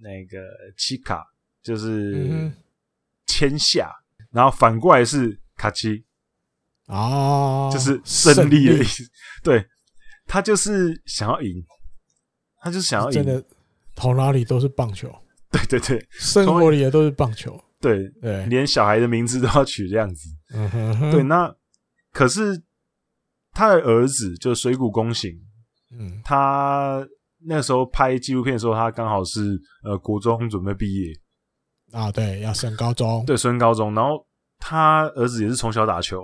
[0.00, 0.42] 那个
[0.76, 1.24] 七卡，
[1.62, 2.50] 就是
[3.26, 3.94] 千夏，
[4.32, 6.04] 然后反过来是卡七
[6.88, 9.04] 哦，就是胜利的意思。
[9.44, 9.64] 对，
[10.26, 11.64] 他就是想要赢，
[12.60, 13.44] 他就是想要赢，真的
[13.94, 15.08] 头脑里都是棒球。
[15.48, 17.56] 对对对，生活里也都是棒球。
[17.80, 20.28] 对对，连小孩的名字都要取这样子。
[20.54, 21.54] 嗯哼，对，那
[22.10, 22.60] 可是。
[23.52, 25.30] 他的儿子就是水谷恭行，
[25.90, 27.06] 嗯，他
[27.44, 31.12] 那时候拍纪录片的时候，他刚好是呃国中准备毕业。
[31.92, 33.94] 啊，对，要升高中，对，升高中。
[33.94, 34.26] 然后
[34.58, 36.22] 他儿子也是从小打球，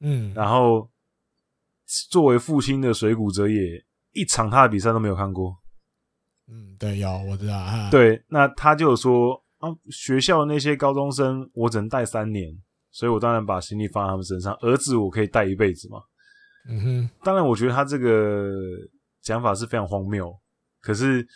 [0.00, 0.88] 嗯，然后
[2.10, 5.54] 作为父亲的水谷哲也一场他的比赛都没有看过，
[6.48, 12.50] 嗯，对，有我知道啊，对，那他就说啊，学校那些高中生我只能带三年，
[12.90, 15.98] 所以我当然把心力放在他们身上，儿子我可以带一辈子嘛。
[16.68, 18.52] 嗯哼，当然，我觉得他这个
[19.20, 20.32] 讲法是非常荒谬。
[20.80, 21.26] 可是，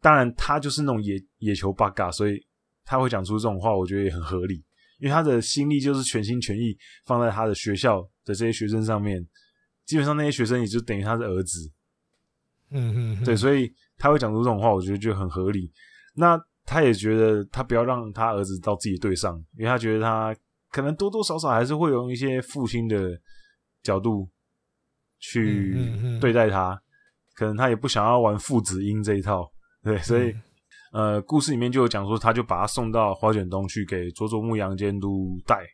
[0.00, 2.38] 当然他就是那种野野球八嘎，所以
[2.84, 4.62] 他会讲出这种话，我觉得也很合理。
[4.98, 6.76] 因为他的心力就是全心全意
[7.06, 9.26] 放在他的学校的这些学生上面，
[9.84, 11.70] 基本上那些学生也就等于他的儿子。
[12.70, 15.72] 嗯嗯，对，所以他会讲出这种话，我觉得就很合理。
[16.14, 20.34] 那他也觉得他不要让他儿子到自己队上，因为他觉得他
[20.70, 23.18] 可能多多少少还是会用一些父亲的
[23.82, 24.28] 角度。
[25.22, 26.76] 去对待他，
[27.36, 29.48] 可能他也不想要玩父子音这一套，
[29.80, 30.32] 对，所以、
[30.92, 35.64] 嗯、呃，故事里面就有讲说，他就把他送到花卷东去给佐佐木阳监督带，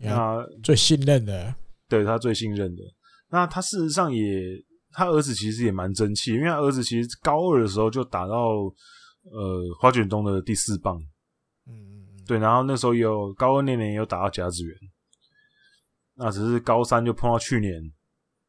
[0.00, 1.52] 嗯，他最信任的，
[1.88, 2.82] 对他最信任的。
[3.28, 4.40] 那他事实上也，
[4.92, 10.96] 他儿子其实也蛮争气，因为他儿子其实高二的时候就打到呃花卷东的第四棒，
[11.66, 14.76] 嗯嗯嗯，对，然后那时候有高二那年也有打到甲子园，
[16.14, 17.82] 那只是高三就碰到去年。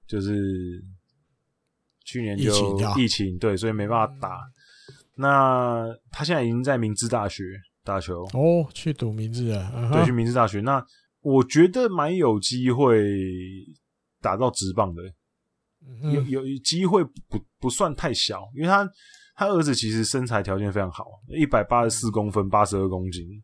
[0.07, 0.83] 就是
[2.05, 4.39] 去年就疫情，疫情，对，所以没办法打。
[5.15, 7.43] 那他现在已经在明治大学
[7.83, 9.71] 打球哦，去读明治啊。
[9.75, 9.93] Uh -huh.
[9.93, 10.61] 对，去明治大学。
[10.61, 10.81] 那
[11.21, 13.03] 我觉得蛮有机会
[14.21, 15.01] 打到直棒的，
[15.85, 18.89] 嗯、有有机会不不算太小，因为他
[19.35, 23.43] 他儿子其实身材条件非常好，一百八十四公分，八十二公斤，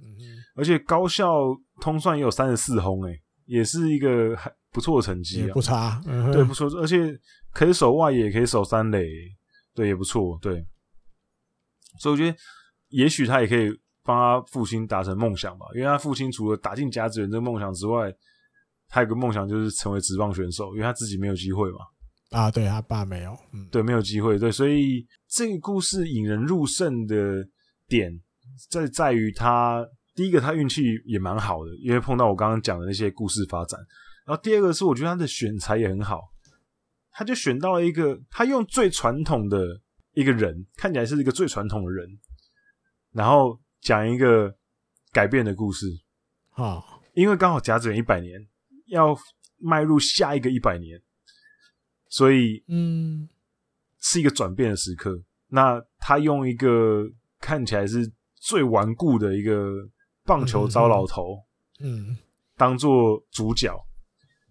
[0.00, 0.10] 嗯，
[0.56, 4.52] 而且高校通算也有三十四轰，诶，也是一个很。
[4.72, 7.16] 不错的成绩啊，不差，嗯、对，不错，而且
[7.52, 9.06] 可以守外野，也可以守三垒，
[9.74, 10.64] 对，也不错，对。
[11.98, 12.36] 所以我觉得，
[12.88, 13.70] 也许他也可以
[14.02, 18.10] 帮他父亲达成梦想吧，因为他父亲除了打进甲子园这个梦想之外，
[18.88, 21.78] 他有个梦想就是成为职棒选手，因为他自己没有机会嘛。
[22.30, 27.46] 啊，对，他爸没有，嗯，对，没有机会，对，所以这个故事引人入胜的
[27.86, 28.10] 点
[28.70, 33.78] 在在于他第一个，他运气也蛮好的，因为碰到我刚刚讲的那些故事发展。
[34.24, 36.20] 然后第二个是，我觉得他的选材也很好，
[37.10, 39.80] 他就选到了一个他用最传统的
[40.12, 42.08] 一个人，看起来是一个最传统的人，
[43.10, 44.54] 然后讲一个
[45.10, 45.86] 改变的故事
[46.50, 46.82] 啊，
[47.14, 48.46] 因为刚好甲子园一百年
[48.86, 49.16] 要
[49.58, 51.02] 迈入下一个一百年，
[52.08, 53.28] 所以嗯，
[53.98, 55.20] 是一个转变的时刻。
[55.48, 57.04] 那他用一个
[57.40, 59.72] 看起来是最顽固的一个
[60.24, 61.44] 棒球糟老头，
[61.80, 62.16] 嗯，
[62.56, 63.76] 当做主角。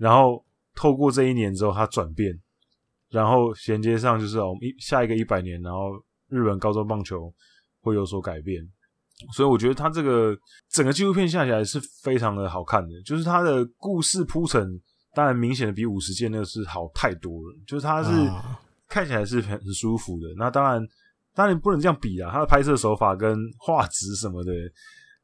[0.01, 2.33] 然后透过这一年之后，他转变，
[3.11, 5.91] 然后衔接上就是我们一下一个一百年，然后
[6.27, 7.31] 日本高中棒球
[7.81, 8.67] 会有所改变，
[9.31, 10.35] 所以我觉得他这个
[10.71, 14.67] 整个纪录片下起来是非常的好看的，就是他的故事铺陈，
[15.13, 18.09] 当然明显的比五十件那个是好太多了，就是他是
[18.87, 20.25] 看起来是很很舒服的。
[20.35, 20.81] 那当然，
[21.35, 24.51] 当然不能这样比啊，他的拍摄手法跟画质什么的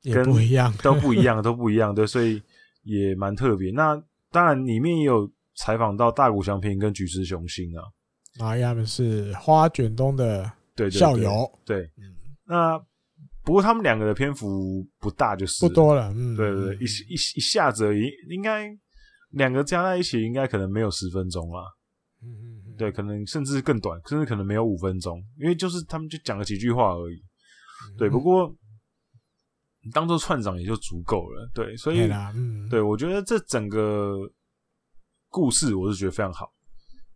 [0.03, 2.39] 跟也不一样，都不一样，都不一样，对，所以
[2.83, 3.71] 也蛮特别。
[3.71, 3.99] 那
[4.31, 7.81] 当然，里面也有采访到大谷翔平跟菊池雄心啊，
[8.45, 12.77] 啊，他们是花卷东的对校友，对，嗯，那
[13.43, 15.65] 不过他们两个的篇幅不大，就是。
[15.65, 18.67] 不多了，嗯，对对对，一一一下子而已，应该
[19.31, 21.61] 两个加在一起，应该可能没有十分钟啦，
[22.21, 27.23] 嗯嗯，对，可能甚至更短，甚至可能没有五分钟，因为就是他们就讲了几句话而已，
[27.97, 28.53] 对，不过。
[29.91, 34.18] 当做串长也就足够了，对，所以，嗯、对，我觉得这整个
[35.30, 36.51] 故事我是觉得非常好，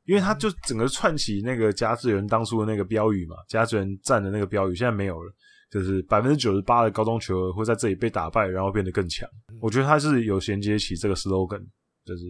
[0.06, 5.34] 因为他就整个串起那个甲子园当初的那个标语嘛，甲子园站的那个标语现在没有了，
[5.70, 9.28] 就是百分之九十八的高中球儿会在这里被打败，然后变得更强。
[9.62, 11.66] 我觉得他是有衔接起这个 slogan，
[12.06, 12.24] 就是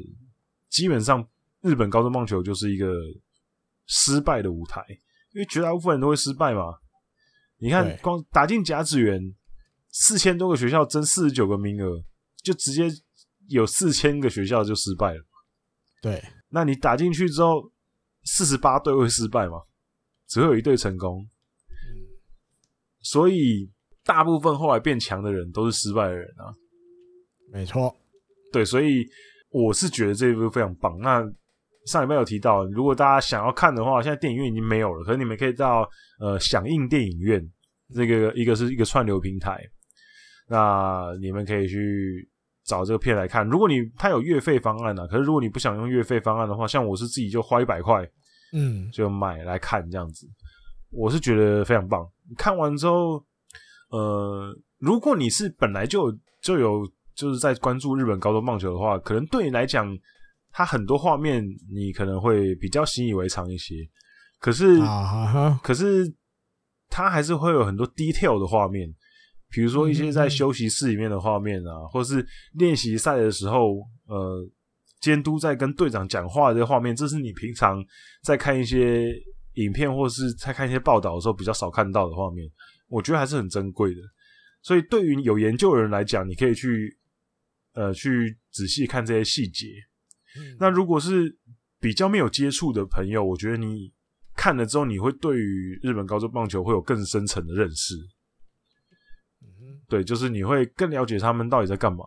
[0.70, 1.28] 基本上
[1.62, 2.94] 日本高中棒球就是一个
[3.88, 4.82] 失败的舞台，
[5.34, 6.64] 因为绝大部分人都会失败嘛。
[7.58, 9.22] 你看，光打进甲子园。
[9.92, 12.02] 四千多个学校争四十九个名额，
[12.44, 12.88] 就直接
[13.50, 15.22] 有四千个学校就失败了。
[16.02, 17.72] 对，那你打进去之后，
[18.24, 19.58] 四十八队会失败吗？
[20.28, 21.20] 只会有一队成功。
[21.20, 21.86] 嗯，
[23.02, 23.70] 所以
[24.04, 26.56] 大部分后来变强的人都是失败的人啊。
[27.52, 27.94] 没错，
[28.54, 29.06] 对，所以
[29.50, 30.98] 我是觉得这一部非常棒。
[31.00, 31.22] 那
[31.86, 35.86] 上礼拜有提到，如果大家想要看的话，现在电影院已经没有了，可是你们可以到
[36.20, 37.46] 呃响应电影院，
[37.94, 39.62] 这个一个是一个串流平台。
[40.52, 42.30] 那你们可以去
[42.66, 43.48] 找这个片来看。
[43.48, 48.06] 如果你他有月费方案呢、啊，可是如果你不想用月费方案的话，像我是自己就花一百块，
[48.52, 50.28] 嗯，就买来看这样子。
[50.92, 52.06] 我是觉得非常棒。
[52.38, 53.26] 看完之后，
[53.92, 56.12] 呃，如果你是本来就
[56.42, 59.98] 就有就是在关注日本高中棒球的话，可能对你来讲，
[60.52, 61.42] 它很多画面
[61.74, 63.76] 你可能会比较习以为常一些。
[64.38, 66.14] 可是，啊、可是
[66.90, 68.94] 它还是会有很多 detail 的画面。
[69.52, 74.50] 比如说一些在休息室里面的画面啊，或是练习赛的时候，呃，
[75.02, 77.84] 监督在跟队长讲话的这个画面，这是你平常
[78.24, 79.14] 在看一些
[79.56, 82.50] 影片或是在看一些报道的时候比较少看到的画面，
[82.88, 84.02] 我觉得还是很珍贵的。
[84.62, 86.98] 所以对于有研究的人来讲，你可以去
[87.74, 89.68] 呃去仔细看这些细节。
[90.38, 90.56] 嗯。
[90.60, 91.36] 那如果是
[91.80, 93.92] 比较没有接触的朋友，我觉得你
[94.36, 97.96] 看了之后，你会对于日本高中棒球会有更深层的认识。
[99.92, 102.06] 嗯，对，就是你会更了解他们到底在干嘛，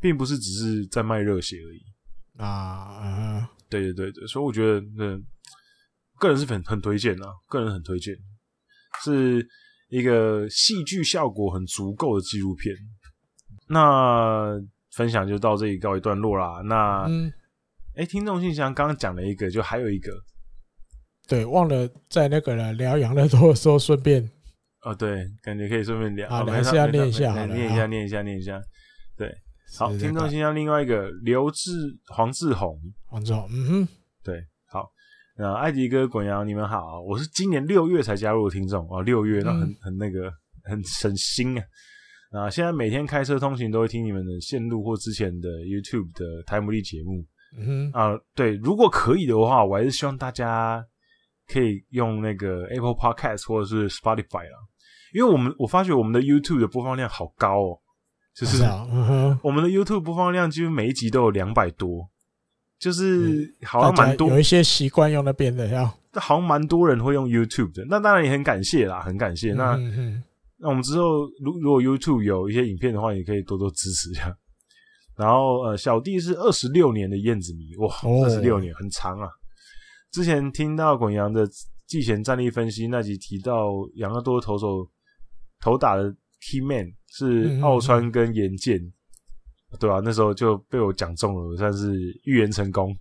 [0.00, 1.82] 并不是只是在卖热血而已。
[2.42, 5.22] 啊，嗯，对对对对，所以我觉得，嗯
[6.18, 8.16] 个人是很很推荐啊，个人很推荐，
[9.02, 9.46] 是
[9.88, 12.74] 一个戏剧效果很足够的纪录片。
[13.68, 14.58] 那
[14.92, 16.62] 分享就到这里告一段落啦。
[16.64, 17.32] 那，嗯，
[17.96, 20.12] 哎，听众信箱刚刚讲了一个，就还有一个，
[21.26, 24.30] 对，忘了在那个了聊养乐多的时候顺便，
[24.82, 28.60] 哦，对，感觉可以顺便聊，好，还是要念一下，念一下，念一下，念一下，
[29.16, 29.32] 对。
[29.78, 31.70] 好，听众信箱另外一个刘志
[32.08, 33.88] 黄志宏，黄志宏，嗯哼，
[34.22, 34.86] 对，好，
[35.38, 40.30] 那艾迪哥滚羊，你们好，我是今年六月才加入的听众哦，六月那很很那个
[40.64, 41.64] 很省心啊，
[42.32, 47.24] 啊，现在每天开车通勤都会听你们的线路或之前的 YouTube 的台姆利节目，
[47.56, 50.84] 嗯哼，啊，对，如果可以的话，我还是希望大家
[51.46, 54.58] 可以用那个 Apple Podcast 或者是 Spotify 啦，
[55.12, 57.78] 因为我们我发觉我们的 YouTube 的播放量好高哦。
[58.34, 58.62] 就是
[59.42, 62.08] 我们的 YouTube 播放量几乎每一集都有两百多，
[62.78, 64.30] 就是好像蛮多。
[64.30, 65.84] 有一些习惯用那边的，要
[66.14, 67.84] 好像蛮多人会用 YouTube 的。
[67.90, 69.52] 那当然也很感谢啦，很感谢。
[69.52, 69.76] 那
[70.56, 74.34] 那我们之后如如果 YouTube 有一些影片的话，也可以多多支持一下。
[75.14, 77.94] 然后呃，小弟是二十六年的燕子迷，哇，
[78.24, 79.28] 二十六年很长啊。
[80.10, 81.46] 之前听到滚羊的
[81.86, 84.88] 季前战力分析那集提到养乐多投手
[85.62, 86.92] 投打的 Key Man。
[87.14, 88.80] 是奥川跟岩见，
[89.78, 90.02] 对吧、啊？
[90.02, 91.94] 那时候就被我讲中了，算是
[92.24, 92.96] 预言成功。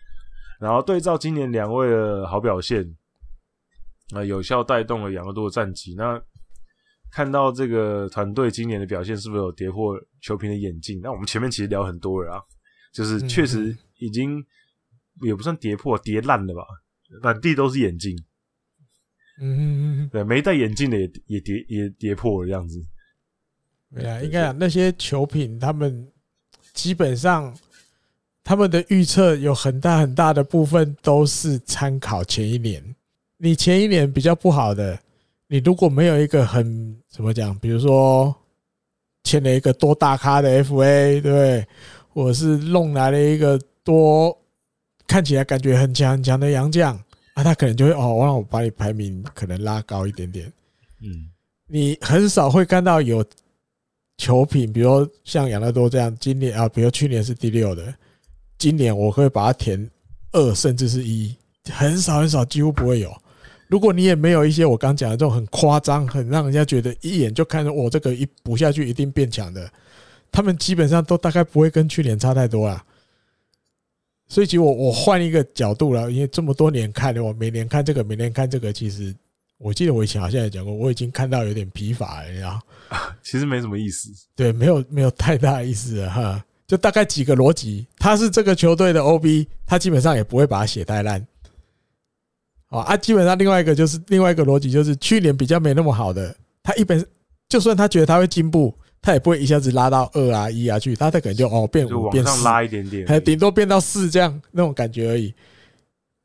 [0.60, 2.82] 然后对照今年两位的好表现，
[4.12, 5.94] 啊、呃，有效带动了养乐多的战绩。
[5.94, 6.22] 那
[7.10, 11.00] 看到这个团队今年的表现，是不是有跌破球评的眼镜？
[11.02, 12.42] 那我们前面其实聊很多了啊，
[12.92, 14.44] 就是确实已经
[15.22, 16.66] 也不算跌破，跌烂了吧？
[17.22, 18.14] 满地都是眼镜。
[19.40, 22.80] 嗯嗯嗯，对，没戴眼镜的也也跌也跌破了这样子。
[23.94, 26.06] 对啊，应该讲那些球品，他们
[26.72, 27.54] 基本上
[28.42, 32.82] 他们的预测有很大很大的部分都是参考前一年。
[33.36, 34.98] 你前一年比较不好的，
[35.48, 38.34] 你如果没有一个很怎么讲，比如说
[39.24, 41.66] 签了一个多大咖的 FA，对，
[42.08, 44.36] 或者是弄来了一个多
[45.06, 46.98] 看起来感觉很强很强的洋将，
[47.34, 50.52] 啊，他可能就会哦，让我把你排名可能拉高一点点。
[51.02, 51.28] 嗯，
[51.68, 53.24] 你很少会看到有。
[54.16, 57.92] 球品，比如像养乐多这样，今年啊，比如去年是第六的，
[58.56, 59.90] 今年我会把它填
[60.30, 61.34] 二，甚至是一，
[61.72, 63.12] 很少很少，几乎不会有。
[63.66, 69.68] 如果你也没有一些我刚讲的这种很夸张、很让人家觉得一眼就看着我这个一补下去一定变强的，
[70.30, 72.84] 他们基本上都大概不会跟去年差太多啦。
[74.28, 79.14] 所以，其实我我换一个角度了，因为这么多年看的，我每年看这个，每年看这个，其实。
[79.56, 82.60] 我记得我以前好像也讲过，我已经看到有点疲乏了，你知道？
[83.22, 86.44] 其实没什么意思，对，没有没有太大意思了哈。
[86.66, 91.24] 就大概几个逻辑，他是这个球队的 OB，他基本上也不会把它写太烂。
[92.68, 97.02] 啊，基本上另外一个就是另外一个逻辑，就是去年比较没那么好的，他一本
[97.48, 105.34] 就算他觉得他会进步，他也不会一下子拉到二啊一啊去，他他可能就哦变五变四，拉一点点，还顶多变到四这样那种感觉而已。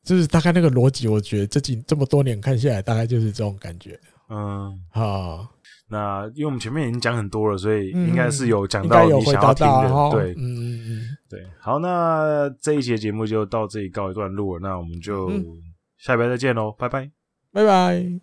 [0.01, 3.99] 就是大概那个逻辑，我觉得这几这么多年看下来，大概就是这种感觉。
[4.29, 5.45] 嗯，好，
[5.89, 9.89] 那因为我们前面已经讲很多了，所以应该是有讲到你想要听的。
[10.11, 11.45] 对，嗯嗯嗯，对。
[11.59, 15.29] 好，那这一期节目就到这里告一段落了，那我们就
[15.97, 17.11] 下礼拜再见喽，拜拜，
[17.51, 18.19] 拜拜。